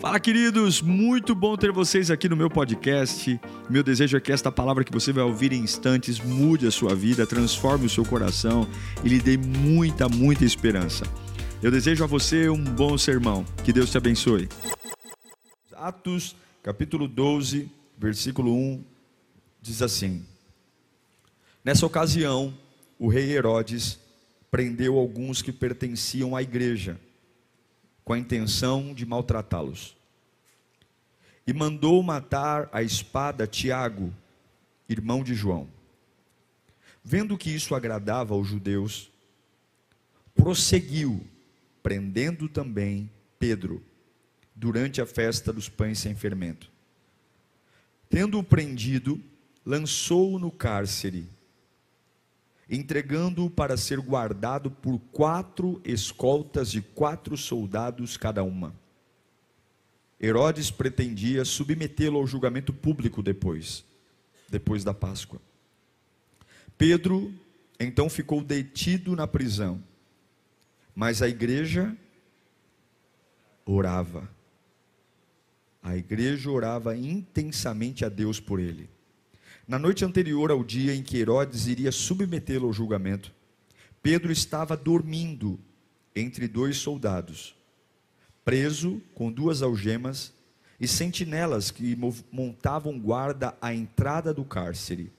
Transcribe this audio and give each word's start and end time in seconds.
Fala, 0.00 0.20
queridos! 0.20 0.80
Muito 0.80 1.34
bom 1.34 1.56
ter 1.56 1.72
vocês 1.72 2.08
aqui 2.08 2.28
no 2.28 2.36
meu 2.36 2.48
podcast. 2.48 3.40
Meu 3.68 3.82
desejo 3.82 4.16
é 4.16 4.20
que 4.20 4.30
esta 4.30 4.52
palavra 4.52 4.84
que 4.84 4.92
você 4.92 5.12
vai 5.12 5.24
ouvir 5.24 5.52
em 5.52 5.60
instantes 5.60 6.20
mude 6.20 6.68
a 6.68 6.70
sua 6.70 6.94
vida, 6.94 7.26
transforme 7.26 7.86
o 7.86 7.90
seu 7.90 8.04
coração 8.04 8.64
e 9.02 9.08
lhe 9.08 9.18
dê 9.18 9.36
muita, 9.36 10.08
muita 10.08 10.44
esperança. 10.44 11.04
Eu 11.60 11.72
desejo 11.72 12.04
a 12.04 12.06
você 12.06 12.48
um 12.48 12.62
bom 12.62 12.96
sermão. 12.96 13.44
Que 13.64 13.72
Deus 13.72 13.90
te 13.90 13.98
abençoe. 13.98 14.48
Atos, 15.74 16.36
capítulo 16.62 17.08
12, 17.08 17.68
versículo 17.98 18.54
1, 18.54 18.84
diz 19.60 19.82
assim: 19.82 20.24
Nessa 21.64 21.84
ocasião, 21.84 22.54
o 23.00 23.08
rei 23.08 23.32
Herodes 23.32 23.98
prendeu 24.48 24.96
alguns 24.96 25.42
que 25.42 25.50
pertenciam 25.50 26.36
à 26.36 26.42
igreja 26.42 27.00
com 28.08 28.14
a 28.14 28.18
intenção 28.18 28.94
de 28.94 29.04
maltratá-los. 29.04 29.94
E 31.46 31.52
mandou 31.52 32.02
matar 32.02 32.66
a 32.72 32.82
espada 32.82 33.46
Tiago, 33.46 34.14
irmão 34.88 35.22
de 35.22 35.34
João. 35.34 35.68
Vendo 37.04 37.36
que 37.36 37.50
isso 37.50 37.74
agradava 37.74 38.32
aos 38.32 38.48
judeus, 38.48 39.10
prosseguiu, 40.34 41.22
prendendo 41.82 42.48
também 42.48 43.10
Pedro, 43.38 43.84
durante 44.56 45.02
a 45.02 45.06
festa 45.06 45.52
dos 45.52 45.68
pães 45.68 45.98
sem 45.98 46.14
fermento. 46.14 46.72
Tendo-o 48.08 48.42
prendido, 48.42 49.22
lançou-o 49.66 50.38
no 50.38 50.50
cárcere 50.50 51.28
entregando-o 52.68 53.48
para 53.48 53.76
ser 53.76 53.98
guardado 54.00 54.70
por 54.70 54.98
quatro 55.12 55.80
escoltas 55.84 56.70
de 56.70 56.82
quatro 56.82 57.36
soldados 57.36 58.16
cada 58.16 58.42
uma. 58.42 58.74
Herodes 60.20 60.70
pretendia 60.70 61.44
submetê-lo 61.44 62.18
ao 62.18 62.26
julgamento 62.26 62.72
público 62.72 63.22
depois, 63.22 63.84
depois 64.48 64.84
da 64.84 64.92
Páscoa. 64.92 65.40
Pedro 66.76 67.32
então 67.78 68.10
ficou 68.10 68.42
detido 68.42 69.14
na 69.14 69.26
prisão, 69.26 69.82
mas 70.94 71.22
a 71.22 71.28
igreja 71.28 71.96
orava. 73.64 74.28
A 75.80 75.96
igreja 75.96 76.50
orava 76.50 76.96
intensamente 76.96 78.04
a 78.04 78.08
Deus 78.08 78.40
por 78.40 78.58
ele. 78.58 78.90
Na 79.68 79.78
noite 79.78 80.02
anterior 80.02 80.50
ao 80.50 80.64
dia 80.64 80.94
em 80.94 81.02
que 81.02 81.18
Herodes 81.18 81.66
iria 81.66 81.92
submetê-lo 81.92 82.68
ao 82.68 82.72
julgamento, 82.72 83.30
Pedro 84.02 84.32
estava 84.32 84.74
dormindo 84.74 85.60
entre 86.16 86.48
dois 86.48 86.78
soldados, 86.78 87.54
preso 88.42 89.02
com 89.14 89.30
duas 89.30 89.60
algemas 89.60 90.32
e 90.80 90.88
sentinelas 90.88 91.70
que 91.70 91.94
montavam 92.32 92.98
guarda 92.98 93.58
à 93.60 93.74
entrada 93.74 94.32
do 94.32 94.42
cárcere. 94.42 95.12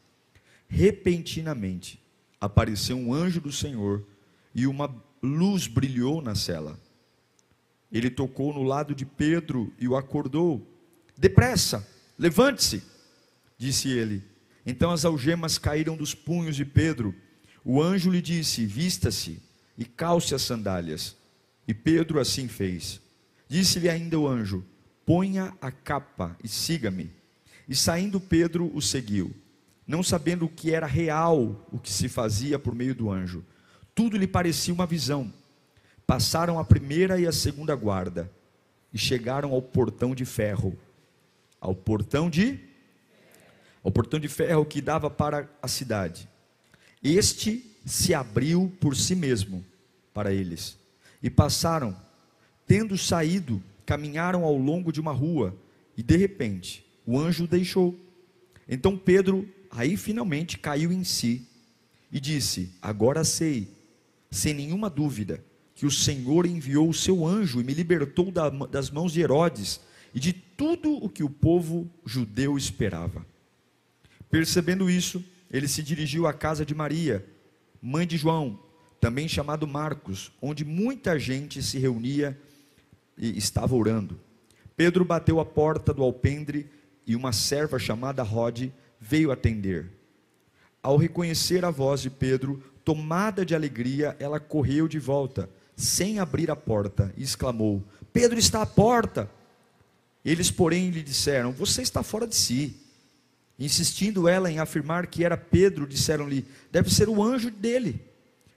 Repentinamente 0.68 2.02
apareceu 2.42 2.98
um 2.98 3.14
anjo 3.14 3.40
do 3.40 3.52
Senhor 3.52 4.04
e 4.56 4.66
uma 4.66 4.92
luz 5.22 5.68
brilhou 5.68 6.24
na 6.24 6.34
cela. 6.34 6.80
Ele 7.92 8.10
tocou 8.10 8.52
no 8.52 8.64
lado 8.64 8.96
de 8.96 9.06
Pedro 9.06 9.72
e 9.78 9.88
o 9.88 9.96
acordou. 9.96 10.68
Depressa, 11.16 11.88
levante-se, 12.18 12.82
disse 13.56 13.90
ele. 13.90 14.24
Então 14.70 14.92
as 14.92 15.04
algemas 15.04 15.58
caíram 15.58 15.98
dos 15.98 16.14
punhos 16.14 16.56
de 16.56 16.64
Pedro. 16.64 17.16
O 17.66 17.82
anjo 17.82 18.12
lhe 18.12 18.22
disse: 18.22 18.68
Vista-se 18.68 19.42
e 19.76 19.84
calce 19.84 20.36
as 20.36 20.44
sandálias. 20.44 21.18
E 21.68 21.74
Pedro 21.74 22.20
assim 22.20 22.48
fez. 22.48 23.02
Disse-lhe 23.48 23.90
ainda 23.90 24.20
o 24.20 24.28
anjo: 24.28 24.64
Ponha 25.04 25.52
a 25.60 25.72
capa 25.72 26.38
e 26.44 26.48
siga-me. 26.48 27.10
E 27.68 27.76
saindo 27.76 28.20
Pedro 28.20 28.72
o 28.72 28.80
seguiu, 28.80 29.36
não 29.88 30.04
sabendo 30.04 30.46
o 30.46 30.50
que 30.50 30.72
era 30.72 30.86
real 30.86 31.68
o 31.72 31.80
que 31.80 31.92
se 31.92 32.08
fazia 32.08 32.60
por 32.60 32.76
meio 32.76 32.94
do 32.94 33.10
anjo. 33.10 33.44
Tudo 33.96 34.18
lhe 34.18 34.28
parecia 34.28 34.72
uma 34.74 34.86
visão. 34.86 35.34
Passaram 36.06 36.60
a 36.60 36.64
primeira 36.64 37.20
e 37.20 37.26
a 37.26 37.32
segunda 37.32 37.74
guarda 37.74 38.32
e 38.94 39.00
chegaram 39.00 39.52
ao 39.52 39.64
portão 39.64 40.14
de 40.14 40.26
ferro. 40.26 40.78
Ao 41.60 41.74
portão 41.74 42.30
de 42.30 42.69
o 43.84 43.92
portão 43.92 44.20
de 44.20 44.28
ferro 44.28 44.66
que 44.66 44.82
dava 44.82 45.10
para 45.10 45.50
a 45.62 45.68
cidade. 45.68 46.28
Este 47.04 47.66
se 47.86 48.14
abriu 48.14 48.72
por 48.80 48.96
si 48.96 49.16
mesmo 49.16 49.66
para 50.14 50.34
eles. 50.34 50.78
E 51.24 51.30
passaram, 51.30 51.96
tendo 52.68 52.98
saído, 52.98 53.62
caminharam 53.86 54.44
ao 54.44 54.58
longo 54.58 54.92
de 54.92 55.00
uma 55.00 55.12
rua, 55.12 55.56
e 55.98 56.04
de 56.04 56.16
repente 56.16 56.86
o 57.06 57.18
anjo 57.18 57.48
deixou. 57.48 57.98
Então 58.68 58.98
Pedro, 58.98 59.48
aí 59.72 59.98
finalmente 59.98 60.58
caiu 60.58 60.92
em 60.92 61.04
si 61.04 61.48
e 62.12 62.20
disse: 62.20 62.72
Agora 62.82 63.24
sei, 63.24 63.68
sem 64.30 64.54
nenhuma 64.54 64.90
dúvida, 64.90 65.44
que 65.74 65.86
o 65.86 65.92
Senhor 65.92 66.46
enviou 66.46 66.90
o 66.90 66.94
seu 66.94 67.26
anjo 67.26 67.62
e 67.62 67.64
me 67.64 67.74
libertou 67.74 68.32
das 68.70 68.90
mãos 68.90 69.14
de 69.14 69.22
Herodes 69.22 69.80
e 70.14 70.20
de 70.20 70.34
tudo 70.34 70.94
o 71.04 71.10
que 71.10 71.24
o 71.24 71.30
povo 71.30 71.90
judeu 72.06 72.58
esperava. 72.58 73.26
Percebendo 74.30 74.90
isso, 74.90 75.24
ele 75.50 75.68
se 75.68 75.82
dirigiu 75.82 76.28
à 76.28 76.34
casa 76.34 76.66
de 76.66 76.76
Maria, 76.76 77.26
mãe 77.82 78.06
de 78.06 78.18
João, 78.18 78.60
também 79.00 79.28
chamado 79.28 79.68
Marcos, 79.68 80.32
onde 80.42 80.64
muita 80.64 81.18
gente 81.18 81.64
se 81.64 81.80
reunia 81.80 82.38
e 83.18 83.38
estava 83.38 83.76
orando. 83.76 84.20
Pedro 84.76 85.04
bateu 85.04 85.40
a 85.40 85.46
porta 85.46 85.94
do 85.94 86.04
alpendre 86.04 86.70
e 87.06 87.16
uma 87.16 87.34
serva 87.34 87.80
chamada 87.80 88.24
Rode 88.24 88.74
veio 89.00 89.32
atender. 89.32 89.90
Ao 90.82 90.96
reconhecer 90.96 91.66
a 91.66 91.72
voz 91.72 92.02
de 92.02 92.10
Pedro, 92.10 92.64
tomada 92.86 93.46
de 93.46 93.56
alegria, 93.56 94.16
ela 94.20 94.40
correu 94.40 94.88
de 94.88 95.00
volta, 95.00 95.50
sem 95.76 96.20
abrir 96.20 96.50
a 96.52 96.56
porta, 96.56 97.14
e 97.18 97.24
exclamou: 97.24 97.84
Pedro 98.14 98.38
está 98.38 98.62
à 98.62 98.66
porta. 98.66 99.30
Eles, 100.24 100.52
porém, 100.52 100.90
lhe 100.90 101.02
disseram: 101.02 101.52
Você 101.52 101.82
está 101.82 102.04
fora 102.04 102.28
de 102.28 102.36
si. 102.36 102.78
Insistindo 103.60 104.28
ela 104.28 104.50
em 104.50 104.60
afirmar 104.60 105.08
que 105.08 105.26
era 105.26 105.36
Pedro, 105.36 105.86
disseram-lhe: 105.86 106.46
deve 106.72 106.90
ser 106.90 107.10
o 107.10 107.22
anjo 107.22 107.52
dele. 107.52 108.02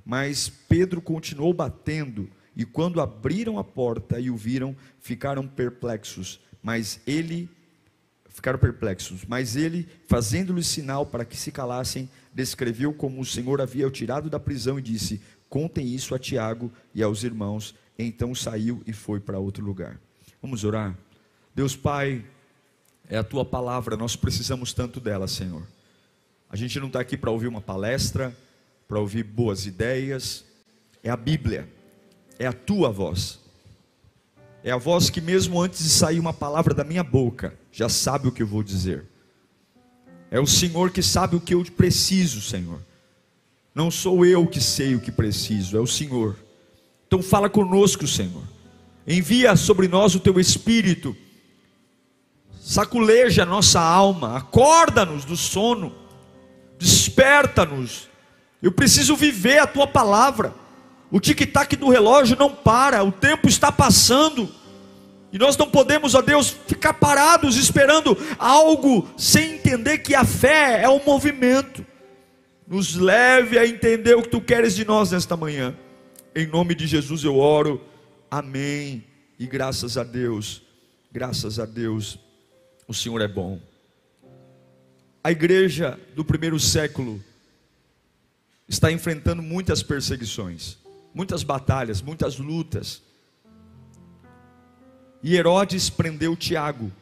Mas 0.04 0.48
Pedro 0.68 1.00
continuou 1.00 1.52
batendo, 1.52 2.28
e 2.56 2.64
quando 2.64 3.00
abriram 3.00 3.58
a 3.58 3.64
porta 3.64 4.20
e 4.20 4.30
o 4.30 4.36
viram, 4.36 4.76
ficaram 5.00 5.46
perplexos. 5.46 6.40
Mas 6.62 7.00
ele 7.06 7.48
ficaram 8.28 8.58
perplexos, 8.58 9.24
mas 9.26 9.56
ele, 9.56 9.86
fazendo-lhes 10.06 10.66
sinal 10.66 11.04
para 11.04 11.24
que 11.24 11.36
se 11.36 11.52
calassem, 11.52 12.08
descreveu 12.32 12.92
como 12.94 13.20
o 13.20 13.26
Senhor 13.26 13.60
havia 13.60 13.86
o 13.86 13.90
tirado 13.90 14.30
da 14.30 14.40
prisão 14.40 14.78
e 14.78 14.82
disse: 14.82 15.20
Contem 15.48 15.86
isso 15.86 16.14
a 16.14 16.18
Tiago 16.18 16.72
e 16.94 17.02
aos 17.02 17.24
irmãos. 17.24 17.74
Então 17.98 18.34
saiu 18.34 18.82
e 18.86 18.92
foi 18.92 19.20
para 19.20 19.38
outro 19.38 19.64
lugar. 19.64 20.00
Vamos 20.40 20.64
orar. 20.64 20.96
Deus 21.54 21.76
Pai, 21.76 22.24
é 23.08 23.16
a 23.18 23.24
tua 23.24 23.44
palavra, 23.44 23.96
nós 23.96 24.16
precisamos 24.16 24.72
tanto 24.72 25.00
dela, 25.00 25.26
Senhor. 25.26 25.62
A 26.48 26.56
gente 26.56 26.78
não 26.78 26.86
está 26.86 27.00
aqui 27.00 27.16
para 27.16 27.30
ouvir 27.30 27.48
uma 27.48 27.60
palestra, 27.60 28.36
para 28.86 28.98
ouvir 28.98 29.22
boas 29.22 29.66
ideias, 29.66 30.44
é 31.02 31.10
a 31.10 31.16
Bíblia, 31.16 31.68
é 32.38 32.46
a 32.46 32.52
tua 32.52 32.90
voz, 32.90 33.40
é 34.62 34.70
a 34.70 34.76
voz 34.76 35.10
que, 35.10 35.20
mesmo 35.20 35.60
antes 35.60 35.82
de 35.82 35.90
sair 35.90 36.20
uma 36.20 36.32
palavra 36.32 36.74
da 36.74 36.84
minha 36.84 37.02
boca, 37.02 37.54
já 37.72 37.88
sabe 37.88 38.28
o 38.28 38.32
que 38.32 38.42
eu 38.42 38.46
vou 38.46 38.62
dizer. 38.62 39.04
É 40.30 40.38
o 40.38 40.46
Senhor 40.46 40.90
que 40.90 41.02
sabe 41.02 41.36
o 41.36 41.40
que 41.40 41.54
eu 41.54 41.64
preciso, 41.64 42.40
Senhor. 42.40 42.80
Não 43.74 43.90
sou 43.90 44.24
eu 44.24 44.46
que 44.46 44.60
sei 44.60 44.94
o 44.94 45.00
que 45.00 45.10
preciso, 45.10 45.76
é 45.76 45.80
o 45.80 45.86
Senhor. 45.86 46.36
Então 47.06 47.22
fala 47.22 47.50
conosco, 47.50 48.06
Senhor. 48.06 48.42
Envia 49.06 49.56
sobre 49.56 49.88
nós 49.88 50.14
o 50.14 50.20
teu 50.20 50.38
espírito 50.38 51.16
saculeja 52.62 53.44
nossa 53.44 53.80
alma, 53.80 54.36
acorda-nos 54.36 55.24
do 55.24 55.36
sono, 55.36 55.92
desperta-nos. 56.78 58.08
Eu 58.62 58.70
preciso 58.70 59.16
viver 59.16 59.58
a 59.58 59.66
tua 59.66 59.86
palavra. 59.86 60.54
O 61.10 61.18
tic-tac 61.18 61.74
do 61.74 61.90
relógio 61.90 62.36
não 62.38 62.50
para, 62.50 63.02
o 63.02 63.10
tempo 63.10 63.48
está 63.48 63.72
passando. 63.72 64.48
E 65.32 65.38
nós 65.38 65.56
não 65.56 65.68
podemos, 65.68 66.14
ó 66.14 66.22
Deus, 66.22 66.56
ficar 66.66 66.94
parados 66.94 67.56
esperando 67.56 68.16
algo 68.38 69.08
sem 69.16 69.54
entender 69.54 69.98
que 69.98 70.14
a 70.14 70.24
fé 70.24 70.82
é 70.82 70.88
um 70.88 71.04
movimento. 71.04 71.84
Nos 72.66 72.94
leve 72.94 73.58
a 73.58 73.66
entender 73.66 74.14
o 74.14 74.22
que 74.22 74.28
tu 74.28 74.40
queres 74.40 74.76
de 74.76 74.84
nós 74.84 75.10
nesta 75.10 75.36
manhã. 75.36 75.76
Em 76.34 76.46
nome 76.46 76.76
de 76.76 76.86
Jesus 76.86 77.24
eu 77.24 77.36
oro. 77.36 77.82
Amém. 78.30 79.04
E 79.38 79.46
graças 79.46 79.98
a 79.98 80.04
Deus. 80.04 80.62
Graças 81.10 81.58
a 81.58 81.66
Deus 81.66 82.18
o 82.92 82.94
Senhor 82.94 83.22
é 83.22 83.26
bom. 83.26 83.58
A 85.24 85.32
igreja 85.32 85.98
do 86.14 86.22
primeiro 86.22 86.60
século 86.60 87.24
está 88.68 88.92
enfrentando 88.92 89.40
muitas 89.40 89.82
perseguições, 89.82 90.76
muitas 91.14 91.42
batalhas, 91.42 92.02
muitas 92.02 92.38
lutas. 92.38 93.02
E 95.22 95.34
Herodes 95.34 95.88
prendeu 95.88 96.36
Tiago. 96.36 96.92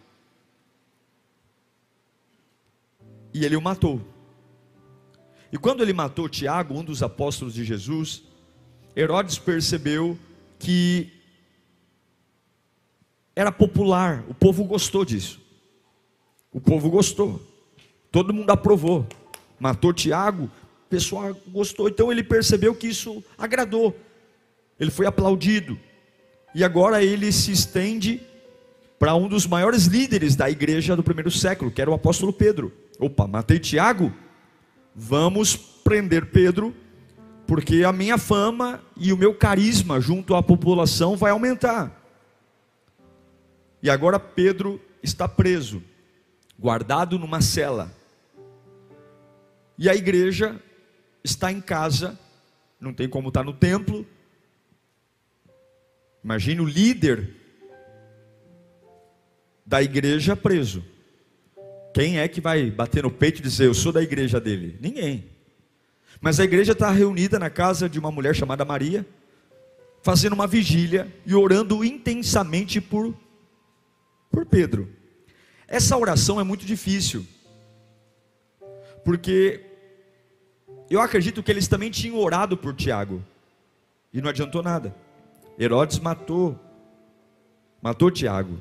E 3.35 3.45
ele 3.45 3.57
o 3.57 3.61
matou. 3.61 4.01
E 5.51 5.59
quando 5.59 5.83
ele 5.83 5.93
matou 5.93 6.29
Tiago, 6.29 6.79
um 6.79 6.85
dos 6.85 7.03
apóstolos 7.03 7.55
de 7.55 7.65
Jesus, 7.65 8.23
Herodes 8.95 9.41
percebeu 9.41 10.17
que 10.57 11.13
era 13.35 13.51
popular, 13.51 14.25
o 14.29 14.35
povo 14.35 14.63
gostou 14.63 15.05
disso. 15.05 15.50
O 16.53 16.61
povo 16.61 16.91
gostou. 16.91 17.41
Todo 18.11 18.35
mundo 18.35 18.51
aprovou. 18.51 19.07
Matou 19.59 19.93
Tiago, 19.93 20.45
o 20.45 20.89
pessoal 20.89 21.37
gostou. 21.49 21.89
Então 21.89 22.11
ele 22.11 22.25
percebeu 22.25 22.75
que 22.75 22.89
isso 22.89 23.23
agradou. 23.39 23.97
Ele 24.79 24.91
foi 24.91 25.07
aplaudido. 25.07 25.79
E 26.55 26.65
agora 26.65 27.03
ele 27.03 27.31
se 27.31 27.53
estende 27.53 28.21
para 28.99 29.15
um 29.15 29.29
dos 29.29 29.47
maiores 29.47 29.87
líderes 29.87 30.35
da 30.35 30.51
igreja 30.51 30.97
do 30.97 31.03
primeiro 31.03 31.31
século, 31.31 31.71
que 31.71 31.81
era 31.81 31.91
o 31.91 31.95
apóstolo 31.95 32.33
Pedro. 32.33 32.73
Opa, 32.99 33.27
matei 33.27 33.59
Tiago? 33.59 34.13
Vamos 34.95 35.57
prender 35.57 36.27
Pedro, 36.27 36.75
porque 37.47 37.85
a 37.85 37.93
minha 37.93 38.19
fama 38.19 38.81
e 38.97 39.13
o 39.13 39.17
meu 39.17 39.33
carisma 39.33 40.01
junto 40.01 40.35
à 40.35 40.43
população 40.43 41.17
vai 41.17 41.31
aumentar. 41.31 41.99
E 43.83 43.89
agora 43.89 44.21
Pedro 44.21 44.81
está 45.03 45.27
preso, 45.27 45.83
guardado 46.61 47.19
numa 47.19 47.41
cela. 47.41 47.91
E 49.79 49.89
a 49.89 49.95
igreja 49.95 50.61
está 51.25 51.51
em 51.51 51.61
casa, 51.61 52.19
não 52.79 52.93
tem 52.93 53.09
como 53.09 53.29
estar 53.29 53.43
no 53.43 53.55
templo. 53.55 54.07
Imagine 56.23 56.61
o 56.61 56.67
líder 56.67 57.35
da 59.65 59.83
igreja 59.83 60.37
preso. 60.37 60.85
Quem 61.95 62.19
é 62.19 62.29
que 62.29 62.43
vai 62.43 62.71
bater 62.71 63.03
no 63.05 63.11
peito 63.11 63.39
e 63.39 63.43
dizer 63.43 63.67
eu 63.67 63.75
sou 63.75 63.91
da 63.91 64.03
igreja 64.03 64.39
dele? 64.39 64.77
Ninguém. 64.81 65.25
Mas 66.21 66.39
a 66.39 66.45
igreja 66.45 66.73
está 66.73 66.91
reunida 66.91 67.39
na 67.39 67.49
casa 67.49 67.89
de 67.89 67.99
uma 67.99 68.13
mulher 68.13 68.37
chamada 68.37 68.67
Maria, 68.67 69.07
fazendo 70.03 70.35
uma 70.35 70.47
vigília 70.47 71.11
e 71.25 71.35
orando 71.35 71.83
intensamente 71.83 72.83
por, 72.83 73.15
por 74.31 74.45
Pedro. 74.45 75.00
Essa 75.71 75.97
oração 75.97 76.41
é 76.41 76.43
muito 76.43 76.67
difícil, 76.67 77.25
porque 79.05 79.65
eu 80.91 81.01
acredito 81.01 81.45
que 81.45 81.51
eles 81.53 81.69
também 81.69 81.93
tinham 81.93 82.19
orado 82.19 82.57
por 82.57 82.75
Tiago, 82.75 83.25
e 84.13 84.21
não 84.21 84.29
adiantou 84.29 84.65
nada. 84.65 84.93
Herodes 85.57 86.01
matou, 86.01 86.59
matou 87.81 88.11
Tiago. 88.11 88.59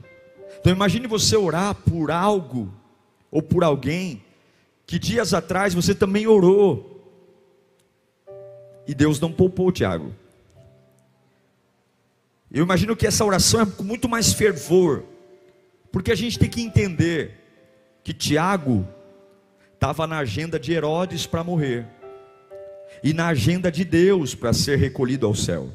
Então 0.59 0.71
imagine 0.71 1.07
você 1.07 1.35
orar 1.35 1.73
por 1.73 2.11
algo 2.11 2.71
ou 3.31 3.41
por 3.41 3.63
alguém 3.63 4.23
que 4.85 4.99
dias 4.99 5.33
atrás 5.33 5.73
você 5.73 5.95
também 5.95 6.27
orou 6.27 6.89
e 8.87 8.93
Deus 8.93 9.19
não 9.19 9.31
poupou 9.31 9.71
Tiago. 9.71 10.13
Eu 12.51 12.63
imagino 12.63 12.95
que 12.95 13.07
essa 13.07 13.25
oração 13.25 13.61
é 13.61 13.65
com 13.65 13.83
muito 13.83 14.07
mais 14.07 14.33
fervor, 14.33 15.03
porque 15.91 16.11
a 16.11 16.15
gente 16.15 16.37
tem 16.37 16.49
que 16.49 16.61
entender 16.61 17.39
que 18.03 18.13
Tiago 18.13 18.87
estava 19.73 20.05
na 20.05 20.19
agenda 20.19 20.59
de 20.59 20.73
Herodes 20.73 21.25
para 21.25 21.43
morrer 21.43 21.85
e 23.03 23.13
na 23.13 23.27
agenda 23.27 23.71
de 23.71 23.83
Deus 23.83 24.35
para 24.35 24.53
ser 24.53 24.77
recolhido 24.77 25.25
ao 25.25 25.35
céu. 25.35 25.71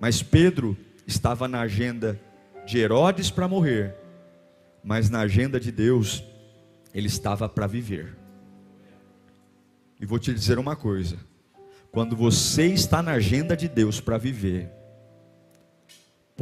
Mas 0.00 0.22
Pedro 0.22 0.76
estava 1.06 1.46
na 1.46 1.60
agenda 1.60 2.20
de 2.66 2.78
Herodes 2.78 3.30
para 3.30 3.48
morrer, 3.48 3.94
mas 4.82 5.08
na 5.08 5.20
agenda 5.20 5.58
de 5.58 5.70
Deus 5.70 6.22
ele 6.92 7.06
estava 7.06 7.48
para 7.48 7.66
viver. 7.66 8.16
E 10.00 10.06
vou 10.06 10.18
te 10.18 10.34
dizer 10.34 10.58
uma 10.58 10.74
coisa: 10.74 11.16
quando 11.90 12.16
você 12.16 12.66
está 12.66 13.02
na 13.02 13.12
agenda 13.12 13.56
de 13.56 13.68
Deus 13.68 14.00
para 14.00 14.18
viver, 14.18 14.68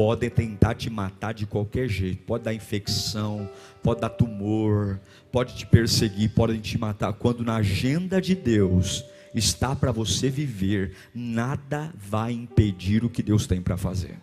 podem 0.01 0.31
tentar 0.31 0.75
te 0.77 0.89
matar 0.89 1.35
de 1.35 1.45
qualquer 1.45 1.87
jeito, 1.87 2.23
pode 2.23 2.45
dar 2.45 2.55
infecção, 2.55 3.47
pode 3.83 4.01
dar 4.01 4.09
tumor, 4.09 4.99
pode 5.31 5.55
te 5.55 5.67
perseguir, 5.67 6.31
podem 6.31 6.59
te 6.59 6.79
matar. 6.79 7.13
Quando 7.13 7.45
na 7.45 7.57
agenda 7.57 8.19
de 8.19 8.35
Deus 8.35 9.05
está 9.35 9.77
para 9.77 9.93
você 9.93 10.31
viver, 10.31 10.95
nada 11.15 11.93
vai 11.95 12.33
impedir 12.33 13.05
o 13.05 13.11
que 13.11 13.23
Deus 13.23 13.47
tem 13.47 13.61
para 13.61 13.77
fazer. 13.77 14.17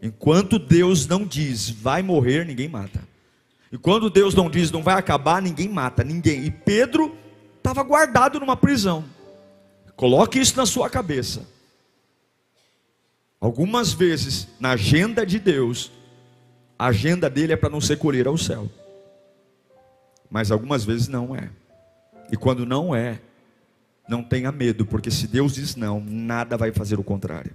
Enquanto 0.00 0.58
Deus 0.58 1.06
não 1.06 1.22
diz 1.26 1.68
vai 1.68 2.02
morrer, 2.02 2.46
ninguém 2.46 2.70
mata. 2.70 3.06
E 3.70 3.76
quando 3.76 4.08
Deus 4.08 4.34
não 4.34 4.48
diz 4.48 4.70
não 4.70 4.82
vai 4.82 4.94
acabar, 4.94 5.42
ninguém 5.42 5.68
mata, 5.68 6.02
ninguém. 6.02 6.42
E 6.46 6.50
Pedro 6.50 7.14
estava 7.58 7.82
guardado 7.82 8.40
numa 8.40 8.56
prisão. 8.56 9.04
Coloque 9.94 10.38
isso 10.38 10.56
na 10.56 10.64
sua 10.64 10.88
cabeça. 10.88 11.54
Algumas 13.40 13.92
vezes, 13.92 14.48
na 14.58 14.70
agenda 14.70 15.24
de 15.24 15.38
Deus, 15.38 15.92
a 16.78 16.86
agenda 16.86 17.28
dele 17.28 17.52
é 17.52 17.56
para 17.56 17.70
não 17.70 17.80
ser 17.80 17.98
colher 17.98 18.26
ao 18.26 18.38
céu. 18.38 18.68
Mas 20.30 20.50
algumas 20.50 20.84
vezes 20.84 21.08
não 21.08 21.34
é. 21.34 21.50
E 22.30 22.36
quando 22.36 22.66
não 22.66 22.94
é, 22.94 23.20
não 24.08 24.22
tenha 24.22 24.50
medo, 24.50 24.86
porque 24.86 25.10
se 25.10 25.26
Deus 25.26 25.54
diz 25.54 25.76
não, 25.76 26.00
nada 26.00 26.56
vai 26.56 26.72
fazer 26.72 26.98
o 26.98 27.04
contrário. 27.04 27.54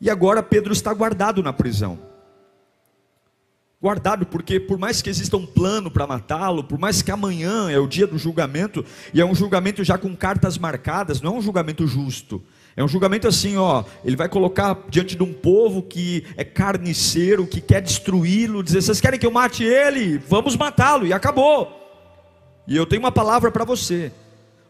E 0.00 0.10
agora 0.10 0.42
Pedro 0.42 0.72
está 0.72 0.92
guardado 0.92 1.42
na 1.42 1.52
prisão. 1.52 1.98
Guardado, 3.80 4.26
porque 4.26 4.58
por 4.58 4.78
mais 4.78 5.00
que 5.00 5.10
exista 5.10 5.36
um 5.36 5.46
plano 5.46 5.90
para 5.90 6.06
matá-lo, 6.06 6.64
por 6.64 6.78
mais 6.78 7.02
que 7.02 7.10
amanhã 7.10 7.70
é 7.70 7.78
o 7.78 7.86
dia 7.86 8.06
do 8.06 8.18
julgamento, 8.18 8.84
e 9.12 9.20
é 9.20 9.24
um 9.24 9.34
julgamento 9.34 9.84
já 9.84 9.96
com 9.96 10.14
cartas 10.16 10.58
marcadas, 10.58 11.20
não 11.20 11.36
é 11.36 11.38
um 11.38 11.42
julgamento 11.42 11.86
justo. 11.86 12.42
É 12.76 12.84
um 12.84 12.88
julgamento 12.88 13.26
assim, 13.26 13.56
ó, 13.56 13.84
ele 14.04 14.16
vai 14.16 14.28
colocar 14.28 14.78
diante 14.90 15.16
de 15.16 15.22
um 15.22 15.32
povo 15.32 15.82
que 15.82 16.26
é 16.36 16.44
carniceiro, 16.44 17.46
que 17.46 17.60
quer 17.60 17.80
destruí-lo, 17.80 18.62
dizer: 18.62 18.82
"Vocês 18.82 19.00
querem 19.00 19.18
que 19.18 19.26
eu 19.26 19.30
mate 19.30 19.64
ele? 19.64 20.18
Vamos 20.18 20.56
matá-lo" 20.56 21.06
e 21.06 21.12
acabou. 21.12 21.72
E 22.68 22.76
eu 22.76 22.84
tenho 22.84 23.00
uma 23.00 23.12
palavra 23.12 23.50
para 23.50 23.64
você. 23.64 24.12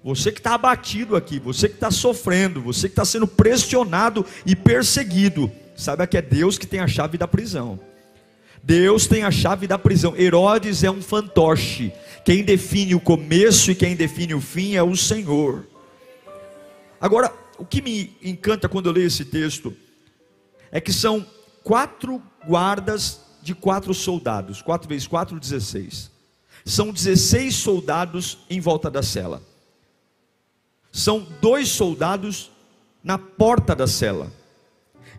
Você 0.04 0.30
que 0.30 0.38
está 0.38 0.54
abatido 0.54 1.16
aqui, 1.16 1.40
você 1.40 1.68
que 1.68 1.74
está 1.74 1.90
sofrendo, 1.90 2.60
você 2.60 2.88
que 2.88 2.92
está 2.92 3.04
sendo 3.04 3.26
pressionado 3.26 4.24
e 4.44 4.54
perseguido, 4.54 5.50
saiba 5.74 6.06
que 6.06 6.16
é 6.16 6.22
Deus 6.22 6.56
que 6.56 6.66
tem 6.66 6.78
a 6.78 6.86
chave 6.86 7.18
da 7.18 7.26
prisão. 7.26 7.80
Deus 8.62 9.08
tem 9.08 9.24
a 9.24 9.32
chave 9.32 9.66
da 9.66 9.78
prisão. 9.78 10.14
Herodes 10.16 10.84
é 10.84 10.90
um 10.90 11.02
fantoche. 11.02 11.92
Quem 12.24 12.44
define 12.44 12.94
o 12.94 13.00
começo 13.00 13.70
e 13.70 13.74
quem 13.74 13.96
define 13.96 14.34
o 14.34 14.40
fim 14.40 14.76
é 14.76 14.82
o 14.82 14.96
Senhor. 14.96 15.64
Agora, 17.00 17.32
o 17.58 17.64
que 17.64 17.80
me 17.82 18.16
encanta 18.22 18.68
quando 18.68 18.86
eu 18.86 18.92
leio 18.92 19.06
esse 19.06 19.24
texto 19.24 19.74
é 20.70 20.80
que 20.80 20.92
são 20.92 21.26
quatro 21.62 22.22
guardas 22.46 23.20
de 23.42 23.54
quatro 23.54 23.94
soldados. 23.94 24.60
Quatro 24.60 24.88
vezes 24.88 25.06
quatro, 25.06 25.38
dezesseis. 25.38 26.10
São 26.64 26.92
16 26.92 27.54
soldados 27.54 28.38
em 28.50 28.60
volta 28.60 28.90
da 28.90 29.02
cela. 29.02 29.42
São 30.90 31.26
dois 31.40 31.68
soldados 31.68 32.50
na 33.02 33.18
porta 33.18 33.74
da 33.74 33.86
cela. 33.86 34.32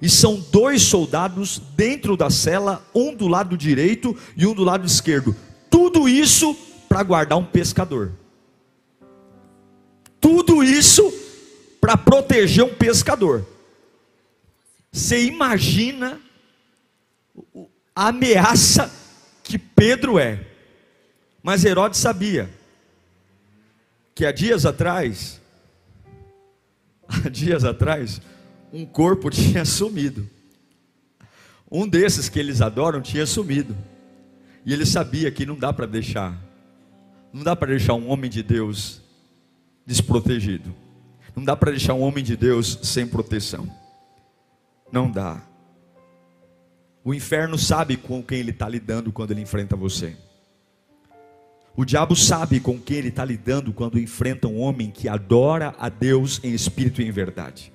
E 0.02 0.10
são 0.10 0.40
dois 0.52 0.84
soldados 0.84 1.60
dentro 1.76 2.16
da 2.16 2.30
cela, 2.30 2.86
um 2.94 3.16
do 3.16 3.28
lado 3.28 3.58
direito 3.58 4.16
e 4.36 4.46
um 4.46 4.54
do 4.54 4.64
lado 4.64 4.86
esquerdo. 4.86 5.36
Tudo 5.70 6.08
isso 6.08 6.56
para 6.88 7.02
guardar 7.04 7.38
um 7.38 7.46
pescador. 7.46 8.12
Tudo 10.20 10.64
isso 10.64 11.12
para 11.88 11.96
proteger 11.96 12.66
um 12.66 12.76
pescador. 12.76 13.48
Você 14.92 15.24
imagina 15.24 16.20
a 17.96 18.10
ameaça 18.10 18.92
que 19.42 19.58
Pedro 19.58 20.20
é. 20.20 20.46
Mas 21.42 21.64
Herodes 21.64 21.98
sabia 21.98 22.50
que 24.14 24.26
há 24.26 24.34
dias 24.34 24.66
atrás, 24.66 25.40
há 27.08 27.30
dias 27.30 27.64
atrás, 27.64 28.20
um 28.74 28.86
corpo 28.86 29.30
tinha 29.32 29.64
sumido. 29.64 30.30
Um 31.72 31.88
desses 31.88 32.28
que 32.28 32.38
eles 32.38 32.60
adoram 32.60 33.00
tinha 33.02 33.26
sumido. 33.26 33.78
E 34.66 34.74
ele 34.74 34.86
sabia 34.86 35.32
que 35.32 35.46
não 35.46 35.56
dá 35.56 35.72
para 35.72 35.86
deixar, 35.86 36.38
não 37.32 37.44
dá 37.44 37.56
para 37.56 37.70
deixar 37.70 37.94
um 37.94 38.10
homem 38.10 38.30
de 38.30 38.44
Deus 38.44 39.02
desprotegido. 39.86 40.87
Não 41.38 41.44
dá 41.44 41.56
para 41.56 41.70
deixar 41.70 41.94
um 41.94 42.02
homem 42.02 42.24
de 42.24 42.36
Deus 42.36 42.80
sem 42.82 43.06
proteção. 43.06 43.70
Não 44.92 45.12
dá. 45.12 45.40
O 47.04 47.14
inferno 47.14 47.60
sabe 47.60 47.96
com 47.96 48.24
quem 48.24 48.40
ele 48.40 48.50
está 48.50 48.68
lidando 48.68 49.12
quando 49.12 49.30
ele 49.30 49.42
enfrenta 49.42 49.76
você. 49.76 50.18
O 51.76 51.86
diabo 51.86 52.16
sabe 52.16 52.60
com 52.60 52.80
quem 52.80 52.98
ele 52.98 53.10
está 53.10 53.24
lidando 53.24 53.72
quando 53.72 54.00
enfrenta 54.00 54.48
um 54.48 54.60
homem 54.60 54.90
que 54.90 55.08
adora 55.08 55.76
a 55.78 55.90
Deus 55.90 56.42
em 56.44 56.56
espírito 56.56 57.04
e 57.04 57.08
em 57.08 57.12
verdade. 57.12 57.72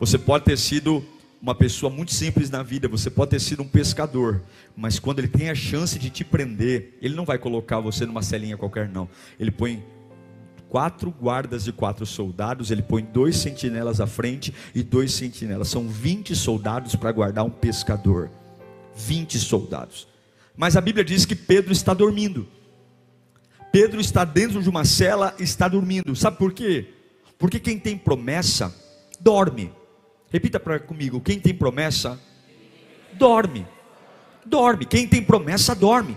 Você 0.00 0.18
pode 0.18 0.46
ter 0.46 0.58
sido 0.58 1.04
uma 1.40 1.54
pessoa 1.54 1.92
muito 1.92 2.12
simples 2.12 2.50
na 2.50 2.64
vida, 2.64 2.88
você 2.88 3.08
pode 3.08 3.30
ter 3.30 3.40
sido 3.40 3.62
um 3.62 3.68
pescador, 3.68 4.42
mas 4.76 4.98
quando 4.98 5.20
ele 5.20 5.28
tem 5.28 5.50
a 5.50 5.54
chance 5.54 6.00
de 6.00 6.10
te 6.10 6.24
prender, 6.24 6.98
ele 7.00 7.14
não 7.14 7.24
vai 7.24 7.38
colocar 7.38 7.78
você 7.78 8.04
numa 8.04 8.22
celinha 8.22 8.56
qualquer, 8.56 8.88
não. 8.88 9.08
Ele 9.38 9.52
põe 9.52 9.84
quatro 10.68 11.10
guardas 11.10 11.64
de 11.64 11.72
quatro 11.72 12.04
soldados, 12.04 12.70
ele 12.70 12.82
põe 12.82 13.02
dois 13.02 13.36
sentinelas 13.36 14.00
à 14.00 14.06
frente 14.06 14.54
e 14.74 14.82
dois 14.82 15.12
sentinelas. 15.12 15.68
São 15.68 15.88
20 15.88 16.34
soldados 16.36 16.94
para 16.94 17.12
guardar 17.12 17.44
um 17.44 17.50
pescador. 17.50 18.30
20 18.94 19.38
soldados. 19.38 20.08
Mas 20.56 20.76
a 20.76 20.80
Bíblia 20.80 21.04
diz 21.04 21.24
que 21.24 21.36
Pedro 21.36 21.72
está 21.72 21.94
dormindo. 21.94 22.46
Pedro 23.70 24.00
está 24.00 24.24
dentro 24.24 24.62
de 24.62 24.68
uma 24.68 24.84
cela 24.84 25.34
e 25.38 25.42
está 25.42 25.68
dormindo. 25.68 26.14
Sabe 26.16 26.36
por 26.36 26.52
quê? 26.52 26.88
Porque 27.38 27.60
quem 27.60 27.78
tem 27.78 27.96
promessa, 27.96 28.74
dorme. 29.20 29.70
Repita 30.30 30.58
para 30.58 30.78
comigo: 30.78 31.20
quem 31.20 31.38
tem 31.38 31.54
promessa, 31.54 32.18
dorme. 33.12 33.66
Dorme. 34.44 34.84
Quem 34.84 35.06
tem 35.06 35.22
promessa, 35.22 35.74
dorme. 35.74 36.16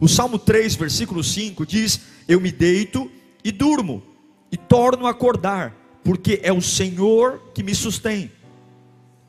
O 0.00 0.08
Salmo 0.08 0.38
3, 0.38 0.74
versículo 0.76 1.22
5 1.22 1.66
diz: 1.66 2.00
Eu 2.26 2.40
me 2.40 2.50
deito 2.50 3.10
e 3.44 3.50
durmo, 3.50 4.02
e 4.50 4.56
torno 4.56 5.06
a 5.06 5.10
acordar, 5.10 5.74
porque 6.04 6.40
é 6.42 6.52
o 6.52 6.60
Senhor 6.60 7.40
que 7.54 7.62
me 7.62 7.74
sustém. 7.74 8.30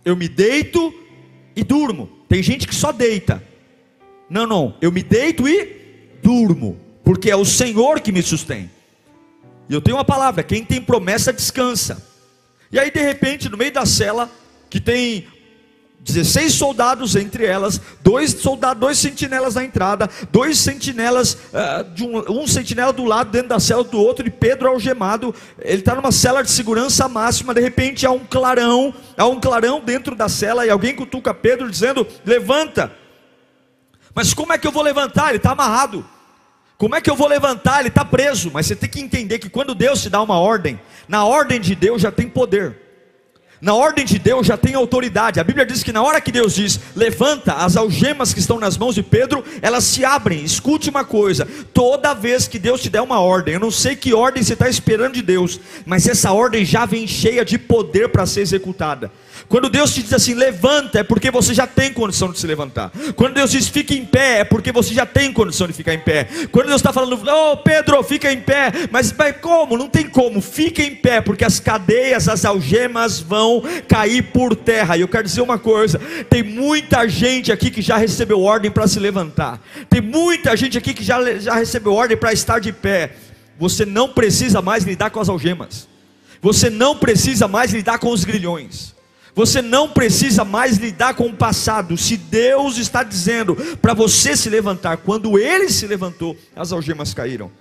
Eu 0.03 0.15
me 0.15 0.27
deito 0.27 0.93
e 1.55 1.63
durmo. 1.63 2.09
Tem 2.27 2.43
gente 2.43 2.67
que 2.67 2.75
só 2.75 2.91
deita. 2.91 3.43
Não, 4.29 4.45
não. 4.45 4.75
Eu 4.81 4.91
me 4.91 5.03
deito 5.03 5.47
e 5.47 6.17
durmo, 6.21 6.77
porque 7.03 7.29
é 7.29 7.35
o 7.35 7.45
Senhor 7.45 7.99
que 8.01 8.11
me 8.11 8.21
sustém. 8.21 8.69
E 9.69 9.73
eu 9.73 9.81
tenho 9.81 9.97
uma 9.97 10.05
palavra: 10.05 10.43
quem 10.43 10.63
tem 10.65 10.81
promessa 10.81 11.31
descansa. 11.31 12.05
E 12.71 12.79
aí, 12.79 12.89
de 12.89 13.01
repente, 13.01 13.49
no 13.49 13.57
meio 13.57 13.71
da 13.71 13.85
cela, 13.85 14.31
que 14.69 14.79
tem 14.79 15.27
16 16.03 16.53
soldados 16.53 17.15
entre 17.15 17.45
elas, 17.45 17.79
dois 18.01 18.31
soldados, 18.31 18.79
dois 18.79 18.97
sentinelas 18.97 19.55
na 19.55 19.63
entrada, 19.63 20.09
dois 20.31 20.59
sentinelas, 20.59 21.33
uh, 21.33 22.03
um, 22.03 22.41
um 22.41 22.47
sentinela 22.47 22.91
do 22.91 23.05
lado 23.05 23.31
dentro 23.31 23.47
da 23.47 23.59
cela 23.59 23.83
do 23.83 23.97
outro, 23.97 24.27
e 24.27 24.29
Pedro 24.29 24.67
algemado, 24.67 25.33
ele 25.59 25.79
está 25.79 25.95
numa 25.95 26.11
cela 26.11 26.43
de 26.43 26.51
segurança 26.51 27.07
máxima, 27.07 27.53
de 27.53 27.61
repente 27.61 28.05
há 28.05 28.11
um 28.11 28.19
clarão, 28.19 28.93
há 29.17 29.25
um 29.25 29.39
clarão 29.39 29.79
dentro 29.79 30.13
da 30.13 30.27
cela, 30.27 30.65
e 30.65 30.69
alguém 30.69 30.93
cutuca 30.93 31.33
Pedro 31.33 31.71
dizendo: 31.71 32.05
levanta. 32.25 32.91
Mas 34.13 34.33
como 34.33 34.53
é 34.53 34.57
que 34.57 34.67
eu 34.67 34.71
vou 34.71 34.83
levantar? 34.83 35.29
Ele 35.29 35.37
está 35.37 35.51
amarrado. 35.51 36.05
Como 36.77 36.95
é 36.95 37.01
que 37.01 37.09
eu 37.09 37.15
vou 37.15 37.27
levantar? 37.27 37.79
Ele 37.79 37.87
está 37.87 38.05
preso. 38.05 38.51
Mas 38.53 38.67
você 38.67 38.75
tem 38.75 38.89
que 38.89 38.99
entender 38.99 39.39
que 39.39 39.49
quando 39.49 39.73
Deus 39.73 40.03
te 40.03 40.09
dá 40.09 40.21
uma 40.21 40.37
ordem, 40.37 40.79
na 41.07 41.25
ordem 41.25 41.59
de 41.59 41.73
Deus 41.73 42.01
já 42.01 42.11
tem 42.11 42.29
poder 42.29 42.82
na 43.63 43.73
ordem 43.73 44.03
de 44.03 44.19
Deus 44.19 44.45
já 44.45 44.57
tem 44.57 44.75
autoridade. 44.75 45.39
A 45.39 45.43
Bíblia 45.43 45.65
diz 45.65 45.81
que 45.81 45.93
na 45.93 46.03
hora 46.03 46.19
que 46.19 46.33
Deus 46.33 46.53
diz, 46.53 46.77
levanta 46.93 47.53
as 47.53 47.77
algemas 47.77 48.33
que 48.33 48.41
estão 48.41 48.59
nas 48.59 48.77
mãos 48.77 48.93
de 48.93 49.01
Pedro, 49.01 49.41
elas 49.61 49.85
se 49.85 50.03
abrem. 50.03 50.43
Escute 50.43 50.89
uma 50.89 51.05
coisa: 51.05 51.47
toda 51.73 52.13
vez 52.13 52.45
que 52.45 52.59
Deus 52.59 52.81
te 52.81 52.89
der 52.89 52.99
uma 52.99 53.21
ordem, 53.21 53.53
eu 53.53 53.61
não 53.61 53.71
sei 53.71 53.95
que 53.95 54.13
ordem 54.13 54.43
você 54.43 54.51
está 54.51 54.67
esperando 54.67 55.13
de 55.13 55.21
Deus, 55.21 55.61
mas 55.85 56.09
essa 56.09 56.33
ordem 56.33 56.65
já 56.65 56.85
vem 56.85 57.07
cheia 57.07 57.45
de 57.45 57.57
poder 57.57 58.09
para 58.09 58.25
ser 58.25 58.41
executada. 58.41 59.09
Quando 59.47 59.69
Deus 59.69 59.93
te 59.93 60.01
diz 60.01 60.13
assim, 60.13 60.33
levanta, 60.33 60.99
é 60.99 61.03
porque 61.03 61.29
você 61.29 61.53
já 61.53 61.67
tem 61.67 61.91
condição 61.91 62.31
de 62.31 62.39
se 62.39 62.47
levantar. 62.47 62.91
Quando 63.15 63.33
Deus 63.33 63.51
diz, 63.51 63.67
fique 63.67 63.95
em 63.95 64.05
pé, 64.05 64.39
é 64.39 64.43
porque 64.43 64.71
você 64.71 64.93
já 64.93 65.05
tem 65.05 65.31
condição 65.31 65.67
de 65.67 65.73
ficar 65.73 65.93
em 65.93 65.99
pé. 65.99 66.27
Quando 66.51 66.67
Deus 66.67 66.81
está 66.81 66.91
falando, 66.91 67.21
oh 67.27 67.57
Pedro, 67.57 68.01
fica 68.03 68.31
em 68.31 68.41
pé, 68.41 68.71
mas, 68.91 69.13
mas 69.13 69.35
como? 69.37 69.77
Não 69.77 69.87
tem 69.87 70.07
como, 70.07 70.41
fica 70.41 70.81
em 70.81 70.95
pé, 70.95 71.21
porque 71.21 71.43
as 71.43 71.59
cadeias, 71.59 72.27
as 72.27 72.45
algemas 72.45 73.19
vão 73.19 73.63
cair 73.87 74.23
por 74.23 74.55
terra. 74.55 74.97
E 74.97 75.01
eu 75.01 75.07
quero 75.07 75.23
dizer 75.23 75.41
uma 75.41 75.59
coisa: 75.59 75.99
tem 76.29 76.43
muita 76.43 77.07
gente 77.07 77.51
aqui 77.51 77.69
que 77.69 77.81
já 77.81 77.97
recebeu 77.97 78.41
ordem 78.41 78.71
para 78.71 78.87
se 78.87 78.99
levantar, 78.99 79.61
tem 79.89 80.01
muita 80.01 80.55
gente 80.55 80.77
aqui 80.77 80.93
que 80.93 81.03
já, 81.03 81.39
já 81.39 81.55
recebeu 81.55 81.93
ordem 81.93 82.17
para 82.17 82.33
estar 82.33 82.59
de 82.59 82.71
pé. 82.71 83.11
Você 83.59 83.85
não 83.85 84.09
precisa 84.09 84.61
mais 84.61 84.83
lidar 84.83 85.11
com 85.11 85.19
as 85.19 85.29
algemas, 85.29 85.87
você 86.41 86.69
não 86.69 86.97
precisa 86.97 87.47
mais 87.47 87.71
lidar 87.71 87.99
com 87.99 88.09
os 88.09 88.23
grilhões. 88.23 88.92
Você 89.35 89.61
não 89.61 89.89
precisa 89.89 90.45
mais 90.45 90.77
lidar 90.77 91.15
com 91.15 91.25
o 91.25 91.35
passado. 91.35 91.97
Se 91.97 92.17
Deus 92.17 92.77
está 92.77 93.03
dizendo 93.03 93.55
para 93.81 93.93
você 93.93 94.37
se 94.37 94.49
levantar, 94.49 94.97
quando 94.97 95.39
Ele 95.39 95.69
se 95.69 95.87
levantou, 95.87 96.37
as 96.55 96.71
algemas 96.71 97.13
caíram. 97.13 97.51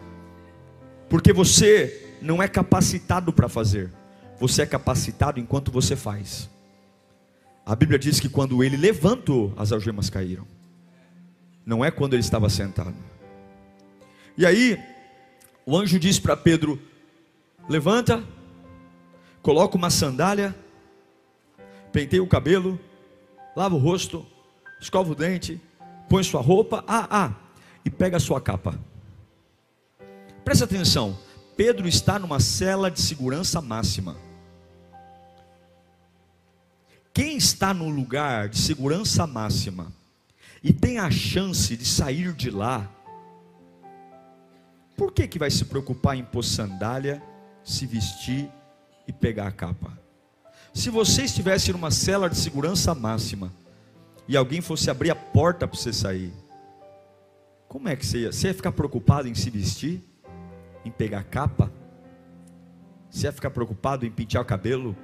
Porque 1.09 1.33
você 1.33 2.17
não 2.21 2.43
é 2.43 2.49
capacitado 2.49 3.33
para 3.33 3.49
fazer, 3.49 3.91
você 4.39 4.63
é 4.63 4.67
capacitado 4.67 5.41
enquanto 5.41 5.73
você 5.73 5.97
faz. 5.97 6.49
A 7.65 7.77
Bíblia 7.77 7.99
diz 7.99 8.19
que 8.19 8.29
quando 8.29 8.63
ele 8.63 8.77
levantou, 8.77 9.53
as 9.57 9.73
algemas 9.73 10.11
caíram. 10.11 10.47
Não 11.65 11.85
é 11.85 11.91
quando 11.91 12.15
ele 12.15 12.23
estava 12.23 12.49
sentado. 12.49 12.95
E 14.37 14.45
aí, 14.45 14.79
o 15.65 15.77
anjo 15.77 15.99
diz 15.99 16.19
para 16.19 16.37
Pedro: 16.37 16.81
Levanta, 17.69 18.25
coloca 19.43 19.77
uma 19.77 19.91
sandália 19.91 20.55
penteia 21.93 22.23
o 22.23 22.27
cabelo, 22.27 22.81
lava 23.55 23.75
o 23.75 23.79
rosto, 23.79 24.27
escova 24.81 25.13
o 25.13 25.15
dente, 25.15 25.61
põe 26.09 26.23
sua 26.25 26.41
roupa, 26.41 26.83
ah, 26.89 27.07
ah, 27.11 27.35
e 27.85 27.91
pega 27.91 28.17
a 28.17 28.21
sua 28.21 28.41
capa. 28.41 28.79
Presta 30.45 30.65
atenção, 30.65 31.19
Pedro 31.57 31.87
está 31.87 32.19
numa 32.19 32.41
cela 32.41 32.91
de 32.91 33.01
segurança 33.01 33.61
máxima. 33.61 34.17
Quem 37.15 37.37
está 37.37 37.75
no 37.75 37.89
lugar 37.89 38.49
de 38.49 38.59
segurança 38.59 39.27
máxima 39.27 39.93
e 40.63 40.73
tem 40.73 40.99
a 40.99 41.11
chance 41.11 41.77
de 41.77 41.85
sair 41.85 42.33
de 42.33 42.51
lá, 42.51 42.91
por 44.97 45.13
que, 45.13 45.29
que 45.29 45.39
vai 45.39 45.51
se 45.51 45.65
preocupar 45.65 46.17
em 46.17 46.25
pôr 46.25 46.43
sandália, 46.43 47.23
se 47.63 47.87
vestir 47.87 48.51
e 49.07 49.13
pegar 49.13 49.49
a 49.49 49.53
capa? 49.53 50.02
Se 50.73 50.89
você 50.89 51.25
estivesse 51.25 51.71
numa 51.73 51.91
cela 51.91 52.31
de 52.31 52.37
segurança 52.37 52.95
máxima 52.95 53.53
e 54.27 54.37
alguém 54.37 54.61
fosse 54.61 54.91
abrir 54.91 55.11
a 55.11 55.15
porta 55.15 55.69
para 55.69 55.79
você 55.79 55.93
sair, 55.93 56.33
como 57.69 57.89
é 57.89 57.97
que 57.97 58.07
você 58.07 58.21
ia? 58.21 58.33
Você 58.33 58.49
ia 58.49 58.55
ficar 58.55 58.73
preocupado 58.73 59.29
em 59.29 59.35
se 59.35 59.51
vestir? 59.51 60.03
Em 60.85 60.91
pegar 60.91 61.25
capa? 61.25 61.71
Você 63.11 63.27
ia 63.27 63.33
ficar 63.33 63.51
preocupado 63.51 64.07
em 64.07 64.11
pentear 64.11 64.43
o 64.43 64.47
cabelo? 64.47 64.97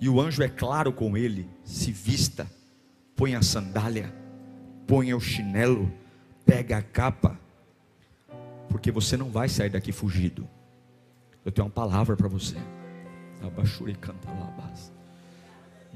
E 0.00 0.08
o 0.08 0.20
anjo 0.20 0.42
é 0.42 0.48
claro 0.48 0.92
com 0.92 1.16
ele: 1.16 1.48
se 1.64 1.92
vista, 1.92 2.50
põe 3.14 3.34
a 3.34 3.42
sandália, 3.42 4.14
põe 4.86 5.12
o 5.12 5.20
chinelo, 5.20 5.92
pega 6.46 6.78
a 6.78 6.82
capa, 6.82 7.38
porque 8.68 8.90
você 8.90 9.16
não 9.16 9.30
vai 9.30 9.48
sair 9.48 9.70
daqui 9.70 9.92
fugido. 9.92 10.48
Eu 11.44 11.52
tenho 11.52 11.66
uma 11.66 11.72
palavra 11.72 12.16
para 12.16 12.28
você. 12.28 12.56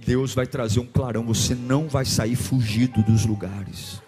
Deus 0.04 0.34
vai 0.34 0.46
trazer 0.46 0.80
um 0.80 0.86
clarão, 0.86 1.24
você 1.24 1.54
não 1.54 1.88
vai 1.88 2.04
sair 2.04 2.36
fugido 2.36 3.02
dos 3.02 3.24
lugares. 3.24 4.02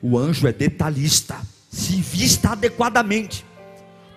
O 0.00 0.16
anjo 0.16 0.46
é 0.46 0.52
detalhista, 0.52 1.36
se 1.70 2.00
vista 2.00 2.50
adequadamente 2.50 3.44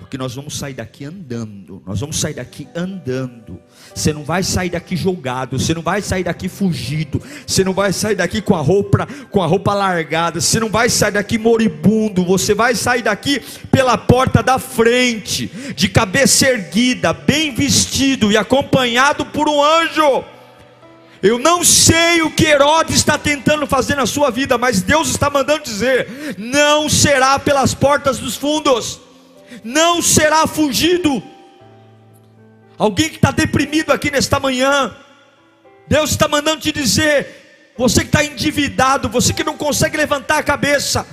porque 0.01 0.17
nós 0.17 0.33
vamos 0.33 0.57
sair 0.57 0.73
daqui 0.73 1.05
andando, 1.05 1.81
nós 1.85 1.99
vamos 1.99 2.19
sair 2.19 2.33
daqui 2.33 2.67
andando. 2.75 3.61
Você 3.93 4.11
não 4.11 4.23
vai 4.23 4.41
sair 4.41 4.71
daqui 4.71 4.95
jogado, 4.97 5.59
você 5.59 5.75
não 5.75 5.83
vai 5.83 6.01
sair 6.01 6.23
daqui 6.23 6.49
fugido, 6.49 7.21
você 7.45 7.63
não 7.63 7.71
vai 7.71 7.93
sair 7.93 8.15
daqui 8.15 8.41
com 8.41 8.55
a 8.55 8.61
roupa 8.61 9.07
com 9.29 9.43
a 9.43 9.45
roupa 9.45 9.75
largada, 9.75 10.41
você 10.41 10.59
não 10.59 10.69
vai 10.69 10.89
sair 10.89 11.11
daqui 11.11 11.37
moribundo, 11.37 12.25
você 12.25 12.55
vai 12.55 12.73
sair 12.73 13.03
daqui 13.03 13.41
pela 13.71 13.95
porta 13.95 14.41
da 14.41 14.57
frente, 14.57 15.45
de 15.75 15.87
cabeça 15.87 16.47
erguida, 16.47 17.13
bem 17.13 17.53
vestido 17.53 18.31
e 18.31 18.37
acompanhado 18.37 19.27
por 19.27 19.47
um 19.47 19.63
anjo. 19.63 20.23
Eu 21.21 21.37
não 21.37 21.63
sei 21.63 22.23
o 22.23 22.31
que 22.31 22.45
Herodes 22.45 22.95
está 22.95 23.19
tentando 23.19 23.67
fazer 23.67 23.93
na 23.93 24.07
sua 24.07 24.31
vida, 24.31 24.57
mas 24.57 24.81
Deus 24.81 25.09
está 25.09 25.29
mandando 25.29 25.63
dizer: 25.63 26.35
não 26.39 26.89
será 26.89 27.37
pelas 27.37 27.75
portas 27.75 28.17
dos 28.17 28.35
fundos 28.35 29.10
não 29.63 30.01
será 30.01 30.47
fugido. 30.47 31.21
Alguém 32.77 33.09
que 33.09 33.15
está 33.15 33.31
deprimido 33.31 33.91
aqui 33.91 34.09
nesta 34.09 34.39
manhã, 34.39 34.95
Deus 35.87 36.11
está 36.11 36.27
mandando 36.27 36.61
te 36.61 36.71
dizer: 36.71 37.73
você 37.77 38.01
que 38.01 38.07
está 38.07 38.23
endividado, 38.23 39.09
você 39.09 39.33
que 39.33 39.43
não 39.43 39.57
consegue 39.57 39.97
levantar 39.97 40.39
a 40.39 40.43
cabeça, 40.43 41.05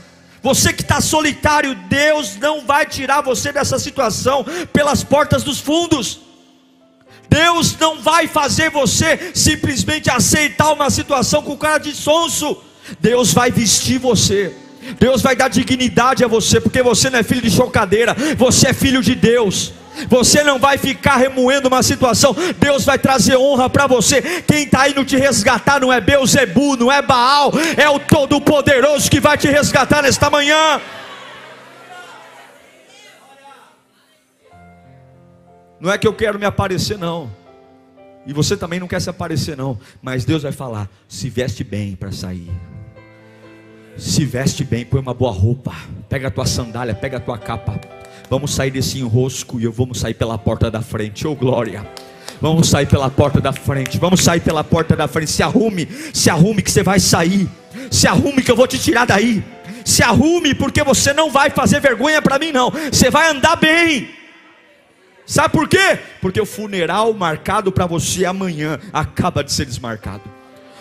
você 0.43 0.73
que 0.73 0.83
está 0.83 1.01
solitário, 1.01 1.75
Deus 1.75 2.37
não 2.37 2.65
vai 2.65 2.87
tirar 2.87 3.21
você 3.21 3.53
dessa 3.53 3.79
situação 3.79 4.45
pelas 4.73 5.03
portas 5.05 5.43
dos 5.43 5.61
fundos. 5.61 6.21
Deus 7.29 7.77
não 7.79 8.01
vai 8.01 8.27
fazer 8.27 8.71
você 8.71 9.33
simplesmente 9.35 10.11
aceitar 10.11 10.73
uma 10.73 10.89
situação 10.89 11.43
com 11.43 11.57
cara 11.57 11.79
de 11.79 11.95
sonso. 11.95 12.63
Deus 13.01 13.35
vai 13.35 13.51
vestir 13.51 13.99
você. 13.99 14.57
Deus 14.99 15.23
vai 15.23 15.35
dar 15.35 15.49
dignidade 15.49 16.25
a 16.25 16.29
você, 16.29 16.61
porque 16.61 16.83
você 16.83 17.11
não 17.11 17.19
é 17.19 17.23
filho 17.23 17.43
de 17.43 17.51
chocadeira, 17.51 18.15
você 18.37 18.69
é 18.69 18.73
filho 18.73 19.03
de 19.03 19.15
Deus. 19.15 19.73
Você 20.09 20.45
não 20.45 20.59
vai 20.59 20.79
ficar 20.79 21.17
remoendo 21.17 21.67
uma 21.67 21.83
situação. 21.83 22.35
Deus 22.59 22.85
vai 22.85 22.99
trazer 22.99 23.37
honra 23.37 23.69
para 23.69 23.87
você. 23.87 24.23
Quem 24.43 24.65
está 24.65 24.89
indo 24.89 25.05
te 25.05 25.17
resgatar 25.17 25.81
não 25.81 25.93
é 25.93 26.01
Beuzebu, 26.01 26.77
não 26.77 26.93
é 26.93 27.03
Baal, 27.03 27.53
é 27.77 27.89
o 27.89 27.99
Todo-Poderoso 27.99 29.11
que 29.11 29.19
vai 29.19 29.37
te 29.37 29.49
resgatar 29.49 30.03
nesta 30.03 30.31
manhã. 30.31 30.81
Não 35.81 35.93
é 35.93 35.99
que 35.99 36.07
eu 36.07 36.13
quero 36.13 36.39
me 36.39 36.45
aparecer, 36.45 36.99
não. 36.99 37.31
E 38.27 38.33
você 38.33 38.57
também 38.57 38.81
não 38.81 38.89
quer 38.89 39.01
se 39.01 39.09
aparecer, 39.09 39.57
não. 39.57 39.79
Mas 40.03 40.25
Deus 40.25 40.43
vai 40.43 40.53
falar: 40.53 40.89
se 41.09 41.31
veste 41.31 41.63
bem 41.63 41.95
para 41.95 42.13
sair. 42.13 42.51
Se 43.99 44.25
veste 44.25 44.63
bem, 44.63 44.85
põe 44.85 45.01
uma 45.01 45.13
boa 45.13 45.33
roupa. 45.33 45.75
Pega 46.09 46.29
a 46.29 46.31
tua 46.31 46.47
sandália, 46.47 46.95
pega 46.95 47.17
a 47.17 47.21
tua 47.21 47.37
capa. 47.37 47.81
Vamos 48.31 48.55
sair 48.55 48.71
desse 48.71 48.99
enrosco 49.01 49.59
e 49.59 49.65
eu 49.65 49.73
vamos 49.73 49.99
sair 49.99 50.15
pela 50.15 50.39
porta 50.39 50.71
da 50.71 50.81
frente. 50.81 51.27
Oh 51.27 51.35
glória! 51.35 51.85
Vamos 52.41 52.69
sair 52.69 52.87
pela 52.87 53.11
porta 53.11 53.41
da 53.41 53.53
frente. 53.53 53.99
Vamos 53.99 54.23
sair 54.23 54.41
pela 54.41 54.63
porta 54.63 54.95
da 54.95 55.09
frente. 55.09 55.33
Se 55.33 55.43
arrume, 55.43 55.89
se 56.15 56.31
arrume 56.31 56.63
que 56.63 56.71
você 56.71 56.85
vai 56.85 57.01
sair. 57.01 57.49
Se 57.91 58.07
arrume 58.07 58.43
que 58.43 58.51
eu 58.51 58.57
vou 58.57 58.69
te 58.69 58.79
tirar 58.79 59.05
daí. 59.05 59.43
Se 59.85 60.05
arrume 60.05 60.55
porque 60.55 60.85
você 60.85 61.13
não 61.13 61.31
vai 61.31 61.51
fazer 61.51 61.81
vergonha 61.81 62.23
para 62.23 62.39
mim 62.39 62.53
não. 62.53 62.71
Você 62.71 63.11
vai 63.11 63.31
andar 63.31 63.57
bem. 63.57 64.11
Sabe 65.27 65.53
por 65.53 65.69
quê? 65.69 65.99
Porque 66.21 66.41
o 66.41 66.47
funeral 66.47 67.13
marcado 67.13 67.73
para 67.73 67.87
você 67.87 68.25
amanhã 68.25 68.79
acaba 68.93 69.43
de 69.43 69.53
ser 69.53 69.67
desmarcado. 69.67 70.38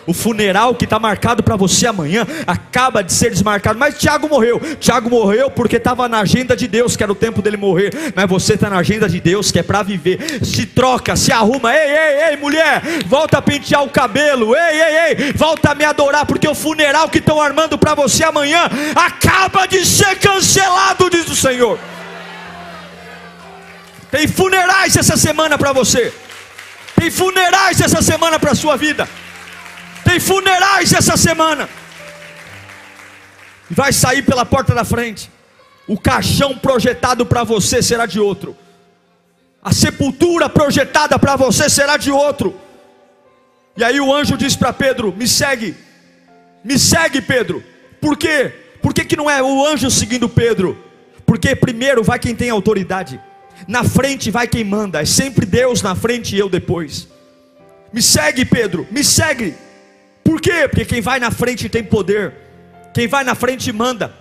O 0.07 0.13
funeral 0.13 0.73
que 0.73 0.85
está 0.85 0.97
marcado 0.97 1.43
para 1.43 1.57
você 1.57 1.85
amanhã 1.85 2.25
acaba 2.47 3.03
de 3.03 3.11
ser 3.11 3.29
desmarcado. 3.29 3.77
Mas 3.77 3.97
Tiago 3.97 4.29
morreu. 4.29 4.59
Tiago 4.79 5.09
morreu 5.09 5.51
porque 5.51 5.75
estava 5.75 6.07
na 6.07 6.19
agenda 6.19 6.55
de 6.55 6.65
Deus, 6.65 6.95
que 6.95 7.03
era 7.03 7.11
o 7.11 7.15
tempo 7.15 7.41
dele 7.41 7.57
morrer. 7.57 7.93
Mas 8.15 8.29
você 8.29 8.53
está 8.53 8.69
na 8.69 8.77
agenda 8.77 9.09
de 9.09 9.19
Deus, 9.19 9.51
que 9.51 9.59
é 9.59 9.63
para 9.63 9.83
viver. 9.83 10.45
Se 10.45 10.65
troca, 10.65 11.17
se 11.17 11.33
arruma. 11.33 11.75
Ei, 11.75 11.91
ei, 11.91 12.29
ei, 12.29 12.37
mulher, 12.37 12.81
volta 13.05 13.39
a 13.39 13.41
pentear 13.41 13.83
o 13.83 13.89
cabelo. 13.89 14.55
Ei, 14.55 14.81
ei, 14.81 14.97
ei, 15.07 15.33
volta 15.33 15.71
a 15.71 15.75
me 15.75 15.83
adorar, 15.83 16.25
porque 16.25 16.47
o 16.47 16.55
funeral 16.55 17.09
que 17.09 17.17
estão 17.17 17.41
armando 17.41 17.77
para 17.77 17.93
você 17.93 18.23
amanhã 18.23 18.69
acaba 18.95 19.65
de 19.65 19.85
ser 19.85 20.17
cancelado, 20.19 21.09
diz 21.09 21.27
o 21.27 21.35
Senhor. 21.35 21.77
Tem 24.09 24.25
funerais 24.25 24.95
essa 24.95 25.17
semana 25.17 25.57
para 25.57 25.73
você. 25.73 26.13
Tem 26.95 27.11
funerais 27.11 27.81
essa 27.81 28.01
semana 28.01 28.39
para 28.39 28.51
a 28.51 28.55
sua 28.55 28.77
vida. 28.77 29.07
Tem 30.07 30.21
funerais 30.21 30.93
essa 30.93 31.17
semana. 31.17 31.67
Vai 33.69 33.91
sair 33.91 34.21
pela 34.21 34.45
porta 34.45 34.73
da 34.73 34.85
frente. 34.85 35.29
O 35.85 35.99
caixão 35.99 36.57
projetado 36.57 37.25
para 37.25 37.43
você 37.43 37.81
será 37.81 38.05
de 38.05 38.17
outro. 38.17 38.55
A 39.61 39.73
sepultura 39.73 40.47
projetada 40.47 41.19
para 41.19 41.35
você 41.35 41.69
será 41.69 41.97
de 41.97 42.09
outro. 42.09 42.55
E 43.75 43.83
aí 43.83 43.99
o 43.99 44.13
anjo 44.13 44.37
diz 44.37 44.55
para 44.55 44.71
Pedro: 44.71 45.13
Me 45.15 45.27
segue, 45.27 45.75
me 46.63 46.79
segue, 46.79 47.21
Pedro. 47.21 47.61
Por 47.99 48.17
quê? 48.17 48.53
Por 48.81 48.93
que, 48.93 49.03
que 49.03 49.17
não 49.17 49.29
é 49.29 49.43
o 49.43 49.65
anjo 49.67 49.91
seguindo 49.91 50.29
Pedro? 50.29 50.81
Porque 51.25 51.53
primeiro 51.53 52.01
vai 52.01 52.17
quem 52.17 52.33
tem 52.33 52.49
autoridade, 52.49 53.19
na 53.67 53.83
frente 53.83 54.31
vai 54.31 54.47
quem 54.47 54.63
manda, 54.63 55.01
é 55.01 55.05
sempre 55.05 55.45
Deus 55.45 55.81
na 55.81 55.95
frente 55.95 56.33
e 56.33 56.39
eu 56.39 56.47
depois. 56.47 57.09
Me 57.91 58.01
segue, 58.01 58.45
Pedro, 58.45 58.87
me 58.89 59.03
segue. 59.03 59.66
Por 60.27 60.41
quê? 60.41 60.67
Porque 60.67 60.83
quem 60.83 60.99
vai 60.99 61.21
na 61.21 61.31
frente 61.31 61.69
tem 61.69 61.81
poder, 61.81 62.33
quem 62.93 63.07
vai 63.07 63.23
na 63.23 63.33
frente 63.33 63.71
manda. 63.71 64.13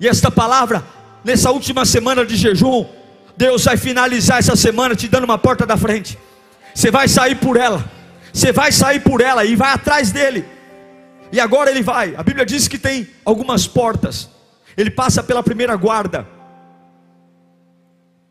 E 0.00 0.08
esta 0.08 0.30
palavra, 0.30 0.82
nessa 1.22 1.50
última 1.50 1.84
semana 1.84 2.24
de 2.24 2.34
jejum, 2.34 2.86
Deus 3.36 3.66
vai 3.66 3.76
finalizar 3.76 4.38
essa 4.38 4.56
semana 4.56 4.96
te 4.96 5.06
dando 5.06 5.24
uma 5.24 5.36
porta 5.36 5.66
da 5.66 5.76
frente. 5.76 6.18
Você 6.74 6.90
vai 6.90 7.08
sair 7.08 7.34
por 7.34 7.58
ela, 7.58 7.84
você 8.32 8.52
vai 8.52 8.72
sair 8.72 9.00
por 9.00 9.20
ela 9.20 9.44
e 9.44 9.54
vai 9.54 9.70
atrás 9.70 10.10
dele. 10.10 10.46
E 11.30 11.38
agora 11.38 11.70
ele 11.70 11.82
vai. 11.82 12.16
A 12.16 12.22
Bíblia 12.22 12.46
diz 12.46 12.66
que 12.66 12.78
tem 12.78 13.06
algumas 13.22 13.66
portas. 13.66 14.30
Ele 14.78 14.90
passa 14.90 15.22
pela 15.22 15.42
primeira 15.42 15.76
guarda. 15.76 16.26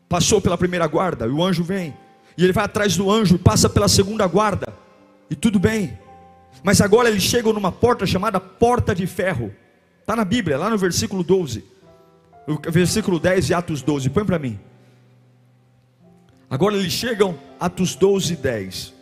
Passou 0.08 0.40
pela 0.40 0.58
primeira 0.58 0.88
guarda, 0.88 1.26
e 1.28 1.30
o 1.30 1.44
anjo 1.44 1.62
vem. 1.62 1.96
E 2.36 2.42
ele 2.42 2.52
vai 2.52 2.64
atrás 2.64 2.96
do 2.96 3.08
anjo 3.08 3.36
e 3.36 3.38
passa 3.38 3.68
pela 3.68 3.86
segunda 3.86 4.26
guarda. 4.26 4.74
E 5.30 5.36
tudo 5.36 5.60
bem. 5.60 5.96
Mas 6.62 6.80
agora 6.80 7.08
eles 7.08 7.22
chegam 7.22 7.52
numa 7.52 7.72
porta 7.72 8.06
chamada 8.06 8.40
Porta 8.40 8.94
de 8.94 9.06
Ferro. 9.06 9.54
Está 10.00 10.16
na 10.16 10.24
Bíblia, 10.24 10.58
lá 10.58 10.70
no 10.70 10.78
versículo 10.78 11.22
12. 11.22 11.64
No 12.46 12.60
versículo 12.70 13.20
10 13.20 13.46
de 13.46 13.54
Atos 13.54 13.82
12. 13.82 14.10
Põe 14.10 14.24
para 14.24 14.38
mim. 14.38 14.58
Agora 16.50 16.76
eles 16.76 16.92
chegam, 16.92 17.38
Atos 17.60 17.94
12, 17.94 18.36
10. 18.36 18.94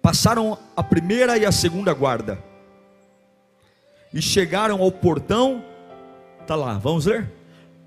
Passaram 0.00 0.56
a 0.76 0.82
primeira 0.82 1.36
e 1.36 1.44
a 1.44 1.50
segunda 1.50 1.92
guarda. 1.92 2.42
E 4.14 4.22
chegaram 4.22 4.80
ao 4.80 4.92
portão. 4.92 5.64
Tá 6.46 6.54
lá, 6.54 6.78
vamos 6.78 7.06
ler? 7.06 7.30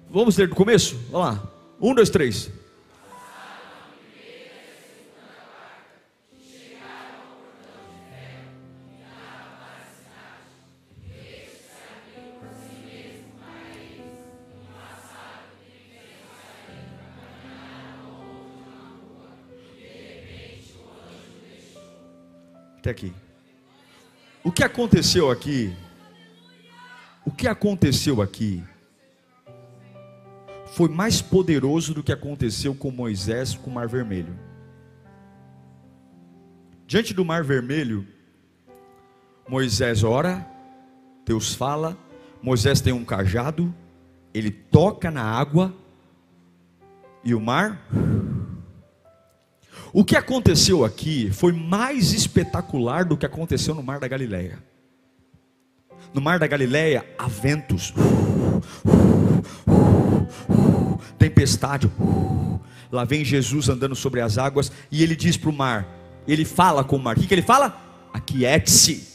Vamos 0.09 0.37
ler 0.37 0.49
do 0.49 0.55
começo? 0.55 0.99
Vamos 1.09 1.27
lá. 1.27 1.43
Um, 1.79 1.95
dois, 1.95 2.09
três. 2.09 2.51
Até 22.81 22.89
aqui. 22.89 23.13
O 24.43 24.51
que 24.51 24.63
aconteceu 24.63 25.29
aqui? 25.29 25.71
O 27.23 27.29
que 27.29 27.47
aconteceu 27.47 28.23
aqui 28.23 28.63
foi 30.71 30.89
mais 30.89 31.21
poderoso 31.21 31.93
do 31.93 32.01
que 32.01 32.11
aconteceu 32.11 32.73
com 32.73 32.89
Moisés 32.89 33.53
com 33.53 33.69
o 33.69 33.73
Mar 33.75 33.87
Vermelho. 33.87 34.35
Diante 36.87 37.13
do 37.13 37.23
Mar 37.23 37.43
Vermelho, 37.43 38.07
Moisés 39.47 40.03
ora, 40.03 40.43
Deus 41.23 41.53
fala, 41.53 41.95
Moisés 42.41 42.81
tem 42.81 42.93
um 42.93 43.05
cajado, 43.05 43.71
ele 44.33 44.49
toca 44.49 45.11
na 45.11 45.21
água 45.21 45.71
e 47.23 47.35
o 47.35 47.39
mar 47.39 47.79
o 49.93 50.05
que 50.05 50.15
aconteceu 50.15 50.85
aqui 50.85 51.29
foi 51.31 51.51
mais 51.51 52.13
espetacular 52.13 53.03
do 53.03 53.17
que 53.17 53.25
aconteceu 53.25 53.75
no 53.75 53.83
Mar 53.83 53.99
da 53.99 54.07
Galileia. 54.07 54.57
No 56.13 56.21
Mar 56.21 56.39
da 56.39 56.47
Galileia 56.47 57.05
há 57.17 57.27
ventos, 57.27 57.93
tempestade. 61.17 61.91
Lá 62.91 63.03
vem 63.05 63.23
Jesus 63.23 63.69
andando 63.69 63.95
sobre 63.95 64.21
as 64.21 64.37
águas 64.37 64.71
e 64.91 65.03
ele 65.03 65.15
diz 65.15 65.37
para 65.37 65.49
o 65.49 65.53
mar, 65.53 65.87
ele 66.27 66.45
fala 66.45 66.83
com 66.83 66.95
o 66.95 66.99
mar. 66.99 67.17
O 67.17 67.19
que, 67.19 67.27
que 67.27 67.33
ele 67.33 67.41
fala? 67.41 67.79
Aquiete-se, 68.13 69.07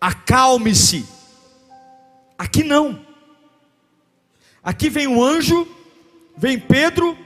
acalme-se. 0.00 1.04
Aqui 2.36 2.64
não. 2.64 3.04
Aqui 4.62 4.88
vem 4.88 5.06
um 5.06 5.22
anjo, 5.22 5.68
vem 6.36 6.58
Pedro. 6.58 7.16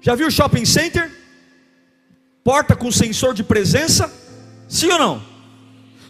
Já 0.00 0.14
viu 0.14 0.28
o 0.28 0.30
shopping 0.30 0.64
center? 0.64 1.19
Porta 2.44 2.74
com 2.74 2.90
sensor 2.90 3.34
de 3.34 3.44
presença? 3.44 4.12
Sim 4.68 4.90
ou 4.92 4.98
não? 4.98 5.22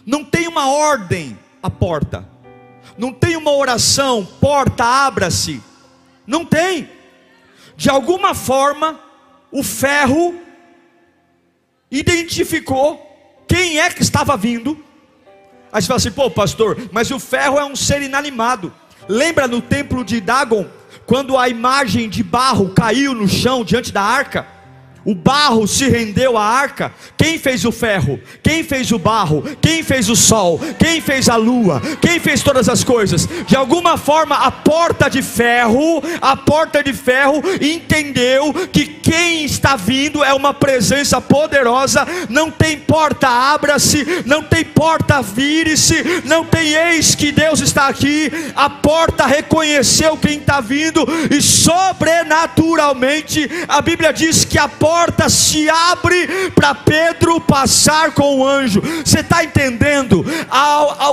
Não 0.05 0.23
tem 0.23 0.47
uma 0.47 0.69
ordem 0.69 1.37
a 1.61 1.69
porta. 1.69 2.27
Não 2.97 3.13
tem 3.13 3.35
uma 3.35 3.51
oração, 3.51 4.27
porta 4.39 4.83
abra-se. 4.83 5.61
Não 6.25 6.45
tem. 6.45 6.89
De 7.75 7.89
alguma 7.89 8.33
forma, 8.33 8.99
o 9.51 9.63
ferro 9.63 10.35
identificou 11.89 13.07
quem 13.47 13.79
é 13.79 13.89
que 13.89 14.01
estava 14.01 14.37
vindo. 14.37 14.77
Aí 15.71 15.81
você 15.81 15.87
fala 15.87 15.97
assim, 15.97 16.11
pô, 16.11 16.29
pastor, 16.29 16.89
mas 16.91 17.11
o 17.11 17.19
ferro 17.19 17.59
é 17.59 17.65
um 17.65 17.75
ser 17.75 18.01
inanimado. 18.01 18.73
Lembra 19.07 19.47
no 19.47 19.61
templo 19.61 20.03
de 20.03 20.21
Dagon, 20.21 20.67
quando 21.05 21.37
a 21.37 21.49
imagem 21.49 22.09
de 22.09 22.23
barro 22.23 22.69
caiu 22.69 23.13
no 23.13 23.27
chão 23.27 23.63
diante 23.63 23.91
da 23.91 24.01
arca? 24.01 24.47
O 25.03 25.15
barro 25.15 25.67
se 25.67 25.89
rendeu 25.89 26.37
à 26.37 26.45
arca. 26.45 26.93
Quem 27.17 27.39
fez 27.39 27.65
o 27.65 27.71
ferro? 27.71 28.19
Quem 28.43 28.63
fez 28.63 28.91
o 28.91 28.99
barro? 28.99 29.43
Quem 29.59 29.81
fez 29.81 30.09
o 30.09 30.15
sol? 30.15 30.61
Quem 30.77 31.01
fez 31.01 31.27
a 31.27 31.35
lua? 31.35 31.81
Quem 31.99 32.19
fez 32.19 32.43
todas 32.43 32.69
as 32.69 32.83
coisas? 32.83 33.27
De 33.47 33.55
alguma 33.55 33.97
forma, 33.97 34.35
a 34.35 34.51
porta 34.51 35.09
de 35.09 35.23
ferro, 35.23 36.03
a 36.21 36.37
porta 36.37 36.83
de 36.83 36.93
ferro 36.93 37.41
entendeu 37.59 38.53
que 38.71 38.85
quem 38.85 39.45
está 39.45 39.75
vindo 39.75 40.23
é 40.23 40.31
uma 40.33 40.53
presença 40.53 41.19
poderosa. 41.19 42.05
Não 42.29 42.51
tem 42.51 42.77
porta, 42.77 43.27
abra-se. 43.27 44.05
Não 44.25 44.43
tem 44.43 44.63
porta, 44.63 45.19
vire-se. 45.21 46.21
Não 46.25 46.45
tem 46.45 46.73
eis 46.73 47.15
que 47.15 47.31
Deus 47.31 47.59
está 47.59 47.87
aqui. 47.87 48.31
A 48.55 48.69
porta 48.69 49.25
reconheceu 49.25 50.15
quem 50.15 50.37
está 50.37 50.61
vindo 50.61 51.03
e 51.31 51.41
sobrenaturalmente 51.41 53.49
a 53.67 53.81
Bíblia 53.81 54.13
diz 54.13 54.45
que 54.45 54.59
a 54.59 54.67
porta 54.67 54.90
porta 54.91 55.29
se 55.29 55.69
abre 55.69 56.51
para 56.53 56.75
Pedro 56.75 57.39
passar 57.39 58.11
com 58.11 58.39
o 58.39 58.45
anjo. 58.45 58.81
Você 59.05 59.21
está 59.21 59.41
entendendo? 59.41 60.25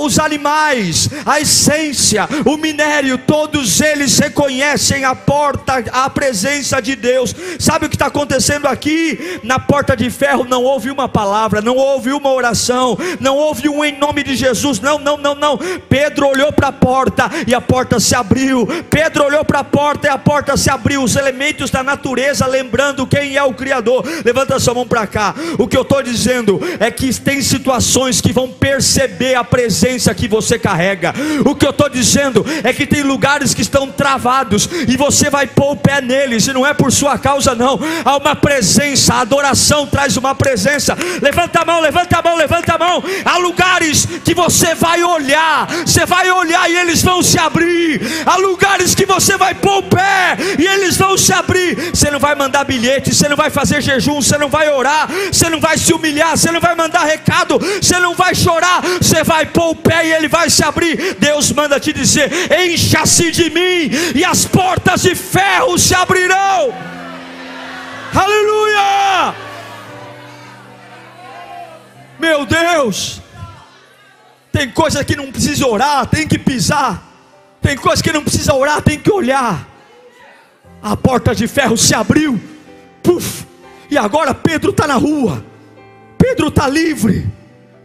Os 0.01 0.19
animais, 0.19 1.09
a 1.25 1.39
essência, 1.39 2.29
o 2.45 2.57
minério, 2.57 3.19
todos 3.19 3.81
eles 3.81 4.19
reconhecem 4.19 5.05
a 5.05 5.15
porta, 5.15 5.85
a 5.93 6.11
presença 6.11 6.83
de 6.83 6.97
Deus. 6.97 7.33
Sabe 7.61 7.87
o 7.87 7.89
que 7.89 7.95
está 7.95 8.07
acontecendo 8.07 8.67
aqui? 8.67 9.39
Na 9.45 9.61
porta 9.61 9.97
de 9.97 10.11
ferro 10.11 10.45
não 10.45 10.65
houve 10.65 10.91
uma 10.91 11.09
palavra, 11.09 11.61
não 11.61 11.77
houve 11.77 12.11
uma 12.11 12.33
oração, 12.33 12.99
não 13.21 13.37
houve 13.37 13.69
um 13.69 13.85
em 13.85 13.97
nome 13.97 14.25
de 14.25 14.35
Jesus. 14.35 14.81
Não, 14.81 14.99
não, 14.99 15.17
não, 15.17 15.37
não. 15.37 15.57
Pedro 15.89 16.27
olhou 16.27 16.53
para 16.53 16.69
a 16.69 16.73
porta 16.73 17.31
e 17.47 17.55
a 17.55 17.61
porta 17.61 18.01
se 18.01 18.17
abriu. 18.17 18.67
Pedro 18.91 19.25
olhou 19.25 19.45
para 19.45 19.61
a 19.61 19.65
porta 19.65 20.09
e 20.09 20.11
a 20.11 20.19
porta 20.19 20.57
se 20.57 20.69
abriu. 20.69 21.05
Os 21.05 21.15
elementos 21.15 21.71
da 21.71 21.85
natureza, 21.85 22.45
lembrando 22.45 23.07
quem 23.07 23.37
é 23.37 23.43
o 23.45 23.55
Criador 23.55 23.68
Criador. 23.69 24.05
Levanta 24.25 24.59
sua 24.59 24.73
mão 24.73 24.87
para 24.87 25.07
cá. 25.07 25.35
O 25.59 25.69
que 25.69 25.77
eu 25.77 25.83
estou 25.83 26.03
dizendo 26.03 26.59
é 26.81 26.91
que 26.91 27.13
tem 27.21 27.43
situações 27.43 28.21
que 28.21 28.33
vão 28.33 28.49
perceber 28.49 29.35
a 29.35 29.45
presença 29.45 30.15
que 30.15 30.27
você 30.27 30.59
carrega. 30.59 31.13
O 31.45 31.55
que 31.55 31.67
eu 31.67 31.71
estou 31.71 31.89
dizendo 31.91 32.45
é 32.65 32.73
que 32.73 32.87
tem 32.87 33.03
lugares 33.03 33.53
que 33.53 33.61
estão 33.61 33.91
travados 33.91 34.69
e 34.89 34.97
você 34.97 35.29
vai 35.29 35.47
pôr 35.47 35.73
o 35.73 35.77
pé 35.77 36.01
neles, 36.01 36.47
e 36.47 36.53
não 36.53 36.67
é 36.67 36.73
por 36.73 36.91
sua 36.91 37.19
causa, 37.19 37.55
não. 37.55 37.79
Há 38.05 38.17
uma 38.17 38.35
presença, 38.35 39.15
a 39.15 39.21
adoração 39.21 39.87
traz 39.87 40.17
uma 40.17 40.35
presença. 40.35 40.97
Levanta 41.21 41.61
a 41.61 41.65
mão, 41.65 41.81
levanta 41.81 42.19
a 42.19 42.23
mão, 42.23 42.37
levanta 42.37 42.75
a 42.75 42.79
mão. 42.79 43.05
Há 43.25 43.37
lugares 43.37 44.07
que 44.25 44.35
você 44.35 44.75
vai 44.75 45.03
olhar, 45.03 45.69
você 45.85 46.07
vai 46.07 46.31
olhar 46.31 46.71
e 46.71 46.77
eles 46.77 47.03
vão 47.03 47.23
se 47.23 47.39
abrir. 47.39 48.01
Há 48.25 48.37
lugares 48.37 48.95
que 48.95 49.05
você 49.05 49.37
vai 49.37 49.55
pôr 49.55 49.79
o 49.79 49.83
pé 49.83 50.39
e 50.59 50.67
eles 50.67 50.97
vão 50.97 51.19
se 51.19 51.33
abrir. 51.33 51.77
Você 51.93 52.11
não 52.11 52.19
vai 52.19 52.35
mandar 52.35 52.65
bilhete, 52.65 53.15
você 53.15 53.29
não 53.29 53.37
vai 53.37 53.51
fazer 53.59 53.81
jejum, 53.83 54.23
você 54.23 54.39
não 54.39 54.49
vai 54.49 54.69
orar, 54.71 55.09
você 55.33 55.49
não 55.49 55.59
vai 55.59 55.77
se 55.77 55.93
humilhar, 55.93 56.37
você 56.37 56.53
não 56.53 56.61
vai 56.61 56.77
mandar 56.77 57.03
recado, 57.03 57.59
você 57.59 57.99
não 57.99 58.15
vai 58.15 58.33
chorar, 58.33 58.81
você 59.01 59.25
vai 59.25 59.47
pôr 59.47 59.71
o 59.71 59.75
pé 59.75 60.07
e 60.07 60.13
ele 60.13 60.29
vai 60.29 60.49
se 60.49 60.63
abrir. 60.63 61.17
Deus 61.19 61.51
manda 61.51 61.81
te 61.81 61.93
dizer: 61.93 62.31
encha-se 62.53 63.33
de 63.33 63.51
mim, 63.51 63.91
e 64.15 64.25
as 64.25 64.45
portas 64.45 65.03
de 65.03 65.15
ferro 65.17 65.77
se 65.77 65.93
abrirão. 65.93 66.73
Aleluia! 68.15 69.35
Meu 72.21 72.47
Deus, 72.47 73.21
tem 74.53 74.71
coisa 74.71 75.05
que 75.05 75.17
não 75.17 75.33
precisa 75.33 75.67
orar, 75.67 76.07
tem 76.07 76.29
que 76.29 76.39
pisar. 76.39 77.03
Tem 77.61 77.77
coisa 77.77 78.01
que 78.01 78.13
não 78.13 78.23
precisa 78.23 78.55
orar, 78.55 78.81
tem 78.83 79.01
que 79.01 79.11
olhar. 79.11 79.67
A 80.81 80.97
porta 80.97 81.35
de 81.35 81.49
ferro 81.49 81.77
se 81.77 81.93
abriu. 81.93 82.41
E 83.91 83.97
agora 83.97 84.35
Pedro 84.35 84.71
está 84.71 84.87
na 84.87 84.97
rua. 84.97 85.45
Pedro 86.19 86.49
está 86.49 86.69
livre. 86.69 87.27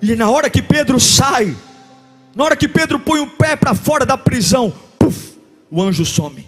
E 0.01 0.15
na 0.15 0.29
hora 0.29 0.49
que 0.49 0.61
Pedro 0.61 0.99
sai, 0.99 1.55
na 2.35 2.43
hora 2.43 2.55
que 2.55 2.67
Pedro 2.67 2.99
põe 2.99 3.19
o 3.19 3.27
pé 3.27 3.55
para 3.55 3.73
fora 3.73 4.05
da 4.05 4.17
prisão, 4.17 4.73
puf, 4.99 5.37
o 5.71 5.81
anjo 5.81 6.05
some. 6.05 6.45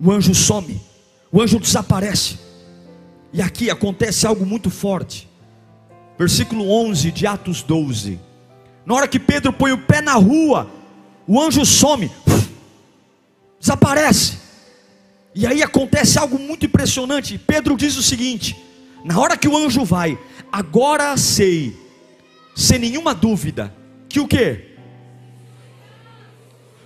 O 0.00 0.12
anjo 0.12 0.34
some. 0.34 0.80
O 1.32 1.42
anjo 1.42 1.58
desaparece. 1.58 2.38
E 3.32 3.42
aqui 3.42 3.70
acontece 3.70 4.26
algo 4.26 4.46
muito 4.46 4.70
forte. 4.70 5.28
Versículo 6.18 6.70
11 6.70 7.10
de 7.10 7.26
Atos 7.26 7.62
12. 7.62 8.20
Na 8.86 8.94
hora 8.94 9.08
que 9.08 9.18
Pedro 9.18 9.52
põe 9.52 9.72
o 9.72 9.78
pé 9.78 10.00
na 10.00 10.14
rua, 10.14 10.70
o 11.26 11.40
anjo 11.40 11.64
some, 11.66 12.10
desaparece. 13.60 14.38
E 15.38 15.46
aí 15.46 15.62
acontece 15.62 16.18
algo 16.18 16.36
muito 16.36 16.66
impressionante. 16.66 17.38
Pedro 17.38 17.76
diz 17.76 17.96
o 17.96 18.02
seguinte: 18.02 18.56
na 19.04 19.20
hora 19.20 19.36
que 19.36 19.46
o 19.46 19.56
anjo 19.56 19.84
vai, 19.84 20.18
agora 20.50 21.16
sei, 21.16 21.76
sem 22.56 22.76
nenhuma 22.80 23.14
dúvida, 23.14 23.72
que 24.08 24.18
o 24.18 24.26
que? 24.26 24.74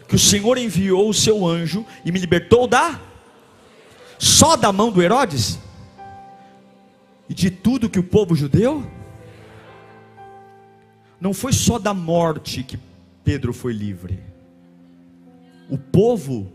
Que 0.07 0.15
o 0.15 0.19
Senhor 0.19 0.59
enviou 0.59 1.09
o 1.09 1.15
seu 1.15 1.47
anjo 1.47 1.87
e 2.05 2.13
me 2.13 2.19
libertou 2.19 2.67
da 2.67 3.01
só 4.19 4.55
da 4.55 4.71
mão 4.71 4.93
do 4.93 5.01
Herodes 5.01 5.59
e 7.31 7.33
de 7.33 7.51
tudo 7.51 7.89
que 7.89 7.99
o 7.99 8.05
povo 8.05 8.35
judeu 8.35 8.87
não 11.19 11.33
foi 11.33 11.55
só 11.55 11.79
da 11.79 11.95
morte 11.95 12.63
que 12.63 12.79
Pedro 13.25 13.55
foi 13.55 13.73
livre. 13.73 14.21
O 15.71 15.79
povo 15.79 16.53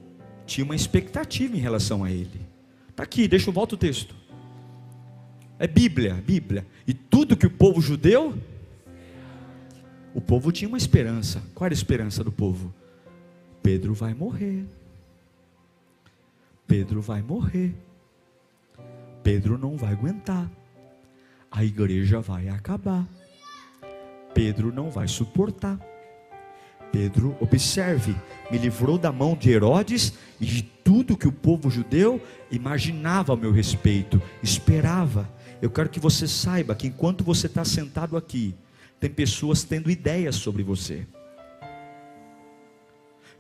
tinha 0.47 0.65
uma 0.65 0.75
expectativa 0.75 1.55
em 1.55 1.60
relação 1.60 2.03
a 2.03 2.10
ele. 2.10 2.41
Está 2.89 3.03
aqui, 3.03 3.27
deixa 3.27 3.49
eu 3.49 3.53
voltar 3.53 3.75
o 3.75 3.77
texto. 3.77 4.15
É 5.60 5.67
Bíblia, 5.67 6.15
Bíblia. 6.15 6.65
E 6.88 6.93
tudo 6.93 7.38
que 7.38 7.45
o 7.45 7.51
povo 7.51 7.81
judeu, 7.81 8.36
o 10.15 10.21
povo 10.21 10.51
tinha 10.51 10.67
uma 10.67 10.77
esperança. 10.77 11.43
Qual 11.53 11.65
era 11.65 11.73
a 11.73 11.77
esperança 11.77 12.23
do 12.23 12.31
povo? 12.31 12.73
Pedro 13.62 13.93
vai 13.93 14.13
morrer. 14.13 14.65
Pedro 16.65 17.01
vai 17.01 17.21
morrer. 17.21 17.75
Pedro 19.21 19.57
não 19.57 19.75
vai 19.75 19.91
aguentar. 19.91 20.49
A 21.51 21.63
igreja 21.63 22.21
vai 22.21 22.47
acabar. 22.49 23.05
Pedro 24.33 24.71
não 24.71 24.89
vai 24.89 25.07
suportar. 25.07 25.79
Pedro, 26.91 27.36
observe, 27.39 28.15
me 28.50 28.58
livrou 28.58 28.97
da 28.97 29.12
mão 29.12 29.36
de 29.36 29.50
Herodes 29.50 30.13
e 30.39 30.45
de 30.45 30.62
tudo 30.62 31.17
que 31.17 31.28
o 31.28 31.32
povo 31.32 31.69
judeu 31.69 32.21
imaginava 32.50 33.34
ao 33.34 33.38
meu 33.38 33.52
respeito, 33.52 34.21
esperava. 34.41 35.30
Eu 35.62 35.69
quero 35.69 35.89
que 35.89 36.00
você 36.00 36.28
saiba 36.28 36.76
que 36.76 36.88
enquanto 36.88 37.23
você 37.23 37.47
está 37.47 37.65
sentado 37.65 38.15
aqui, 38.15 38.56
tem 39.00 39.10
pessoas 39.10 39.63
tendo 39.63 39.91
ideias 39.91 40.36
sobre 40.36 40.63
você. 40.63 41.06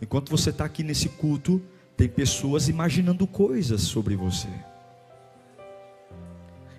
Enquanto 0.01 0.29
você 0.29 0.51
está 0.51 0.65
aqui 0.65 0.83
nesse 0.83 1.09
culto, 1.09 1.61
tem 1.95 2.07
pessoas 2.07 2.69
imaginando 2.69 3.25
coisas 3.25 3.81
sobre 3.81 4.15
você. 4.15 4.49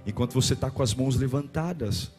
Enquanto 0.06 0.32
você 0.34 0.54
está 0.54 0.70
com 0.70 0.82
as 0.82 0.94
mãos 0.94 1.16
levantadas, 1.16 2.12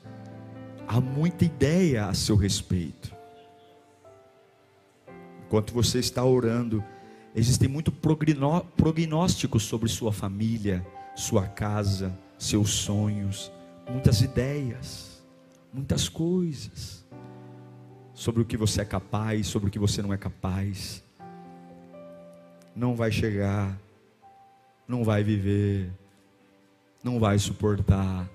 há 0.87 0.99
muita 0.99 1.45
ideia 1.45 2.07
a 2.07 2.13
seu 2.13 2.35
respeito. 2.35 3.18
Enquanto 5.49 5.73
você 5.73 5.97
está 5.97 6.23
orando, 6.23 6.83
existem 7.35 7.67
muitos 7.67 7.91
prognósticos 8.77 9.63
sobre 9.63 9.89
sua 9.89 10.13
família, 10.13 10.85
sua 11.15 11.47
casa, 11.47 12.15
seus 12.37 12.69
sonhos, 12.69 13.51
muitas 13.89 14.21
ideias, 14.21 15.23
muitas 15.73 16.07
coisas 16.07 17.03
sobre 18.13 18.43
o 18.43 18.45
que 18.45 18.55
você 18.55 18.81
é 18.81 18.85
capaz, 18.85 19.47
sobre 19.47 19.69
o 19.69 19.71
que 19.71 19.79
você 19.79 20.03
não 20.03 20.13
é 20.13 20.17
capaz. 20.17 21.03
Não 22.75 22.95
vai 22.95 23.11
chegar, 23.11 23.75
não 24.87 25.03
vai 25.03 25.23
viver, 25.23 25.89
não 27.03 27.19
vai 27.19 27.39
suportar, 27.39 28.29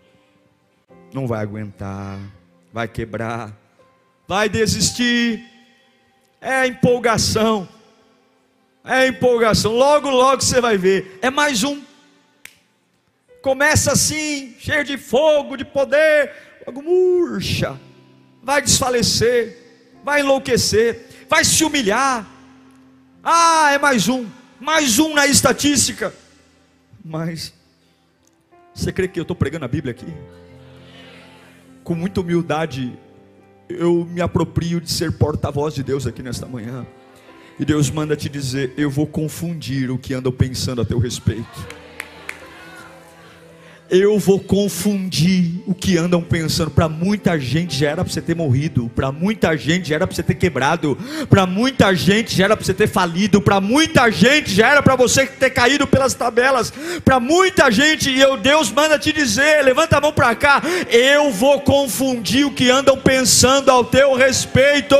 não 1.12 1.28
vai 1.28 1.42
aguentar, 1.42 2.18
vai 2.72 2.88
quebrar, 2.88 3.56
vai 4.26 4.48
desistir 4.48 5.53
é 6.44 6.66
empolgação. 6.66 7.66
É 8.84 9.06
empolgação. 9.08 9.72
Logo, 9.72 10.10
logo 10.10 10.42
você 10.42 10.60
vai 10.60 10.76
ver. 10.76 11.18
É 11.22 11.30
mais 11.30 11.64
um. 11.64 11.82
Começa 13.40 13.92
assim, 13.92 14.54
cheio 14.58 14.84
de 14.84 14.98
fogo, 14.98 15.56
de 15.56 15.64
poder. 15.64 16.32
Logo 16.66 16.82
murcha. 16.82 17.80
Vai 18.42 18.60
desfalecer. 18.60 19.58
Vai 20.04 20.20
enlouquecer. 20.20 21.06
Vai 21.30 21.44
se 21.46 21.64
humilhar. 21.64 22.26
Ah, 23.22 23.70
é 23.72 23.78
mais 23.78 24.06
um. 24.06 24.26
Mais 24.60 24.98
um 24.98 25.14
na 25.14 25.26
estatística. 25.26 26.12
Mas, 27.02 27.54
você 28.74 28.92
crê 28.92 29.08
que 29.08 29.18
eu 29.18 29.22
estou 29.22 29.36
pregando 29.36 29.64
a 29.64 29.68
Bíblia 29.68 29.92
aqui? 29.92 30.06
Com 31.82 31.94
muita 31.94 32.20
humildade, 32.20 32.98
eu 33.78 34.06
me 34.10 34.20
aproprio 34.20 34.80
de 34.80 34.90
ser 34.90 35.12
porta-voz 35.12 35.74
de 35.74 35.82
Deus 35.82 36.06
aqui 36.06 36.22
nesta 36.22 36.46
manhã. 36.46 36.86
E 37.58 37.64
Deus 37.64 37.90
manda 37.90 38.16
te 38.16 38.28
dizer: 38.28 38.72
Eu 38.76 38.90
vou 38.90 39.06
confundir 39.06 39.90
o 39.90 39.98
que 39.98 40.14
andam 40.14 40.32
pensando 40.32 40.80
a 40.80 40.84
teu 40.84 40.98
respeito. 40.98 41.83
Eu 43.90 44.18
vou 44.18 44.40
confundir 44.40 45.62
o 45.66 45.74
que 45.74 45.98
andam 45.98 46.22
pensando. 46.22 46.70
Para 46.70 46.88
muita 46.88 47.38
gente 47.38 47.76
já 47.76 47.90
era 47.90 48.04
para 48.04 48.12
você 48.12 48.22
ter 48.22 48.34
morrido, 48.34 48.90
para 48.94 49.12
muita 49.12 49.56
gente 49.56 49.88
já 49.88 49.96
era 49.96 50.06
para 50.06 50.14
você 50.14 50.22
ter 50.22 50.34
quebrado, 50.34 50.96
para 51.28 51.46
muita 51.46 51.94
gente 51.94 52.34
já 52.34 52.44
era 52.44 52.56
para 52.56 52.64
você 52.64 52.74
ter 52.74 52.88
falido, 52.88 53.40
para 53.40 53.60
muita 53.60 54.10
gente 54.10 54.54
já 54.54 54.70
era 54.70 54.82
para 54.82 54.96
você 54.96 55.26
ter 55.26 55.50
caído 55.50 55.86
pelas 55.86 56.14
tabelas, 56.14 56.72
para 57.04 57.20
muita 57.20 57.70
gente, 57.70 58.10
e 58.10 58.20
eu, 58.20 58.36
Deus 58.36 58.70
manda 58.70 58.98
te 58.98 59.12
dizer: 59.12 59.62
levanta 59.62 59.98
a 59.98 60.00
mão 60.00 60.12
para 60.12 60.34
cá, 60.34 60.62
eu 60.88 61.30
vou 61.30 61.60
confundir 61.60 62.46
o 62.46 62.52
que 62.52 62.70
andam 62.70 62.96
pensando 62.96 63.70
ao 63.70 63.84
teu 63.84 64.14
respeito, 64.14 64.96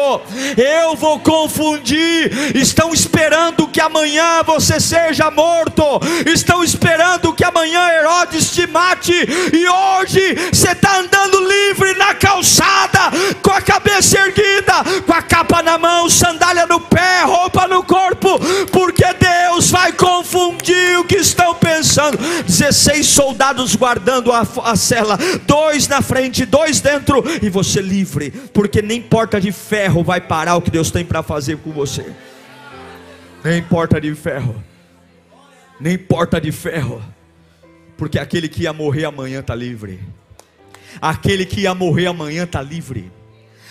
eu 0.56 0.94
vou 0.94 1.18
confundir. 1.20 2.54
Estão 2.54 2.92
esperando 2.92 3.66
que 3.68 3.80
amanhã 3.80 4.42
você 4.44 4.78
seja 4.78 5.30
morto, 5.30 5.82
estão 6.26 6.62
esperando 6.62 7.32
que 7.32 7.44
amanhã 7.44 7.88
Herodes 7.88 8.52
te 8.52 8.66
mate, 8.74 9.12
e 9.12 9.68
hoje 9.68 10.34
você 10.52 10.72
está 10.72 10.98
andando 10.98 11.38
livre 11.38 11.94
na 11.94 12.12
calçada, 12.12 12.98
com 13.40 13.52
a 13.52 13.60
cabeça 13.60 14.18
erguida, 14.18 14.72
com 15.06 15.12
a 15.12 15.22
capa 15.22 15.62
na 15.62 15.78
mão, 15.78 16.10
sandália 16.10 16.66
no 16.66 16.80
pé, 16.80 17.22
roupa 17.22 17.68
no 17.68 17.84
corpo, 17.84 18.28
porque 18.72 19.04
Deus 19.14 19.70
vai 19.70 19.92
confundir 19.92 20.98
o 20.98 21.04
que 21.04 21.18
estão 21.18 21.54
pensando. 21.54 22.18
16 22.18 23.06
soldados 23.06 23.76
guardando 23.76 24.32
a, 24.32 24.44
a 24.64 24.74
cela, 24.74 25.16
dois 25.46 25.86
na 25.86 26.02
frente, 26.02 26.44
dois 26.44 26.80
dentro, 26.80 27.22
e 27.40 27.48
você 27.48 27.80
livre, 27.80 28.32
porque 28.52 28.82
nem 28.82 29.00
porta 29.00 29.40
de 29.40 29.52
ferro 29.52 30.02
vai 30.02 30.20
parar 30.20 30.56
o 30.56 30.62
que 30.62 30.70
Deus 30.70 30.90
tem 30.90 31.04
para 31.04 31.22
fazer 31.22 31.58
com 31.58 31.70
você. 31.70 32.04
Nem 33.44 33.62
porta 33.62 34.00
de 34.00 34.12
ferro, 34.16 34.56
nem 35.78 35.96
porta 35.96 36.40
de 36.40 36.50
ferro 36.50 37.13
porque 37.96 38.18
aquele 38.18 38.48
que 38.48 38.62
ia 38.62 38.72
morrer 38.72 39.04
amanhã 39.04 39.40
está 39.40 39.54
livre. 39.54 40.00
Aquele 41.00 41.44
que 41.44 41.62
ia 41.62 41.74
morrer 41.74 42.06
amanhã 42.06 42.44
está 42.44 42.62
livre. 42.62 43.10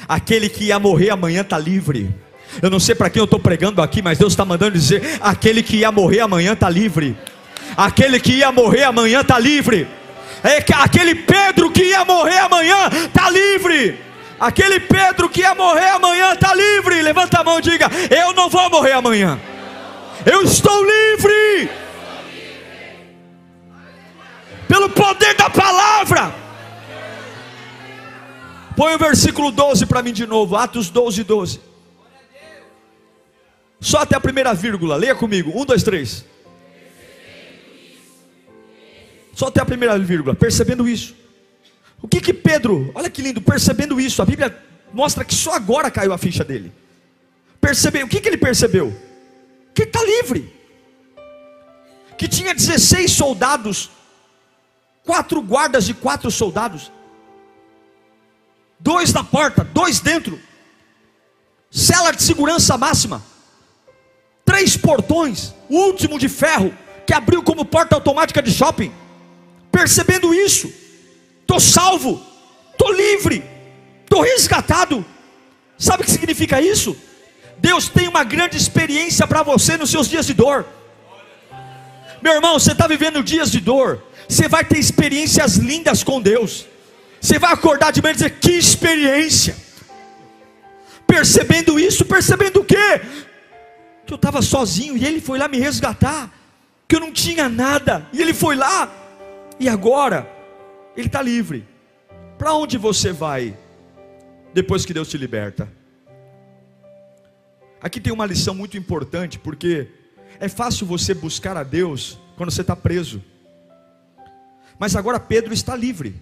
Aquele 0.08 0.50
que 0.50 0.66
ia 0.66 0.80
morrer 0.80 1.10
amanhã 1.10 1.42
está 1.42 1.58
livre. 1.58 2.14
Eu 2.62 2.70
não 2.70 2.80
sei 2.80 2.94
para 2.94 3.10
quem 3.10 3.20
eu 3.20 3.26
estou 3.26 3.40
pregando 3.40 3.82
aqui, 3.82 4.02
mas 4.02 4.18
Deus 4.18 4.34
está 4.34 4.46
mandando 4.46 4.78
dizer: 4.78 5.02
aquele 5.22 5.64
que 5.64 5.78
ia 5.78 5.92
morrer 5.92 6.20
amanhã 6.20 6.54
está 6.54 6.70
livre. 6.70 7.18
Aquele 7.76 8.20
que 8.20 8.34
ia 8.34 8.52
morrer 8.52 8.84
amanhã 8.84 9.22
está 9.22 9.40
livre. 9.40 9.88
É 10.44 10.58
aquele 10.76 11.16
Pedro 11.16 11.72
que 11.72 11.84
ia 11.84 12.04
morrer 12.04 12.40
amanhã 12.40 12.90
está 13.06 13.30
livre. 13.30 13.98
Aquele 14.40 14.80
Pedro 14.80 15.30
que 15.30 15.40
ia 15.40 15.56
morrer 15.56 15.90
amanhã 15.90 16.34
está 16.34 16.54
livre. 16.54 17.02
Levanta 17.02 17.40
a 17.40 17.44
mão 17.44 17.60
e 17.60 17.62
diga: 17.62 17.90
Eu 18.10 18.34
não 18.34 18.50
vou 18.50 18.70
morrer 18.70 18.92
amanhã. 18.92 19.40
Eu 20.26 20.44
estou 20.44 20.84
livre 20.84 21.70
pelo 24.74 24.90
poder 24.90 25.36
da 25.36 25.52
palavra. 25.52 26.34
Põe 28.76 28.96
o 28.96 28.98
versículo 28.98 29.52
12 29.52 29.86
para 29.86 30.02
mim 30.02 30.12
de 30.12 30.26
novo, 30.26 30.56
Atos 30.56 30.90
12, 30.90 31.24
12. 31.24 31.62
Só 33.80 34.00
até 34.00 34.16
a 34.16 34.20
primeira 34.20 34.52
vírgula, 34.56 34.96
leia 34.96 35.14
comigo. 35.14 35.52
Um, 35.54 35.64
dois, 35.64 35.84
três. 35.84 36.26
Só 39.36 39.48
até 39.48 39.62
a 39.62 39.66
primeira 39.66 40.00
vírgula, 40.00 40.34
percebendo 40.34 40.88
isso. 40.88 41.16
O 42.02 42.08
que 42.08 42.20
que 42.20 42.34
Pedro, 42.34 42.92
olha 42.96 43.12
que 43.12 43.22
lindo, 43.22 43.42
percebendo 43.42 44.02
isso, 44.02 44.24
a 44.24 44.26
Bíblia 44.26 44.58
mostra 44.92 45.24
que 45.24 45.36
só 45.36 45.54
agora 45.54 45.92
caiu 45.92 46.14
a 46.14 46.18
ficha 46.18 46.44
dele. 46.44 46.72
Percebeu, 47.62 48.08
o 48.08 48.10
que 48.10 48.20
que 48.20 48.28
ele 48.28 48.38
percebeu? 48.38 48.92
Que 49.76 49.84
está 49.84 50.04
livre. 50.04 50.52
Que 52.18 52.28
tinha 52.28 52.56
16 52.56 53.12
soldados 53.12 53.92
quatro 55.06 55.42
guardas 55.42 55.90
e 55.90 55.94
quatro 55.94 56.32
soldados, 56.32 56.92
dois 58.80 59.14
na 59.14 59.24
porta, 59.24 59.64
dois 59.64 60.00
dentro, 60.00 60.40
cela 61.70 62.12
de 62.12 62.22
segurança 62.22 62.78
máxima, 62.78 63.24
três 64.46 64.78
portões, 64.78 65.54
o 65.70 65.78
último 65.78 66.20
de 66.20 66.30
ferro, 66.30 66.76
que 67.06 67.14
abriu 67.14 67.44
como 67.44 67.66
porta 67.66 67.96
automática 67.96 68.42
de 68.42 68.52
shopping. 68.52 68.94
Percebendo 69.72 70.34
isso, 70.34 70.72
estou 71.42 71.60
salvo, 71.60 72.24
estou 72.72 72.94
livre, 72.94 73.44
estou 74.04 74.22
resgatado. 74.22 75.04
Sabe 75.78 76.04
o 76.04 76.06
que 76.06 76.12
significa 76.12 76.62
isso? 76.62 76.96
Deus 77.58 77.90
tem 77.90 78.08
uma 78.08 78.24
grande 78.24 78.56
experiência 78.56 79.26
para 79.26 79.42
você 79.42 79.76
nos 79.78 79.90
seus 79.90 80.08
dias 80.08 80.26
de 80.26 80.34
dor. 80.34 80.66
Meu 82.22 82.34
irmão, 82.34 82.60
você 82.60 82.72
está 82.72 82.88
vivendo 82.88 83.24
dias 83.24 83.52
de 83.52 83.60
dor, 83.60 84.02
você 84.28 84.48
vai 84.48 84.64
ter 84.64 84.80
experiências 84.80 85.56
lindas 85.58 86.04
com 86.04 86.22
Deus. 86.22 86.68
Você 87.20 87.40
vai 87.40 87.54
acordar 87.54 87.92
de 87.92 88.02
manhã 88.02 88.12
e 88.12 88.16
dizer: 88.16 88.40
Que 88.40 88.52
experiência! 88.52 89.56
Percebendo 91.08 91.80
isso, 91.80 92.06
percebendo 92.06 92.62
o 92.62 92.66
quê? 92.66 93.02
Que 94.06 94.14
eu 94.14 94.16
estava 94.16 94.42
sozinho 94.42 94.98
e 94.98 95.06
Ele 95.06 95.22
foi 95.22 95.38
lá 95.38 95.48
me 95.48 95.58
resgatar. 95.58 96.32
Que 96.88 96.96
eu 96.96 97.00
não 97.00 97.12
tinha 97.12 97.48
nada 97.48 98.08
e 98.12 98.22
Ele 98.22 98.34
foi 98.34 98.56
lá. 98.56 98.92
E 99.60 99.70
agora, 99.70 100.28
Ele 100.98 101.08
está 101.08 101.22
livre. 101.22 101.66
Para 102.38 102.54
onde 102.54 102.78
você 102.78 103.12
vai 103.12 103.58
depois 104.54 104.86
que 104.86 104.94
Deus 104.94 105.08
te 105.08 105.18
liberta? 105.18 105.72
Aqui 107.82 108.00
tem 108.00 108.14
uma 108.14 108.26
lição 108.26 108.56
muito 108.56 108.78
importante, 108.78 109.38
porque 109.38 109.88
é 110.40 110.48
fácil 110.48 110.88
você 110.88 111.14
buscar 111.14 111.58
a 111.58 111.64
Deus 111.64 112.18
quando 112.36 112.52
você 112.52 112.62
está 112.62 112.76
preso. 112.76 113.22
Mas 114.80 114.96
agora 114.96 115.20
Pedro 115.20 115.54
está 115.54 115.76
livre. 115.76 116.16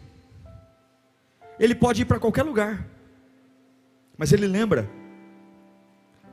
Ele 1.60 1.76
pode 1.76 2.02
ir 2.02 2.06
para 2.06 2.20
qualquer 2.20 2.44
lugar. 2.44 2.86
Mas 4.18 4.32
ele 4.32 4.48
lembra 4.48 4.90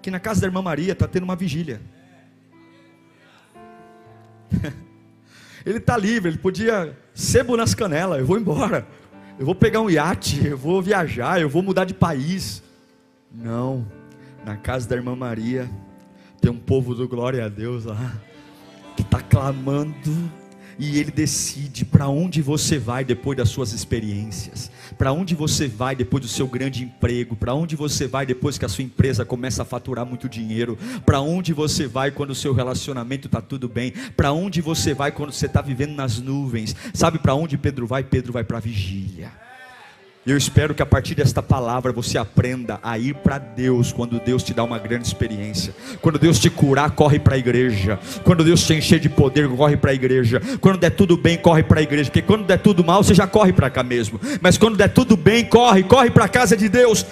que 0.02 0.10
na 0.10 0.20
casa 0.20 0.40
da 0.40 0.46
irmã 0.46 0.62
Maria 0.62 0.92
está 0.92 1.06
tendo 1.06 1.24
uma 1.24 1.36
vigília. 1.36 1.80
ele 5.64 5.78
está 5.78 5.96
livre, 5.96 6.30
ele 6.30 6.38
podia 6.38 6.96
sebo 7.14 7.56
nas 7.56 7.74
canelas, 7.74 8.20
eu 8.20 8.26
vou 8.26 8.38
embora. 8.38 8.86
Eu 9.38 9.46
vou 9.46 9.54
pegar 9.54 9.80
um 9.80 9.90
iate, 9.90 10.46
eu 10.46 10.56
vou 10.56 10.82
viajar, 10.82 11.40
eu 11.40 11.48
vou 11.48 11.62
mudar 11.62 11.84
de 11.84 11.94
país. 11.94 12.62
Não, 13.30 13.86
na 14.44 14.56
casa 14.56 14.88
da 14.88 14.96
irmã 14.96 15.14
Maria 15.14 15.70
tem 16.40 16.50
um 16.50 16.58
povo 16.58 16.94
do 16.94 17.06
glória 17.06 17.44
a 17.44 17.48
Deus 17.48 17.84
lá 17.84 18.14
que 18.96 19.02
está 19.02 19.20
clamando 19.20 20.30
e 20.78 20.98
ele 20.98 21.10
decide 21.10 21.84
para 21.84 22.08
onde 22.08 22.40
você 22.40 22.78
vai 22.78 23.04
depois 23.04 23.36
das 23.36 23.48
suas 23.48 23.72
experiências, 23.72 24.70
para 24.96 25.12
onde 25.12 25.34
você 25.34 25.66
vai 25.66 25.96
depois 25.96 26.22
do 26.22 26.28
seu 26.28 26.46
grande 26.46 26.84
emprego, 26.84 27.34
para 27.34 27.54
onde 27.54 27.74
você 27.74 28.06
vai 28.06 28.24
depois 28.24 28.56
que 28.56 28.64
a 28.64 28.68
sua 28.68 28.84
empresa 28.84 29.24
começa 29.24 29.62
a 29.62 29.64
faturar 29.64 30.06
muito 30.06 30.28
dinheiro, 30.28 30.78
para 31.04 31.20
onde 31.20 31.52
você 31.52 31.86
vai 31.86 32.10
quando 32.10 32.30
o 32.30 32.34
seu 32.34 32.52
relacionamento 32.52 33.26
está 33.26 33.40
tudo 33.40 33.68
bem, 33.68 33.92
para 34.16 34.32
onde 34.32 34.60
você 34.60 34.94
vai 34.94 35.10
quando 35.10 35.32
você 35.32 35.46
está 35.46 35.60
vivendo 35.60 35.94
nas 35.94 36.18
nuvens, 36.18 36.76
sabe 36.94 37.18
para 37.18 37.34
onde 37.34 37.58
Pedro 37.58 37.86
vai? 37.86 38.04
Pedro 38.04 38.32
vai 38.32 38.44
para 38.44 38.58
a 38.58 38.60
vigília. 38.60 39.47
Eu 40.26 40.36
espero 40.36 40.74
que 40.74 40.82
a 40.82 40.86
partir 40.86 41.14
desta 41.14 41.42
palavra 41.42 41.90
você 41.90 42.18
aprenda 42.18 42.78
a 42.82 42.98
ir 42.98 43.14
para 43.14 43.38
Deus 43.38 43.92
quando 43.92 44.20
Deus 44.20 44.42
te 44.42 44.52
dá 44.52 44.62
uma 44.62 44.78
grande 44.78 45.06
experiência. 45.06 45.74
Quando 46.02 46.18
Deus 46.18 46.38
te 46.38 46.50
curar, 46.50 46.90
corre 46.90 47.18
para 47.18 47.34
a 47.34 47.38
igreja. 47.38 47.98
Quando 48.24 48.44
Deus 48.44 48.66
te 48.66 48.74
encher 48.74 49.00
de 49.00 49.08
poder, 49.08 49.48
corre 49.48 49.76
para 49.76 49.90
a 49.90 49.94
igreja. 49.94 50.42
Quando 50.60 50.78
der 50.78 50.90
tudo 50.90 51.16
bem, 51.16 51.38
corre 51.38 51.62
para 51.62 51.80
a 51.80 51.82
igreja. 51.82 52.10
Porque 52.10 52.20
quando 52.20 52.44
der 52.44 52.58
tudo 52.58 52.84
mal, 52.84 53.02
você 53.02 53.14
já 53.14 53.26
corre 53.26 53.52
para 53.52 53.70
cá 53.70 53.82
mesmo. 53.82 54.20
Mas 54.42 54.58
quando 54.58 54.76
der 54.76 54.88
tudo 54.92 55.16
bem, 55.16 55.46
corre, 55.46 55.82
corre 55.82 56.10
para 56.10 56.26
a 56.26 56.28
casa 56.28 56.56
de 56.56 56.68
Deus. 56.68 57.06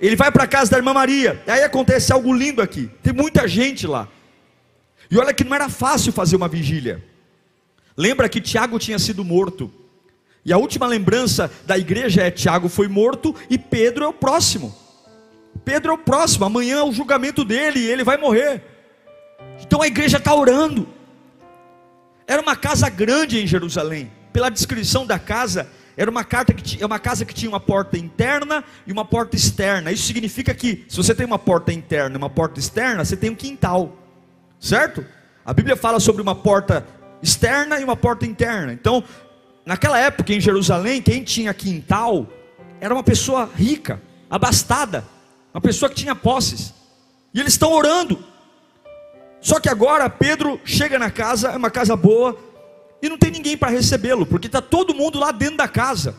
Ele 0.00 0.16
vai 0.16 0.32
para 0.32 0.44
a 0.44 0.46
casa 0.46 0.70
da 0.70 0.78
irmã 0.78 0.94
Maria. 0.94 1.42
E 1.46 1.50
aí 1.50 1.62
acontece 1.62 2.12
algo 2.12 2.32
lindo 2.32 2.62
aqui. 2.62 2.88
Tem 3.02 3.12
muita 3.12 3.46
gente 3.46 3.86
lá. 3.86 4.08
E 5.10 5.18
olha 5.18 5.34
que 5.34 5.44
não 5.44 5.54
era 5.54 5.68
fácil 5.68 6.10
fazer 6.10 6.36
uma 6.36 6.48
vigília. 6.48 7.04
Lembra 7.96 8.28
que 8.28 8.40
Tiago 8.40 8.78
tinha 8.78 8.98
sido 8.98 9.22
morto. 9.24 9.70
E 10.44 10.52
a 10.52 10.58
última 10.58 10.86
lembrança 10.86 11.50
da 11.64 11.78
igreja 11.78 12.22
é: 12.22 12.30
Tiago 12.30 12.68
foi 12.68 12.88
morto 12.88 13.34
e 13.48 13.58
Pedro 13.58 14.04
é 14.04 14.08
o 14.08 14.12
próximo. 14.12 14.74
Pedro 15.64 15.92
é 15.92 15.94
o 15.94 15.98
próximo, 15.98 16.44
amanhã 16.44 16.78
é 16.78 16.82
o 16.82 16.92
julgamento 16.92 17.44
dele 17.44 17.80
e 17.80 17.86
ele 17.90 18.04
vai 18.04 18.16
morrer. 18.16 18.62
Então 19.60 19.80
a 19.80 19.86
igreja 19.86 20.18
está 20.18 20.34
orando. 20.34 20.86
Era 22.26 22.42
uma 22.42 22.56
casa 22.56 22.88
grande 22.88 23.40
em 23.40 23.46
Jerusalém. 23.46 24.10
Pela 24.32 24.50
descrição 24.50 25.06
da 25.06 25.18
casa, 25.18 25.68
era 25.96 26.10
uma, 26.10 26.24
que 26.24 26.82
é 26.82 26.86
uma 26.86 26.98
casa 26.98 27.24
que 27.24 27.32
tinha 27.32 27.48
uma 27.48 27.60
porta 27.60 27.96
interna 27.96 28.64
e 28.86 28.92
uma 28.92 29.04
porta 29.04 29.36
externa. 29.36 29.92
Isso 29.92 30.06
significa 30.06 30.52
que, 30.52 30.84
se 30.88 30.96
você 30.96 31.14
tem 31.14 31.24
uma 31.24 31.38
porta 31.38 31.72
interna 31.72 32.16
e 32.16 32.18
uma 32.18 32.30
porta 32.30 32.58
externa, 32.58 33.04
você 33.04 33.16
tem 33.16 33.30
um 33.30 33.34
quintal, 33.34 33.96
certo? 34.58 35.04
A 35.44 35.52
Bíblia 35.52 35.76
fala 35.76 36.00
sobre 36.00 36.20
uma 36.20 36.34
porta 36.34 36.84
externa 37.22 37.78
e 37.78 37.84
uma 37.84 37.96
porta 37.96 38.26
interna. 38.26 38.72
Então, 38.72 39.04
Naquela 39.64 39.98
época 39.98 40.32
em 40.32 40.40
Jerusalém, 40.40 41.00
quem 41.00 41.22
tinha 41.22 41.54
quintal 41.54 42.26
era 42.80 42.92
uma 42.92 43.02
pessoa 43.02 43.48
rica, 43.56 44.00
abastada, 44.28 45.04
uma 45.54 45.60
pessoa 45.60 45.88
que 45.88 45.94
tinha 45.94 46.14
posses. 46.14 46.74
E 47.32 47.40
eles 47.40 47.54
estão 47.54 47.72
orando. 47.72 48.22
Só 49.40 49.58
que 49.58 49.68
agora 49.68 50.08
Pedro 50.08 50.60
chega 50.64 50.98
na 50.98 51.10
casa, 51.10 51.50
é 51.50 51.56
uma 51.56 51.70
casa 51.70 51.96
boa, 51.96 52.36
E 53.02 53.08
não 53.08 53.18
tem 53.18 53.30
ninguém 53.30 53.54
para 53.54 53.70
recebê-lo, 53.70 54.24
porque 54.24 54.46
está 54.46 54.62
todo 54.62 54.94
mundo 54.94 55.18
lá 55.18 55.30
dentro 55.30 55.58
da 55.58 55.68
casa, 55.68 56.16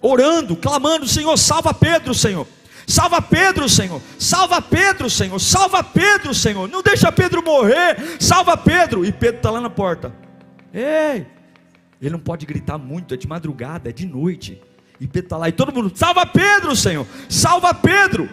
orando, 0.00 0.56
clamando: 0.56 1.06
Senhor, 1.06 1.36
salva 1.36 1.74
Pedro, 1.74 2.14
Senhor. 2.14 2.46
Salva 2.86 3.20
Pedro, 3.20 3.68
Senhor. 3.68 4.00
Salva 4.18 4.62
Pedro, 4.62 5.10
Senhor. 5.10 5.38
Salva 5.40 5.82
Pedro, 5.82 6.32
Senhor. 6.32 6.68
Não 6.68 6.82
deixa 6.82 7.10
Pedro 7.10 7.42
morrer. 7.42 8.16
Salva 8.20 8.56
Pedro. 8.56 9.04
E 9.04 9.10
Pedro 9.10 9.38
está 9.38 9.50
lá 9.50 9.60
na 9.60 9.68
porta. 9.68 10.14
Ei! 10.72 11.26
Ele 12.00 12.10
não 12.10 12.18
pode 12.18 12.44
gritar 12.46 12.78
muito, 12.78 13.14
é 13.14 13.16
de 13.16 13.26
madrugada, 13.26 13.88
é 13.88 13.92
de 13.92 14.06
noite. 14.06 14.60
E 15.00 15.06
Pedro 15.06 15.26
está 15.26 15.36
lá, 15.36 15.48
e 15.48 15.52
todo 15.52 15.72
mundo, 15.72 15.92
salva 15.94 16.24
Pedro, 16.26 16.74
Senhor, 16.74 17.06
salva 17.28 17.74
Pedro, 17.74 18.28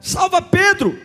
salva 0.00 0.42
Pedro. 0.42 0.98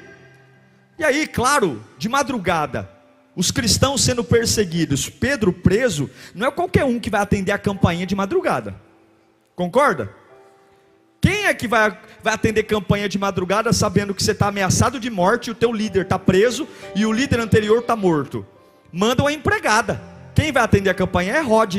E 0.99 1.03
aí, 1.03 1.25
claro, 1.25 1.81
de 1.97 2.09
madrugada, 2.09 2.89
os 3.35 3.49
cristãos 3.49 4.01
sendo 4.01 4.23
perseguidos, 4.23 5.09
Pedro 5.09 5.53
preso, 5.53 6.09
não 6.35 6.47
é 6.47 6.51
qualquer 6.51 6.83
um 6.83 6.99
que 6.99 7.09
vai 7.09 7.21
atender 7.21 7.51
a 7.51 7.57
campainha 7.57 8.05
de 8.05 8.15
madrugada, 8.15 8.75
concorda? 9.55 10.13
Quem 11.21 11.45
é 11.45 11.53
que 11.53 11.67
vai, 11.67 11.97
vai 12.23 12.33
atender 12.33 12.63
campanha 12.63 13.07
de 13.07 13.19
madrugada 13.19 13.71
sabendo 13.71 14.13
que 14.13 14.23
você 14.23 14.31
está 14.31 14.47
ameaçado 14.47 14.99
de 14.99 15.09
morte, 15.09 15.51
o 15.51 15.55
teu 15.55 15.71
líder 15.71 16.03
está 16.03 16.17
preso 16.17 16.67
e 16.95 17.05
o 17.05 17.11
líder 17.13 17.39
anterior 17.39 17.79
está 17.79 17.95
morto? 17.95 18.45
Manda 18.91 19.21
uma 19.21 19.31
empregada. 19.31 20.10
Quem 20.33 20.51
vai 20.51 20.63
atender 20.63 20.89
a 20.89 20.93
campainha 20.93 21.33
é 21.33 21.41
Rod. 21.41 21.77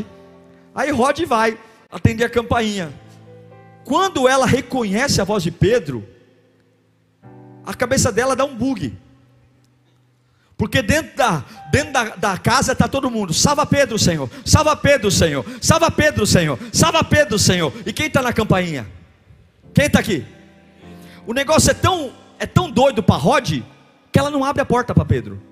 Aí 0.75 0.91
Rod 0.91 1.21
vai 1.25 1.59
atender 1.91 2.25
a 2.25 2.31
campainha. 2.31 2.93
Quando 3.85 4.29
ela 4.29 4.47
reconhece 4.47 5.21
a 5.21 5.25
voz 5.25 5.43
de 5.43 5.51
Pedro, 5.51 6.07
a 7.65 7.75
cabeça 7.75 8.11
dela 8.11 8.37
dá 8.37 8.45
um 8.45 8.55
bug. 8.55 8.97
Porque 10.57 10.81
dentro 10.81 11.17
da, 11.17 11.45
dentro 11.73 11.93
da, 11.93 12.05
da 12.17 12.39
casa 12.39 12.73
está 12.73 12.87
todo 12.87 13.11
mundo. 13.11 13.35
Salva 13.35 13.67
Pedro, 13.67 13.99
Senhor. 13.99 14.31
Salva 14.45 14.77
Pedro, 14.77 15.11
Senhor. 15.11 15.45
Salva 15.61 15.91
Pedro, 15.91 16.27
Senhor. 16.27 16.59
Salva 16.73 17.03
Pedro, 17.03 17.39
Senhor. 17.39 17.73
E 17.85 17.93
quem 17.93 18.07
está 18.07 18.23
na 18.23 18.33
campainha? 18.33 18.87
Quem 19.75 19.87
está 19.87 19.99
aqui? 19.99 20.25
O 21.27 21.33
negócio 21.33 21.71
é 21.71 21.75
tão, 21.75 22.13
é 22.39 22.47
tão 22.47 22.71
doido 22.71 23.03
para 23.03 23.17
Rod 23.17 23.61
que 24.13 24.19
ela 24.19 24.31
não 24.31 24.45
abre 24.45 24.63
a 24.63 24.65
porta 24.65 24.95
para 24.95 25.05
Pedro. 25.05 25.43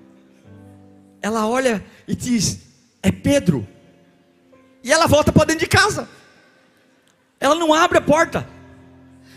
Ela 1.21 1.45
olha 1.45 1.83
e 2.07 2.15
diz: 2.15 2.70
É 3.01 3.11
Pedro. 3.11 3.67
E 4.83 4.91
ela 4.91 5.07
volta 5.07 5.31
para 5.31 5.45
dentro 5.45 5.61
de 5.61 5.67
casa. 5.67 6.07
Ela 7.39 7.55
não 7.55 7.73
abre 7.73 7.97
a 7.97 8.01
porta. 8.01 8.47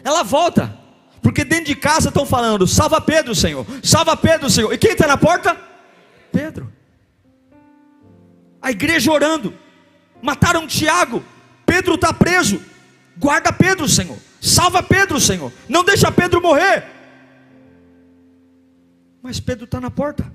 Ela 0.02 0.22
volta. 0.22 0.78
Porque 1.22 1.44
dentro 1.44 1.66
de 1.66 1.76
casa 1.76 2.08
estão 2.08 2.26
falando: 2.26 2.66
salva 2.66 3.00
Pedro, 3.00 3.34
Senhor. 3.34 3.66
Salva 3.82 4.16
Pedro, 4.16 4.50
Senhor. 4.50 4.72
E 4.72 4.78
quem 4.78 4.92
está 4.92 5.06
na 5.06 5.16
porta? 5.16 5.56
Pedro. 6.30 6.72
A 8.60 8.70
igreja 8.70 9.10
orando. 9.10 9.54
Mataram 10.20 10.66
Tiago. 10.66 11.24
Pedro 11.64 11.94
está 11.94 12.12
preso. 12.12 12.60
Guarda 13.16 13.52
Pedro, 13.52 13.88
Senhor. 13.88 14.18
Salva 14.40 14.82
Pedro, 14.82 15.20
Senhor. 15.20 15.52
Não 15.68 15.84
deixa 15.84 16.12
Pedro 16.12 16.42
morrer. 16.42 16.84
Mas 19.22 19.40
Pedro 19.40 19.64
está 19.64 19.80
na 19.80 19.90
porta. 19.90 20.30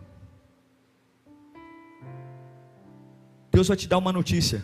Deus 3.59 3.67
vai 3.67 3.75
te 3.75 3.89
dar 3.89 3.97
uma 3.97 4.13
notícia 4.13 4.63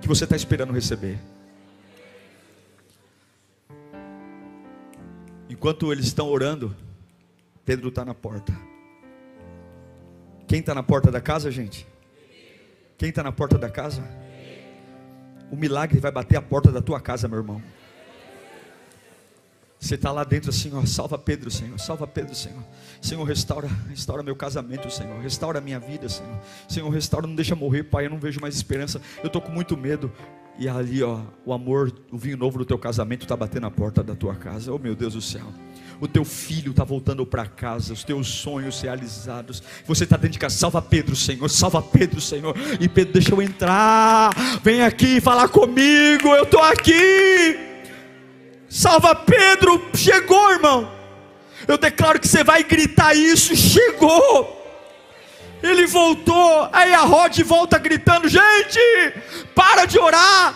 que 0.00 0.06
você 0.06 0.22
está 0.22 0.36
esperando 0.36 0.72
receber. 0.72 1.18
Enquanto 5.50 5.90
eles 5.92 6.06
estão 6.06 6.28
orando, 6.28 6.76
Pedro 7.64 7.88
está 7.88 8.04
na 8.04 8.14
porta. 8.14 8.56
Quem 10.46 10.60
está 10.60 10.76
na 10.76 10.82
porta 10.84 11.10
da 11.10 11.20
casa, 11.20 11.50
gente? 11.50 11.84
Quem 12.96 13.08
está 13.08 13.24
na 13.24 13.32
porta 13.32 13.58
da 13.58 13.68
casa? 13.68 14.00
O 15.50 15.56
milagre 15.56 15.98
vai 15.98 16.12
bater 16.12 16.36
a 16.36 16.42
porta 16.42 16.70
da 16.70 16.80
tua 16.80 17.00
casa, 17.00 17.26
meu 17.26 17.38
irmão. 17.38 17.60
Você 19.78 19.94
está 19.94 20.10
lá 20.10 20.24
dentro 20.24 20.50
ó, 20.74 20.86
salva 20.86 21.18
Pedro, 21.18 21.50
Senhor, 21.50 21.78
salva 21.78 22.06
Pedro, 22.06 22.34
Senhor. 22.34 22.62
Senhor, 23.00 23.22
restaura, 23.24 23.68
restaura 23.88 24.22
meu 24.22 24.34
casamento, 24.34 24.90
Senhor, 24.90 25.20
restaura 25.20 25.60
minha 25.60 25.78
vida, 25.78 26.08
Senhor. 26.08 26.38
Senhor, 26.68 26.88
restaura, 26.90 27.26
não 27.26 27.34
deixa 27.34 27.54
morrer, 27.54 27.84
Pai, 27.84 28.06
eu 28.06 28.10
não 28.10 28.18
vejo 28.18 28.40
mais 28.40 28.56
esperança. 28.56 29.00
Eu 29.22 29.26
estou 29.26 29.40
com 29.40 29.52
muito 29.52 29.76
medo. 29.76 30.10
E 30.58 30.66
ali, 30.68 31.02
ó, 31.02 31.20
o 31.44 31.52
amor, 31.52 31.92
o 32.10 32.16
vinho 32.16 32.38
novo 32.38 32.58
do 32.58 32.64
teu 32.64 32.78
casamento 32.78 33.22
está 33.22 33.36
batendo 33.36 33.66
a 33.66 33.70
porta 33.70 34.02
da 34.02 34.14
tua 34.14 34.34
casa. 34.34 34.72
Oh, 34.72 34.78
meu 34.78 34.96
Deus 34.96 35.12
do 35.12 35.20
céu. 35.20 35.44
O 36.00 36.08
teu 36.08 36.24
filho 36.24 36.70
está 36.70 36.82
voltando 36.82 37.26
para 37.26 37.46
casa, 37.46 37.92
os 37.92 38.02
teus 38.02 38.26
sonhos 38.26 38.80
realizados. 38.80 39.62
Você 39.86 40.04
está 40.04 40.16
dentro 40.16 40.30
de 40.30 40.38
casa, 40.38 40.56
salva 40.56 40.80
Pedro, 40.80 41.14
Senhor, 41.14 41.48
salva 41.50 41.82
Pedro, 41.82 42.20
Senhor. 42.20 42.54
E 42.80 42.88
Pedro, 42.88 43.12
deixa 43.12 43.32
eu 43.32 43.42
entrar. 43.42 44.30
Vem 44.62 44.82
aqui 44.82 45.20
falar 45.20 45.48
comigo, 45.48 46.28
eu 46.28 46.44
estou 46.44 46.62
aqui. 46.62 47.75
Salva 48.68 49.14
Pedro, 49.14 49.90
chegou, 49.94 50.52
irmão. 50.52 50.92
Eu 51.66 51.78
declaro 51.78 52.20
que 52.20 52.28
você 52.28 52.44
vai 52.44 52.62
gritar 52.62 53.14
isso, 53.14 53.54
chegou. 53.56 54.54
Ele 55.62 55.86
voltou, 55.86 56.68
aí 56.72 56.92
a 56.92 57.00
Rod 57.00 57.38
volta 57.40 57.78
gritando: 57.78 58.28
gente, 58.28 58.80
para 59.54 59.86
de 59.86 59.98
orar. 59.98 60.54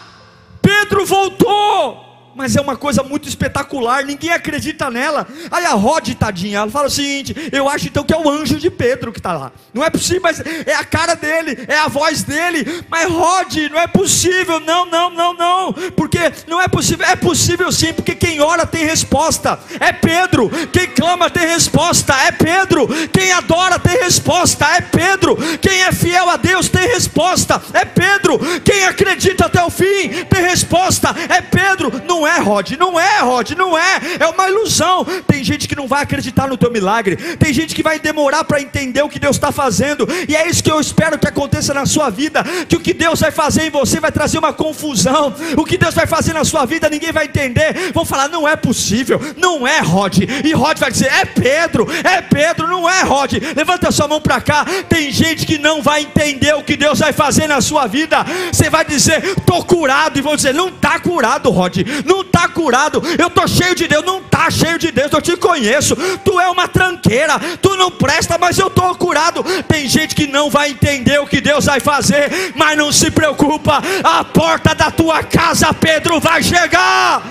Pedro 0.60 1.06
voltou 1.06 2.09
mas 2.34 2.56
é 2.56 2.60
uma 2.60 2.76
coisa 2.76 3.02
muito 3.02 3.28
espetacular, 3.28 4.04
ninguém 4.04 4.30
acredita 4.30 4.90
nela. 4.90 5.26
Aí 5.50 5.64
a 5.64 5.72
Rod, 5.72 6.08
tadinha, 6.14 6.58
ela 6.58 6.70
fala 6.70 6.86
o 6.86 6.90
seguinte: 6.90 7.34
eu 7.52 7.68
acho 7.68 7.88
então 7.88 8.04
que 8.04 8.14
é 8.14 8.18
o 8.18 8.28
anjo 8.28 8.56
de 8.56 8.70
Pedro 8.70 9.12
que 9.12 9.18
está 9.18 9.32
lá. 9.32 9.52
Não 9.72 9.84
é 9.84 9.90
possível, 9.90 10.22
mas 10.22 10.40
é 10.40 10.74
a 10.74 10.84
cara 10.84 11.14
dele, 11.14 11.64
é 11.68 11.78
a 11.78 11.88
voz 11.88 12.22
dele. 12.22 12.84
Mas 12.88 13.10
Rod, 13.10 13.56
não 13.70 13.78
é 13.78 13.86
possível, 13.86 14.60
não, 14.60 14.86
não, 14.86 15.10
não, 15.10 15.34
não, 15.34 15.72
porque 15.96 16.18
não 16.46 16.60
é 16.60 16.68
possível, 16.68 17.06
é 17.06 17.16
possível 17.16 17.70
sim, 17.72 17.92
porque 17.92 18.14
quem 18.14 18.40
ora 18.40 18.66
tem 18.66 18.84
resposta, 18.84 19.58
é 19.78 19.92
Pedro, 19.92 20.50
quem 20.72 20.86
clama 20.88 21.30
tem 21.30 21.46
resposta, 21.46 22.14
é 22.14 22.32
Pedro, 22.32 22.88
quem 23.12 23.32
adora 23.32 23.78
tem 23.78 23.98
resposta, 23.98 24.66
é 24.66 24.80
Pedro, 24.80 25.36
quem 25.58 25.82
é 25.82 25.92
fiel 25.92 26.28
a 26.28 26.36
Deus 26.36 26.68
tem 26.68 26.86
resposta, 26.86 27.60
é 27.72 27.84
Pedro, 27.84 28.38
quem 28.64 28.84
acredita 28.84 29.46
até 29.46 29.62
o 29.62 29.70
fim 29.70 30.24
tem 30.28 30.42
resposta, 30.42 31.14
é 31.28 31.40
Pedro, 31.40 31.92
não 32.06 32.19
não 32.20 32.26
é, 32.26 32.38
Rod, 32.38 32.72
não 32.72 33.00
é, 33.00 33.20
Rod, 33.20 33.50
não 33.52 33.78
é, 33.78 34.00
é 34.20 34.26
uma 34.26 34.46
ilusão. 34.48 35.06
Tem 35.26 35.42
gente 35.42 35.66
que 35.66 35.74
não 35.74 35.88
vai 35.88 36.02
acreditar 36.02 36.48
no 36.48 36.56
teu 36.56 36.70
milagre, 36.70 37.16
tem 37.16 37.52
gente 37.52 37.74
que 37.74 37.82
vai 37.82 37.98
demorar 37.98 38.44
para 38.44 38.60
entender 38.60 39.02
o 39.02 39.08
que 39.08 39.18
Deus 39.18 39.36
está 39.36 39.50
fazendo, 39.50 40.06
e 40.28 40.36
é 40.36 40.46
isso 40.46 40.62
que 40.62 40.70
eu 40.70 40.78
espero 40.78 41.18
que 41.18 41.26
aconteça 41.26 41.72
na 41.72 41.86
sua 41.86 42.10
vida: 42.10 42.44
que 42.68 42.76
o 42.76 42.80
que 42.80 42.92
Deus 42.92 43.20
vai 43.20 43.30
fazer 43.30 43.62
em 43.62 43.70
você 43.70 44.00
vai 44.00 44.12
trazer 44.12 44.38
uma 44.38 44.52
confusão, 44.52 45.34
o 45.56 45.64
que 45.64 45.78
Deus 45.78 45.94
vai 45.94 46.06
fazer 46.06 46.34
na 46.34 46.44
sua 46.44 46.66
vida 46.66 46.90
ninguém 46.90 47.10
vai 47.10 47.24
entender, 47.24 47.90
vão 47.94 48.04
falar, 48.04 48.28
não 48.28 48.46
é 48.46 48.54
possível, 48.54 49.18
não 49.38 49.66
é, 49.66 49.80
Rod, 49.80 50.18
e 50.18 50.52
Rod 50.52 50.78
vai 50.78 50.90
dizer, 50.90 51.10
é 51.10 51.24
Pedro, 51.24 51.86
é 52.04 52.20
Pedro, 52.20 52.66
não 52.66 52.88
é, 52.88 53.02
Rod, 53.02 53.32
levanta 53.56 53.90
sua 53.90 54.06
mão 54.06 54.20
para 54.20 54.40
cá. 54.40 54.66
Tem 54.88 55.10
gente 55.10 55.46
que 55.46 55.56
não 55.56 55.80
vai 55.80 56.02
entender 56.02 56.54
o 56.54 56.62
que 56.62 56.76
Deus 56.76 56.98
vai 56.98 57.12
fazer 57.12 57.46
na 57.46 57.60
sua 57.60 57.86
vida, 57.86 58.24
você 58.52 58.68
vai 58.68 58.84
dizer, 58.84 59.24
estou 59.24 59.64
curado, 59.64 60.18
e 60.18 60.22
vão 60.22 60.36
dizer, 60.36 60.52
não 60.52 60.68
está 60.68 60.98
curado, 60.98 61.50
Rod, 61.50 61.78
não 62.10 62.22
está 62.22 62.48
curado. 62.48 63.02
Eu 63.18 63.28
estou 63.28 63.46
cheio 63.46 63.74
de 63.74 63.86
Deus, 63.86 64.04
não 64.04 64.18
está 64.18 64.50
cheio 64.50 64.78
de 64.78 64.90
Deus. 64.90 65.12
Eu 65.12 65.22
te 65.22 65.36
conheço. 65.36 65.94
Tu 66.24 66.40
é 66.40 66.48
uma 66.50 66.66
tranqueira, 66.66 67.38
tu 67.62 67.76
não 67.76 67.90
presta, 67.90 68.36
mas 68.36 68.58
eu 68.58 68.66
estou 68.66 68.94
curado. 68.96 69.44
Tem 69.68 69.88
gente 69.88 70.14
que 70.14 70.26
não 70.26 70.50
vai 70.50 70.70
entender 70.70 71.20
o 71.20 71.26
que 71.26 71.40
Deus 71.40 71.64
vai 71.66 71.80
fazer, 71.80 72.52
mas 72.56 72.76
não 72.76 72.92
se 72.92 73.10
preocupa. 73.10 73.80
A 74.02 74.24
porta 74.24 74.74
da 74.74 74.90
tua 74.90 75.22
casa, 75.22 75.72
Pedro, 75.72 76.20
vai 76.20 76.42
chegar. 76.42 77.22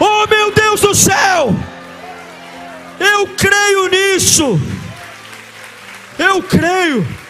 Oh 0.00 0.26
meu 0.28 0.50
Deus 0.50 0.80
do 0.80 0.94
céu! 0.94 1.54
Eu 2.98 3.28
creio 3.28 3.88
nisso. 3.88 4.60
Eu 6.18 6.42
creio. 6.42 7.23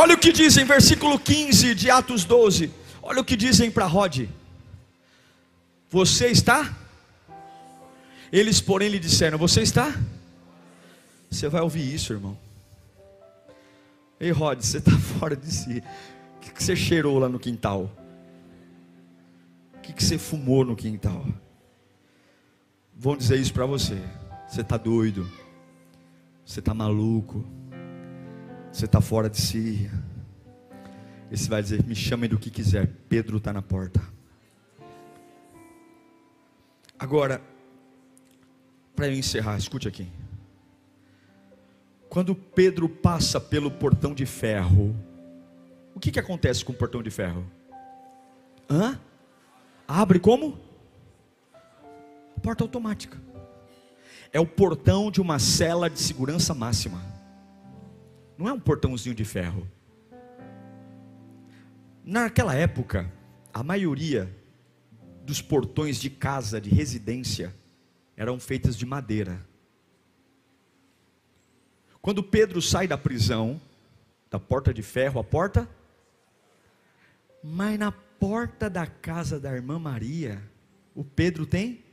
Olha 0.00 0.14
o 0.14 0.18
que 0.18 0.30
diz 0.30 0.56
em 0.56 0.64
versículo 0.64 1.18
15 1.18 1.74
de 1.74 1.90
Atos 1.90 2.24
12. 2.24 2.72
Olha 3.02 3.20
o 3.20 3.24
que 3.24 3.36
dizem 3.36 3.68
para 3.68 3.84
Rod: 3.84 4.28
Você 5.90 6.28
está? 6.28 6.72
Eles, 8.30 8.60
porém, 8.60 8.90
lhe 8.90 9.00
disseram: 9.00 9.36
Você 9.38 9.60
está? 9.60 9.92
Você 11.28 11.48
vai 11.48 11.62
ouvir 11.62 11.92
isso, 11.92 12.12
irmão. 12.12 12.38
Ei, 14.20 14.30
Rod, 14.30 14.60
você 14.60 14.78
está 14.78 14.92
fora 15.18 15.34
de 15.34 15.52
si. 15.52 15.82
O 16.36 16.40
que, 16.42 16.52
que 16.52 16.62
você 16.62 16.76
cheirou 16.76 17.18
lá 17.18 17.28
no 17.28 17.40
quintal? 17.40 17.90
O 19.74 19.80
que, 19.80 19.92
que 19.92 20.04
você 20.04 20.16
fumou 20.16 20.64
no 20.64 20.76
quintal? 20.76 21.26
Vão 22.96 23.16
dizer 23.16 23.40
isso 23.40 23.52
para 23.52 23.66
você. 23.66 24.00
Você 24.46 24.60
está 24.60 24.76
doido. 24.76 25.28
Você 26.46 26.60
está 26.60 26.72
maluco. 26.72 27.57
Você 28.78 28.84
está 28.84 29.00
fora 29.00 29.28
de 29.28 29.40
si. 29.40 29.90
Esse 31.32 31.48
vai 31.48 31.60
dizer: 31.60 31.82
Me 31.84 31.96
chamem 31.96 32.30
do 32.30 32.38
que 32.38 32.48
quiser, 32.48 32.88
Pedro 33.08 33.38
está 33.38 33.52
na 33.52 33.60
porta. 33.60 34.00
Agora, 36.96 37.42
para 38.94 39.08
eu 39.08 39.14
encerrar, 39.14 39.58
escute 39.58 39.88
aqui. 39.88 40.06
Quando 42.08 42.36
Pedro 42.36 42.88
passa 42.88 43.40
pelo 43.40 43.68
portão 43.68 44.14
de 44.14 44.24
ferro, 44.24 44.94
o 45.92 45.98
que, 45.98 46.12
que 46.12 46.20
acontece 46.20 46.64
com 46.64 46.70
o 46.70 46.76
portão 46.76 47.02
de 47.02 47.10
ferro? 47.10 47.44
Hã? 48.70 48.96
Abre 49.88 50.20
como? 50.20 50.56
Porta 52.40 52.62
automática. 52.62 53.18
É 54.32 54.38
o 54.38 54.46
portão 54.46 55.10
de 55.10 55.20
uma 55.20 55.40
cela 55.40 55.90
de 55.90 55.98
segurança 55.98 56.54
máxima. 56.54 57.17
Não 58.38 58.48
é 58.48 58.52
um 58.52 58.60
portãozinho 58.60 59.16
de 59.16 59.24
ferro. 59.24 59.68
Naquela 62.04 62.54
época, 62.54 63.12
a 63.52 63.64
maioria 63.64 64.32
dos 65.24 65.42
portões 65.42 66.00
de 66.00 66.08
casa, 66.08 66.60
de 66.60 66.70
residência, 66.70 67.52
eram 68.16 68.38
feitas 68.38 68.76
de 68.76 68.86
madeira. 68.86 69.44
Quando 72.00 72.22
Pedro 72.22 72.62
sai 72.62 72.86
da 72.86 72.96
prisão, 72.96 73.60
da 74.30 74.38
porta 74.38 74.72
de 74.72 74.82
ferro, 74.82 75.18
a 75.18 75.24
porta, 75.24 75.68
mas 77.42 77.76
na 77.76 77.90
porta 77.90 78.70
da 78.70 78.86
casa 78.86 79.40
da 79.40 79.52
irmã 79.52 79.80
Maria, 79.80 80.40
o 80.94 81.02
Pedro 81.02 81.44
tem 81.44 81.84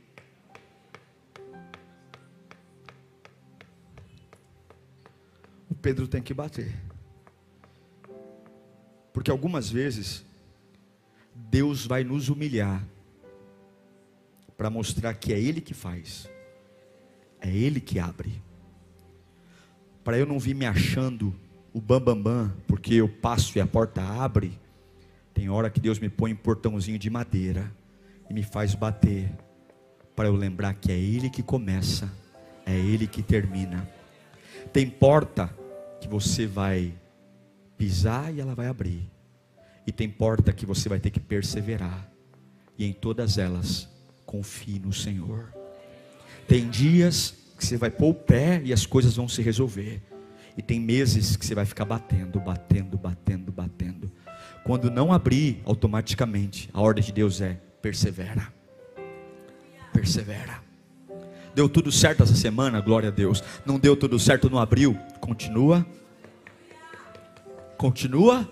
Pedro 5.86 6.08
tem 6.08 6.20
que 6.20 6.34
bater. 6.34 6.74
Porque 9.12 9.30
algumas 9.30 9.70
vezes 9.70 10.24
Deus 11.32 11.86
vai 11.86 12.02
nos 12.02 12.28
humilhar 12.28 12.84
para 14.58 14.68
mostrar 14.68 15.14
que 15.14 15.32
é 15.32 15.38
Ele 15.38 15.60
que 15.60 15.74
faz, 15.74 16.28
é 17.40 17.48
Ele 17.54 17.78
que 17.78 18.00
abre. 18.00 18.42
Para 20.02 20.18
eu 20.18 20.26
não 20.26 20.40
vir 20.40 20.56
me 20.56 20.66
achando 20.66 21.32
o 21.72 21.80
bambambam, 21.80 22.16
bam, 22.16 22.46
bam, 22.48 22.56
porque 22.66 22.94
eu 22.94 23.08
passo 23.08 23.56
e 23.56 23.60
a 23.60 23.66
porta 23.66 24.02
abre. 24.02 24.58
Tem 25.32 25.48
hora 25.48 25.70
que 25.70 25.78
Deus 25.78 26.00
me 26.00 26.08
põe 26.08 26.32
um 26.32 26.36
portãozinho 26.36 26.98
de 26.98 27.08
madeira 27.08 27.72
e 28.28 28.34
me 28.34 28.42
faz 28.42 28.74
bater, 28.74 29.30
para 30.16 30.26
eu 30.26 30.34
lembrar 30.34 30.74
que 30.74 30.90
é 30.90 30.98
Ele 30.98 31.30
que 31.30 31.44
começa, 31.44 32.12
é 32.66 32.74
Ele 32.74 33.06
que 33.06 33.22
termina. 33.22 33.88
Tem 34.72 34.90
porta 34.90 35.64
que 36.00 36.08
você 36.08 36.46
vai 36.46 36.94
pisar 37.76 38.32
e 38.32 38.40
ela 38.40 38.54
vai 38.54 38.66
abrir, 38.66 39.10
e 39.86 39.92
tem 39.92 40.08
porta 40.08 40.52
que 40.52 40.66
você 40.66 40.88
vai 40.88 40.98
ter 40.98 41.10
que 41.10 41.20
perseverar, 41.20 42.10
e 42.78 42.84
em 42.84 42.92
todas 42.92 43.38
elas 43.38 43.88
confie 44.24 44.78
no 44.78 44.92
Senhor. 44.92 45.52
Tem 46.46 46.68
dias 46.68 47.34
que 47.56 47.64
você 47.64 47.76
vai 47.76 47.90
pôr 47.90 48.10
o 48.10 48.14
pé 48.14 48.60
e 48.64 48.72
as 48.72 48.84
coisas 48.84 49.16
vão 49.16 49.28
se 49.28 49.40
resolver. 49.42 50.02
E 50.56 50.62
tem 50.62 50.80
meses 50.80 51.36
que 51.36 51.44
você 51.44 51.54
vai 51.54 51.66
ficar 51.66 51.84
batendo, 51.84 52.40
batendo, 52.40 52.96
batendo, 52.96 53.52
batendo. 53.52 54.10
Quando 54.64 54.90
não 54.90 55.12
abrir, 55.12 55.60
automaticamente, 55.64 56.70
a 56.72 56.80
ordem 56.80 57.04
de 57.04 57.12
Deus 57.12 57.40
é: 57.40 57.60
persevera. 57.82 58.52
Persevera. 59.92 60.65
Deu 61.56 61.70
tudo 61.70 61.90
certo 61.90 62.22
essa 62.22 62.34
semana, 62.34 62.82
glória 62.82 63.08
a 63.08 63.10
Deus. 63.10 63.42
Não 63.64 63.78
deu 63.78 63.96
tudo 63.96 64.18
certo 64.18 64.50
no 64.50 64.58
abril, 64.58 64.94
continua. 65.22 65.86
Continua 67.78 68.46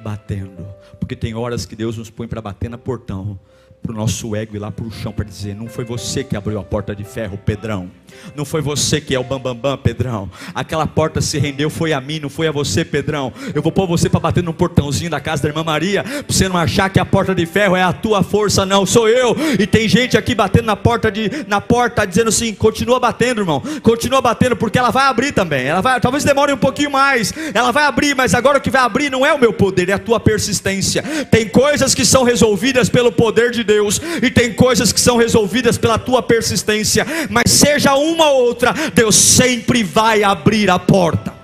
batendo. 0.00 0.66
Porque 0.98 1.14
tem 1.14 1.32
horas 1.36 1.64
que 1.64 1.76
Deus 1.76 1.96
nos 1.96 2.10
põe 2.10 2.26
para 2.26 2.42
bater 2.42 2.68
na 2.68 2.76
portão 2.76 3.38
para 3.84 3.92
o 3.92 3.94
nosso 3.94 4.34
ego 4.34 4.56
ir 4.56 4.58
lá 4.58 4.70
para 4.70 4.86
o 4.86 4.90
chão 4.90 5.12
para 5.12 5.26
dizer: 5.26 5.54
não 5.54 5.68
foi 5.68 5.84
você 5.84 6.24
que 6.24 6.34
abriu 6.34 6.58
a 6.58 6.64
porta 6.64 6.96
de 6.96 7.04
ferro, 7.04 7.36
Pedrão. 7.36 7.90
Não 8.34 8.44
foi 8.44 8.62
você 8.62 9.00
que 9.00 9.14
é 9.14 9.18
o 9.18 9.24
bambambam, 9.24 9.54
bam, 9.54 9.70
bam, 9.72 9.78
Pedrão. 9.78 10.30
Aquela 10.54 10.86
porta 10.86 11.20
se 11.20 11.38
rendeu, 11.38 11.68
foi 11.68 11.92
a 11.92 12.00
mim, 12.00 12.20
não 12.20 12.30
foi 12.30 12.46
a 12.46 12.52
você, 12.52 12.84
Pedrão. 12.84 13.32
Eu 13.52 13.60
vou 13.60 13.70
pôr 13.70 13.86
você 13.86 14.08
para 14.08 14.20
bater 14.20 14.42
no 14.42 14.54
portãozinho 14.54 15.10
da 15.10 15.20
casa 15.20 15.42
da 15.42 15.48
irmã 15.48 15.62
Maria, 15.62 16.02
para 16.02 16.24
você 16.28 16.48
não 16.48 16.56
achar 16.56 16.88
que 16.88 16.98
a 16.98 17.04
porta 17.04 17.34
de 17.34 17.44
ferro 17.44 17.76
é 17.76 17.82
a 17.82 17.92
tua 17.92 18.22
força, 18.22 18.64
não, 18.64 18.86
sou 18.86 19.08
eu. 19.08 19.36
E 19.58 19.66
tem 19.66 19.86
gente 19.88 20.16
aqui 20.16 20.34
batendo 20.34 20.66
na 20.66 20.76
porta 20.76 21.10
de, 21.10 21.28
na 21.46 21.60
porta, 21.60 22.06
dizendo 22.06 22.28
assim: 22.28 22.54
continua 22.54 22.98
batendo, 22.98 23.42
irmão, 23.42 23.60
continua 23.82 24.22
batendo, 24.22 24.56
porque 24.56 24.78
ela 24.78 24.90
vai 24.90 25.06
abrir 25.06 25.32
também. 25.32 25.66
Ela 25.66 25.82
vai, 25.82 26.00
talvez 26.00 26.24
demore 26.24 26.52
um 26.52 26.58
pouquinho 26.58 26.90
mais. 26.90 27.34
Ela 27.52 27.72
vai 27.72 27.84
abrir, 27.84 28.14
mas 28.14 28.32
agora 28.32 28.58
o 28.58 28.60
que 28.60 28.70
vai 28.70 28.82
abrir 28.82 29.10
não 29.10 29.26
é 29.26 29.34
o 29.34 29.38
meu 29.38 29.52
poder, 29.52 29.90
é 29.90 29.92
a 29.92 29.98
tua 29.98 30.20
persistência. 30.20 31.02
Tem 31.30 31.48
coisas 31.48 31.94
que 31.94 32.06
são 32.06 32.22
resolvidas 32.22 32.88
pelo 32.88 33.12
poder 33.12 33.50
de 33.50 33.62
Deus 33.62 33.73
Deus, 33.74 34.00
e 34.22 34.30
tem 34.30 34.52
coisas 34.54 34.92
que 34.92 35.00
são 35.00 35.16
resolvidas 35.16 35.76
pela 35.76 35.98
tua 35.98 36.22
persistência, 36.22 37.04
mas 37.28 37.50
seja 37.50 37.94
uma 37.96 38.30
ou 38.30 38.44
outra, 38.44 38.72
Deus 38.94 39.16
sempre 39.16 39.82
vai 39.82 40.22
abrir 40.22 40.70
a 40.70 40.78
porta. 40.78 41.34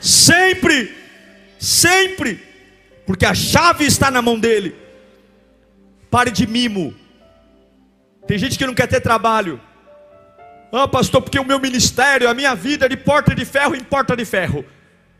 Sempre, 0.00 0.94
sempre, 1.58 2.42
porque 3.06 3.24
a 3.24 3.34
chave 3.34 3.84
está 3.84 4.10
na 4.10 4.20
mão 4.20 4.38
dele. 4.38 4.74
Pare 6.10 6.30
de 6.30 6.46
mimo. 6.46 6.94
Tem 8.26 8.36
gente 8.36 8.58
que 8.58 8.66
não 8.66 8.74
quer 8.74 8.88
ter 8.88 9.00
trabalho. 9.00 9.60
Ah, 10.72 10.88
pastor, 10.88 11.22
porque 11.22 11.38
o 11.38 11.44
meu 11.44 11.60
ministério, 11.60 12.28
a 12.28 12.34
minha 12.34 12.54
vida 12.54 12.86
é 12.86 12.88
de 12.88 12.96
porta 12.96 13.34
de 13.34 13.44
ferro 13.44 13.76
em 13.76 13.82
porta 13.82 14.16
de 14.16 14.24
ferro. 14.24 14.64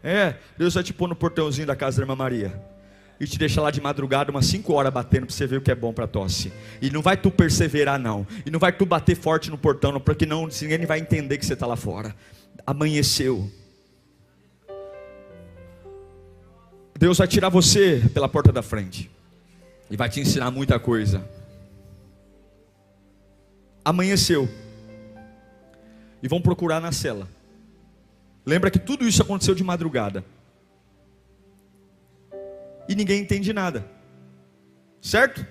É, 0.03 0.35
Deus 0.59 0.75
vai 0.75 0.83
te 0.83 0.93
pôr 0.93 1.09
no 1.09 1.15
portãozinho 1.15 1.67
da 1.67 1.77
casa 1.77 1.97
da 1.97 2.03
irmã 2.03 2.17
Maria 2.17 2.76
e 3.19 3.27
te 3.27 3.39
deixa 3.39 3.61
lá 3.61 3.71
de 3.71 3.81
madrugada 3.81 4.31
umas 4.31 4.47
5 4.47 4.73
horas 4.73 4.93
batendo 4.93 5.27
para 5.27 5.35
você 5.35 5.47
ver 5.47 5.57
o 5.57 5.61
que 5.61 5.71
é 5.71 5.75
bom 5.75 5.93
para 5.93 6.07
tosse. 6.07 6.53
E 6.83 6.91
não 6.91 7.01
vai 7.01 7.17
tu 7.17 7.31
perseverar 7.31 7.99
não. 7.99 8.27
E 8.45 8.51
não 8.51 8.59
vai 8.59 8.73
tu 8.73 8.85
bater 8.85 9.17
forte 9.17 9.51
no 9.51 9.57
portão, 9.57 9.93
não, 9.93 10.01
porque 10.01 10.27
não, 10.27 10.47
ninguém 10.47 10.85
vai 10.85 10.99
entender 10.99 11.39
que 11.39 11.47
você 11.47 11.55
está 11.55 11.67
lá 11.67 11.77
fora. 11.77 12.15
Amanheceu. 12.67 13.51
Deus 16.99 17.19
vai 17.19 17.27
tirar 17.27 17.49
você 17.49 18.03
pela 18.13 18.29
porta 18.29 18.53
da 18.53 18.63
frente. 18.63 19.11
E 19.91 19.97
vai 19.97 20.09
te 20.09 20.21
ensinar 20.21 20.51
muita 20.51 20.79
coisa. 20.79 21.27
Amanheceu. 23.85 24.49
E 26.23 26.29
vão 26.29 26.41
procurar 26.41 26.81
na 26.81 26.93
cela. 26.93 27.29
Lembra 28.45 28.71
que 28.71 28.79
tudo 28.79 29.07
isso 29.07 29.23
aconteceu 29.23 29.55
de 29.55 29.65
madrugada 29.65 30.25
e 32.89 32.95
ninguém 32.95 33.21
entende 33.21 33.53
nada. 33.53 33.85
Certo? 35.01 35.47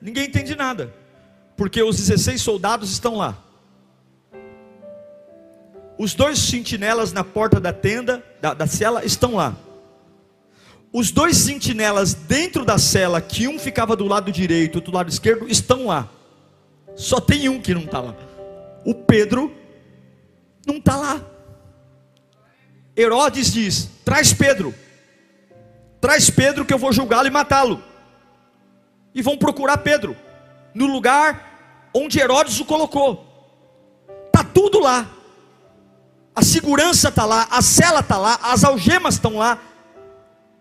Ninguém 0.00 0.26
entende 0.26 0.54
nada. 0.54 0.92
Porque 1.56 1.82
os 1.82 1.96
16 1.96 2.40
soldados 2.40 2.90
estão 2.90 3.16
lá. 3.16 3.36
Os 5.98 6.14
dois 6.14 6.38
sentinelas 6.38 7.12
na 7.12 7.22
porta 7.22 7.60
da 7.60 7.72
tenda, 7.72 8.24
da, 8.40 8.54
da 8.54 8.66
cela, 8.66 9.04
estão 9.04 9.34
lá. 9.34 9.54
Os 10.92 11.10
dois 11.10 11.36
sentinelas 11.36 12.14
dentro 12.14 12.64
da 12.64 12.78
cela, 12.78 13.20
que 13.20 13.46
um 13.46 13.58
ficava 13.58 13.94
do 13.94 14.06
lado 14.06 14.32
direito, 14.32 14.76
outro 14.76 14.90
do 14.90 14.96
lado 14.96 15.10
esquerdo, 15.10 15.46
estão 15.48 15.86
lá. 15.86 16.08
Só 16.96 17.20
tem 17.20 17.48
um 17.48 17.60
que 17.60 17.74
não 17.74 17.82
está 17.82 18.00
lá. 18.00 18.16
O 18.84 18.94
Pedro 18.94 19.54
não 20.66 20.78
está 20.78 20.96
lá. 20.96 21.24
Herodes 22.96 23.52
diz: 23.52 23.88
traz 24.04 24.32
Pedro. 24.32 24.74
Traz 26.00 26.30
Pedro 26.30 26.64
que 26.64 26.72
eu 26.72 26.78
vou 26.78 26.92
julgá-lo 26.92 27.26
e 27.26 27.30
matá-lo. 27.30 27.82
E 29.14 29.20
vão 29.20 29.36
procurar 29.36 29.78
Pedro 29.78 30.16
no 30.74 30.86
lugar 30.86 31.90
onde 31.94 32.18
Herodes 32.18 32.58
o 32.60 32.64
colocou. 32.64 33.26
Tá 34.32 34.42
tudo 34.42 34.80
lá. 34.80 35.06
A 36.34 36.42
segurança 36.42 37.08
está 37.08 37.24
lá, 37.24 37.48
a 37.50 37.60
cela 37.60 38.00
está 38.00 38.16
lá, 38.16 38.38
as 38.42 38.64
algemas 38.64 39.14
estão 39.14 39.36
lá. 39.36 39.58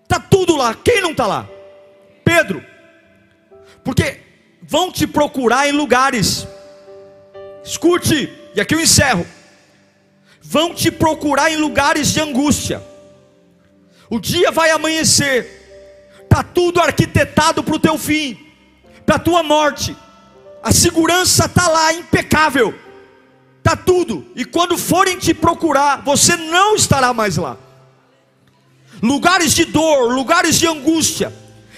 Tá 0.08 0.20
tudo 0.20 0.58
lá. 0.58 0.74
Quem 0.74 1.02
não 1.02 1.12
está 1.12 1.28
lá? 1.28 1.48
Pedro. 2.24 2.66
Porque 3.84 4.20
vão 4.62 4.92
te 4.92 5.08
procurar 5.08 5.70
em 5.70 5.72
lugares. 5.72 6.48
Escute, 7.64 8.34
e 8.56 8.60
aqui 8.60 8.74
eu 8.74 8.80
encerro. 8.80 9.26
Vão 10.42 10.74
te 10.74 10.92
procurar 10.92 11.52
em 11.52 11.58
lugares 11.58 12.12
de 12.12 12.20
angústia. 12.20 12.84
O 14.10 14.20
dia 14.20 14.52
vai 14.52 14.72
amanhecer, 14.72 16.20
está 16.24 16.42
tudo 16.42 16.80
arquitetado 16.80 17.64
para 17.64 17.76
o 17.76 17.80
teu 17.80 17.98
fim, 17.98 18.38
para 19.06 19.18
a 19.18 19.20
tua 19.20 19.44
morte. 19.44 19.96
A 20.64 20.72
segurança 20.72 21.46
está 21.46 21.68
lá, 21.68 21.94
impecável, 21.94 22.74
está 23.60 23.76
tudo. 23.76 24.26
E 24.36 24.44
quando 24.44 24.78
forem 24.78 25.18
te 25.18 25.34
procurar, 25.34 26.02
você 26.04 26.36
não 26.36 26.76
estará 26.76 27.14
mais 27.14 27.38
lá. 27.38 27.58
Lugares 29.02 29.54
de 29.54 29.66
dor, 29.66 30.12
lugares 30.12 30.58
de 30.58 30.68
angústia. 30.68 31.32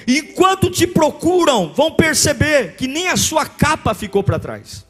E 0.08 0.20
enquanto 0.20 0.72
te 0.72 0.88
procuram, 0.88 1.74
vão 1.74 1.92
perceber 1.92 2.76
que 2.76 2.88
nem 2.88 3.10
a 3.10 3.18
sua 3.18 3.46
capa 3.46 3.94
ficou 3.94 4.24
para 4.24 4.40
trás. 4.40 4.86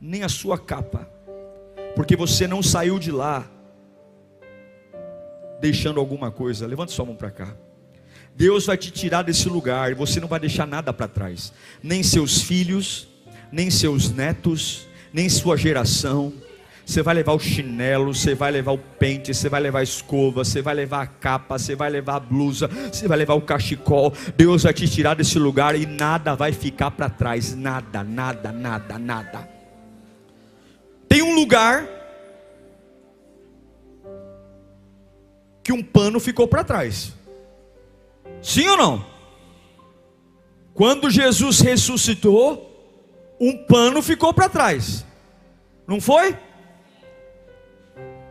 Nem 0.00 0.22
a 0.22 0.28
sua 0.28 0.58
capa. 0.58 1.08
Porque 1.94 2.16
você 2.16 2.46
não 2.46 2.62
saiu 2.62 2.98
de 2.98 3.10
lá 3.10 3.44
deixando 5.60 6.00
alguma 6.00 6.30
coisa. 6.30 6.66
Levante 6.66 6.92
sua 6.92 7.04
mão 7.04 7.14
para 7.14 7.30
cá. 7.30 7.54
Deus 8.34 8.66
vai 8.66 8.76
te 8.76 8.90
tirar 8.90 9.22
desse 9.22 9.48
lugar 9.48 9.90
e 9.90 9.94
você 9.94 10.20
não 10.20 10.28
vai 10.28 10.40
deixar 10.40 10.66
nada 10.66 10.92
para 10.92 11.08
trás. 11.08 11.52
Nem 11.82 12.02
seus 12.02 12.42
filhos, 12.42 13.08
nem 13.52 13.70
seus 13.70 14.10
netos, 14.10 14.86
nem 15.12 15.28
sua 15.28 15.56
geração. 15.56 16.32
Você 16.86 17.02
vai 17.02 17.14
levar 17.14 17.34
o 17.34 17.38
chinelo, 17.38 18.14
você 18.14 18.34
vai 18.34 18.50
levar 18.50 18.72
o 18.72 18.78
pente, 18.78 19.32
você 19.32 19.48
vai 19.48 19.60
levar 19.60 19.80
a 19.80 19.82
escova, 19.82 20.42
você 20.42 20.60
vai 20.60 20.74
levar 20.74 21.02
a 21.02 21.06
capa, 21.06 21.58
você 21.58 21.76
vai 21.76 21.90
levar 21.90 22.16
a 22.16 22.20
blusa, 22.20 22.68
você 22.90 23.06
vai 23.06 23.18
levar 23.18 23.34
o 23.34 23.42
cachecol. 23.42 24.12
Deus 24.36 24.64
vai 24.64 24.72
te 24.72 24.88
tirar 24.88 25.14
desse 25.14 25.38
lugar 25.38 25.76
e 25.76 25.86
nada 25.86 26.34
vai 26.34 26.52
ficar 26.52 26.90
para 26.90 27.08
trás, 27.08 27.54
nada, 27.54 28.02
nada, 28.02 28.50
nada, 28.50 28.98
nada. 28.98 29.48
Tem 31.08 31.22
um 31.22 31.34
lugar 31.34 31.99
que 35.70 35.72
um 35.72 35.82
pano 35.84 36.18
ficou 36.18 36.48
para 36.48 36.64
trás. 36.64 37.12
Sim 38.42 38.66
ou 38.66 38.76
não? 38.76 39.06
Quando 40.74 41.08
Jesus 41.08 41.60
ressuscitou, 41.60 42.66
um 43.40 43.56
pano 43.56 44.02
ficou 44.02 44.34
para 44.34 44.48
trás. 44.48 45.06
Não 45.86 46.00
foi? 46.00 46.36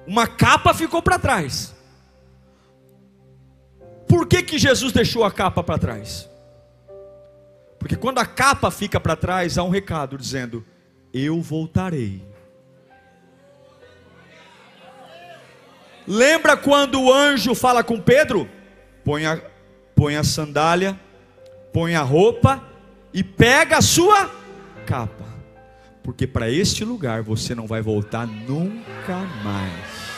uma 0.09 0.25
capa 0.25 0.73
ficou 0.73 1.03
para 1.03 1.19
trás. 1.19 1.75
Por 4.07 4.25
que, 4.27 4.41
que 4.41 4.57
Jesus 4.57 4.91
deixou 4.91 5.23
a 5.23 5.31
capa 5.31 5.63
para 5.63 5.77
trás? 5.77 6.27
Porque 7.77 7.95
quando 7.95 8.17
a 8.17 8.25
capa 8.25 8.71
fica 8.71 8.99
para 8.99 9.15
trás, 9.15 9.55
há 9.59 9.63
um 9.63 9.69
recado 9.69 10.17
dizendo: 10.17 10.65
Eu 11.13 11.39
voltarei. 11.43 12.27
Lembra 16.12 16.57
quando 16.57 16.99
o 16.99 17.14
anjo 17.14 17.53
fala 17.53 17.84
com 17.84 18.01
Pedro? 18.01 18.49
Põe 19.05 19.28
a, 19.28 19.39
põe 19.93 20.16
a 20.16 20.24
sandália, 20.24 20.99
põe 21.72 21.93
a 21.93 22.01
roupa 22.01 22.64
e 23.14 23.24
pega 23.24 23.78
a 23.78 23.82
sua 23.82 24.28
capa. 24.88 25.26
Porque 26.01 26.26
para 26.26 26.49
este 26.49 26.84
lugar 26.84 27.22
você 27.22 27.53
não 27.53 27.68
vai 27.68 27.80
voltar 27.80 28.26
nunca 28.26 29.18
mais. 29.43 30.10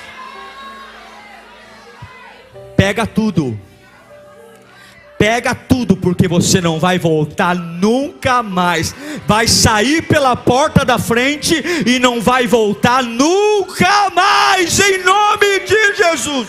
Pega 2.77 3.05
tudo. 3.05 3.59
Pega 5.21 5.53
tudo, 5.53 5.95
porque 5.95 6.27
você 6.27 6.59
não 6.59 6.79
vai 6.79 6.97
voltar 6.97 7.53
nunca 7.55 8.41
mais. 8.41 8.95
Vai 9.27 9.47
sair 9.47 10.01
pela 10.01 10.35
porta 10.35 10.83
da 10.83 10.97
frente 10.97 11.63
e 11.85 11.99
não 11.99 12.19
vai 12.19 12.47
voltar 12.47 13.03
nunca 13.03 14.09
mais, 14.09 14.79
em 14.79 15.03
nome 15.03 15.59
de 15.59 15.95
Jesus. 15.95 16.47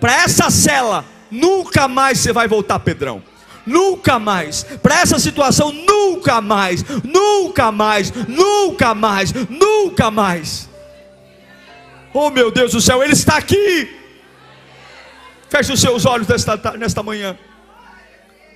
Para 0.00 0.14
essa 0.24 0.50
cela, 0.50 1.04
nunca 1.30 1.86
mais 1.86 2.18
você 2.18 2.32
vai 2.32 2.48
voltar, 2.48 2.80
Pedrão. 2.80 3.22
Nunca 3.64 4.18
mais, 4.18 4.64
para 4.82 5.00
essa 5.00 5.20
situação, 5.20 5.70
nunca 5.70 6.40
mais, 6.40 6.84
nunca 7.04 7.70
mais, 7.70 8.12
nunca 8.26 8.96
mais, 8.96 9.32
nunca 9.48 10.10
mais. 10.10 10.68
Oh 12.12 12.30
meu 12.30 12.50
Deus 12.50 12.72
do 12.72 12.80
céu, 12.80 13.00
Ele 13.00 13.12
está 13.12 13.36
aqui. 13.36 14.01
Feche 15.52 15.70
os 15.70 15.82
seus 15.82 16.06
olhos 16.06 16.26
nesta, 16.26 16.56
nesta 16.78 17.02
manhã. 17.02 17.36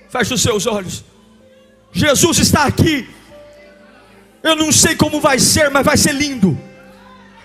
Feche 0.09 0.33
os 0.33 0.41
seus 0.41 0.65
olhos. 0.65 1.03
Jesus 1.93 2.39
está 2.39 2.63
aqui. 2.63 3.07
Eu 4.41 4.55
não 4.55 4.71
sei 4.71 4.95
como 4.95 5.21
vai 5.21 5.37
ser, 5.37 5.69
mas 5.69 5.85
vai 5.85 5.95
ser 5.95 6.13
lindo. 6.13 6.57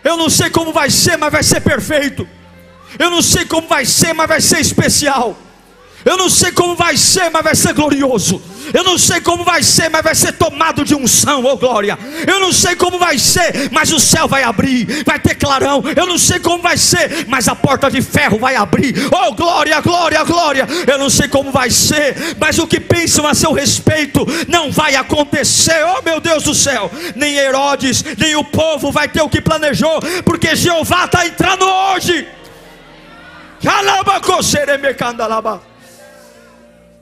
Eu 0.03 0.17
não 0.17 0.31
sei 0.31 0.49
como 0.49 0.73
vai 0.73 0.89
ser, 0.89 1.19
mas 1.19 1.31
vai 1.31 1.43
ser 1.43 1.61
perfeito. 1.61 2.27
Eu 2.99 3.11
não 3.11 3.21
sei 3.21 3.45
como 3.45 3.69
vai 3.69 3.85
ser, 3.85 4.15
mas 4.15 4.27
vai 4.27 4.41
ser 4.41 4.59
especial. 4.59 5.37
Eu 6.03 6.17
não 6.17 6.31
sei 6.31 6.51
como 6.53 6.75
vai 6.75 6.97
ser, 6.97 7.29
mas 7.29 7.45
vai 7.45 7.55
ser 7.55 7.75
glorioso. 7.75 8.41
Eu 8.73 8.85
não 8.85 8.99
sei 8.99 9.21
como 9.21 9.45
vai 9.45 9.63
ser, 9.63 9.89
mas 9.89 10.03
vai 10.03 10.15
ser 10.15 10.33
tomado 10.33 10.85
de 10.85 10.95
unção, 10.95 11.45
oh 11.45 11.57
glória. 11.57 11.99
Eu 12.27 12.41
não 12.41 12.53
sei 12.53 12.77
como 12.77 12.99
vai 12.99 13.19
ser, 13.19 13.71
mas 13.71 13.93
o 13.93 13.99
céu 13.99 14.29
vai 14.29 14.43
abrir, 14.43 15.05
vai 15.05 15.19
ter 15.19 15.35
clarão. 15.35 15.83
Eu 15.97 16.07
não 16.07 16.19
sei 16.19 16.39
como 16.39 16.63
vai 16.63 16.77
ser, 16.77 17.27
mas 17.29 17.49
a 17.49 17.55
porta 17.55 17.91
de 17.91 18.01
ferro 18.01 18.39
vai 18.39 18.57
abrir. 18.57 18.95
Oh 19.13 19.33
glória, 19.33 19.81
glória, 19.81 20.23
glória. 20.25 20.67
Eu 20.87 20.99
não 20.99 21.11
sei 21.11 21.29
como 21.29 21.51
vai 21.51 21.71
ser, 21.71 22.37
mas 22.39 22.59
o 22.59 22.67
que 22.67 22.81
pensam 22.81 23.27
a 23.27 23.35
seu 23.35 23.53
respeito 23.53 24.27
não 24.49 24.71
vai 24.71 24.97
acontecer. 24.97 25.85
Oh 25.85 26.03
meu 26.03 26.21
Deus 26.21 26.45
do 26.45 26.55
céu, 26.55 26.91
nem 27.17 27.37
Herodes, 27.37 28.05
nem 28.19 28.37
o 28.37 28.45
povo 28.45 28.91
vai 28.91 29.09
ter 29.09 29.23
o 29.23 29.29
que 29.29 29.41
planejou, 29.41 30.01
porque 30.25 30.55
Jeová 30.55 31.05
está 31.05 31.27
entrando 31.27 31.65
hoje. 31.65 32.27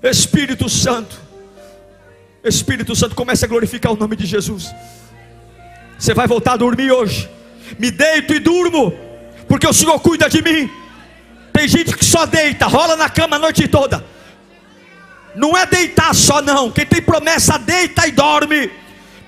Espírito 0.03 0.69
Santo, 0.69 1.21
Espírito 2.43 2.97
Santo, 2.97 3.15
comece 3.15 3.45
a 3.45 3.49
glorificar 3.49 3.93
o 3.93 3.97
nome 3.97 4.17
de 4.17 4.27
Jesus. 4.27 4.73
Você 5.99 6.15
vai 6.15 6.27
voltar 6.27 6.53
a 6.55 6.57
dormir 6.57 6.91
hoje. 6.91 7.29
Me 7.79 7.91
deito 7.91 8.35
e 8.35 8.39
durmo, 8.39 8.93
porque 9.47 9.67
o 9.67 9.73
Senhor 9.73 9.99
cuida 10.01 10.29
de 10.29 10.43
mim. 10.43 10.71
Tem 11.53 11.69
gente 11.69 11.95
que 11.95 12.05
só 12.05 12.25
deita, 12.25 12.67
rola 12.67 12.97
na 12.97 13.09
cama 13.09 13.37
a 13.37 13.39
noite 13.39 13.69
toda. 13.69 14.05
Não 15.37 15.57
é 15.57 15.67
deitar 15.67 16.15
só, 16.15 16.41
não. 16.41 16.71
Quem 16.71 16.87
tem 16.87 17.03
promessa, 17.03 17.59
deita 17.59 18.07
e 18.07 18.13
dorme. 18.13 18.71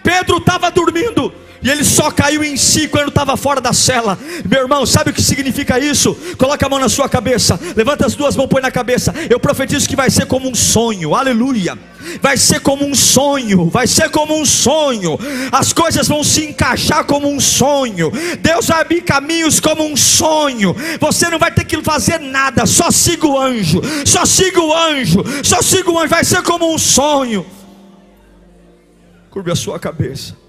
Pedro 0.03 0.39
estava 0.39 0.71
dormindo, 0.71 1.33
e 1.63 1.71
ele 1.71 1.85
só 1.85 2.11
caiu 2.11 2.43
em 2.43 2.57
si 2.57 2.89
quando 2.89 3.09
estava 3.09 3.37
fora 3.37 3.61
da 3.61 3.73
cela. 3.73 4.19
Meu 4.49 4.63
irmão, 4.63 4.85
sabe 4.85 5.11
o 5.11 5.13
que 5.13 5.23
significa 5.23 5.79
isso? 5.79 6.15
Coloca 6.37 6.67
a 6.67 6.69
mão 6.69 6.79
na 6.79 6.89
sua 6.89 7.09
cabeça, 7.09 7.59
levanta 7.77 8.05
as 8.05 8.15
duas 8.15 8.35
mãos, 8.37 8.49
põe 8.49 8.61
na 8.61 8.71
cabeça. 8.71 9.15
Eu 9.31 9.39
profetizo 9.39 9.89
que 9.89 9.95
vai 9.95 10.11
ser 10.11 10.27
como 10.27 10.49
um 10.49 10.55
sonho, 10.55 11.15
aleluia. 11.15 11.79
Vai 12.21 12.37
ser 12.37 12.61
como 12.61 12.85
um 12.85 12.97
sonho, 12.97 13.71
vai 13.71 13.87
ser 13.87 14.11
como 14.11 14.37
um 14.37 14.45
sonho. 14.45 15.17
As 15.53 15.73
coisas 15.73 16.09
vão 16.09 16.25
se 16.25 16.45
encaixar 16.45 17.05
como 17.05 17.29
um 17.29 17.39
sonho. 17.39 18.11
Deus 18.41 18.67
vai 18.67 18.81
abrir 18.81 19.03
caminhos 19.03 19.61
como 19.61 19.85
um 19.85 19.97
sonho. 19.97 20.75
Você 20.99 21.29
não 21.29 21.39
vai 21.39 21.53
ter 21.53 21.65
que 21.65 21.81
fazer 21.83 22.19
nada, 22.19 22.67
só 22.67 22.91
siga 22.91 23.27
o 23.27 23.39
anjo, 23.39 23.81
só 24.05 24.27
siga 24.27 24.61
o 24.61 24.75
anjo, 24.75 25.25
só 25.45 25.63
siga 25.63 25.91
o 25.91 25.99
anjo. 25.99 26.09
Vai 26.09 26.25
ser 26.25 26.43
como 26.43 26.75
um 26.75 26.79
sonho. 26.79 27.47
Curve 29.31 29.53
a 29.53 29.57
sua 29.57 29.79
cabeça. 29.79 30.42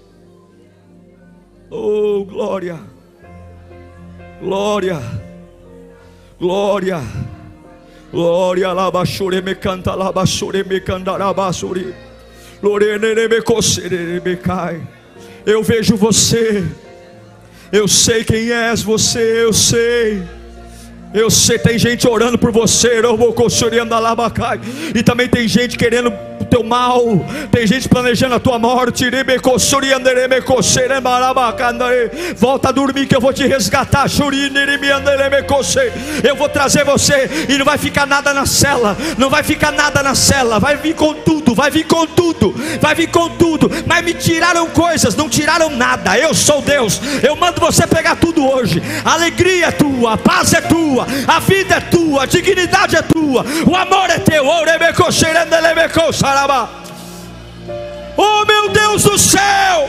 Oh, 1.76 2.24
glória. 2.24 2.78
Glória. 4.40 5.00
Glória. 6.38 7.02
Glória 8.12 8.72
labashure 8.72 9.42
me 9.42 9.56
canta 9.56 9.96
labashure 9.96 10.62
me 10.62 10.80
candarabasuri. 10.80 11.92
Lorene 12.62 13.28
me 13.28 13.40
cocere 13.42 14.20
me 14.24 14.36
cai. 14.36 14.80
Eu 15.44 15.64
vejo 15.64 15.96
você. 15.96 16.64
Eu 17.72 17.88
sei 17.88 18.22
quem 18.22 18.52
és 18.52 18.80
você, 18.80 19.42
eu 19.42 19.52
sei. 19.52 20.22
Eu 21.12 21.28
sei, 21.28 21.58
tem 21.58 21.78
gente 21.78 22.08
orando 22.08 22.38
por 22.38 22.52
você, 22.52 23.00
e 24.94 25.02
também 25.02 25.28
tem 25.28 25.46
gente 25.46 25.78
querendo 25.78 26.12
o 26.44 26.46
teu 26.46 26.62
mal, 26.62 27.02
tem 27.50 27.66
gente 27.66 27.88
planejando 27.88 28.34
a 28.34 28.40
tua 28.40 28.58
morte. 28.58 29.04
Volta 32.36 32.68
a 32.68 32.72
dormir 32.72 33.06
que 33.06 33.16
eu 33.16 33.20
vou 33.20 33.32
te 33.32 33.46
resgatar. 33.46 34.06
Eu 36.22 36.36
vou 36.36 36.48
trazer 36.48 36.84
você 36.84 37.46
e 37.48 37.58
não 37.58 37.64
vai 37.64 37.78
ficar 37.78 38.06
nada 38.06 38.32
na 38.32 38.46
cela, 38.46 38.96
não 39.18 39.30
vai 39.30 39.42
ficar 39.42 39.72
nada 39.72 40.02
na 40.02 40.14
cela, 40.14 40.58
vai 40.58 40.76
vir 40.76 40.94
com 40.94 41.14
tudo, 41.14 41.54
vai 41.54 41.70
vir 41.70 41.84
com 41.86 42.06
tudo, 42.06 42.54
vai 42.80 42.94
vir 42.94 43.08
com 43.08 43.28
tudo. 43.30 43.70
Mas 43.86 44.04
me 44.04 44.14
tiraram 44.14 44.68
coisas, 44.68 45.16
não 45.16 45.28
tiraram 45.28 45.70
nada. 45.70 46.18
Eu 46.18 46.34
sou 46.34 46.60
Deus, 46.62 47.00
eu 47.22 47.34
mando 47.36 47.60
você 47.60 47.86
pegar 47.86 48.16
tudo 48.16 48.48
hoje. 48.48 48.82
A 49.04 49.14
alegria 49.14 49.66
é 49.66 49.72
tua, 49.72 50.14
a 50.14 50.18
paz 50.18 50.52
é 50.52 50.60
tua 50.60 50.84
a 51.26 51.40
vida 51.40 51.76
é 51.76 51.80
tua, 51.80 52.22
a 52.22 52.26
dignidade 52.26 52.96
é 52.96 53.02
tua, 53.02 53.44
o 53.66 53.74
amor 53.74 54.10
é 54.10 54.18
teu. 54.18 54.44
Oh 58.16 58.44
meu 58.46 58.68
Deus 58.68 59.02
do 59.02 59.18
céu! 59.18 59.88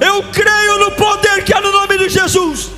Eu 0.00 0.22
creio 0.32 0.78
no 0.78 0.90
poder 0.92 1.44
que 1.44 1.54
há 1.54 1.60
no 1.60 1.70
nome 1.70 1.96
de 1.98 2.08
Jesus. 2.08 2.72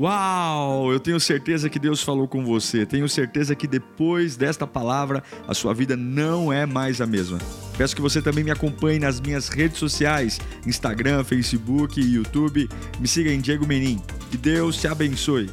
Uau! 0.00 0.92
Eu 0.92 1.00
tenho 1.00 1.18
certeza 1.18 1.68
que 1.68 1.78
Deus 1.78 2.02
falou 2.04 2.28
com 2.28 2.44
você. 2.44 2.86
Tenho 2.86 3.08
certeza 3.08 3.56
que 3.56 3.66
depois 3.66 4.36
desta 4.36 4.64
palavra 4.64 5.24
a 5.46 5.54
sua 5.54 5.74
vida 5.74 5.96
não 5.96 6.52
é 6.52 6.64
mais 6.64 7.00
a 7.00 7.06
mesma. 7.06 7.38
Peço 7.76 7.96
que 7.96 8.02
você 8.02 8.22
também 8.22 8.44
me 8.44 8.52
acompanhe 8.52 9.00
nas 9.00 9.20
minhas 9.20 9.48
redes 9.48 9.78
sociais: 9.78 10.40
Instagram, 10.64 11.24
Facebook 11.24 12.00
YouTube. 12.00 12.68
Me 13.00 13.08
siga 13.08 13.32
em 13.32 13.40
Diego 13.40 13.66
Menin. 13.66 14.00
Que 14.30 14.36
Deus 14.36 14.76
te 14.76 14.86
abençoe. 14.86 15.50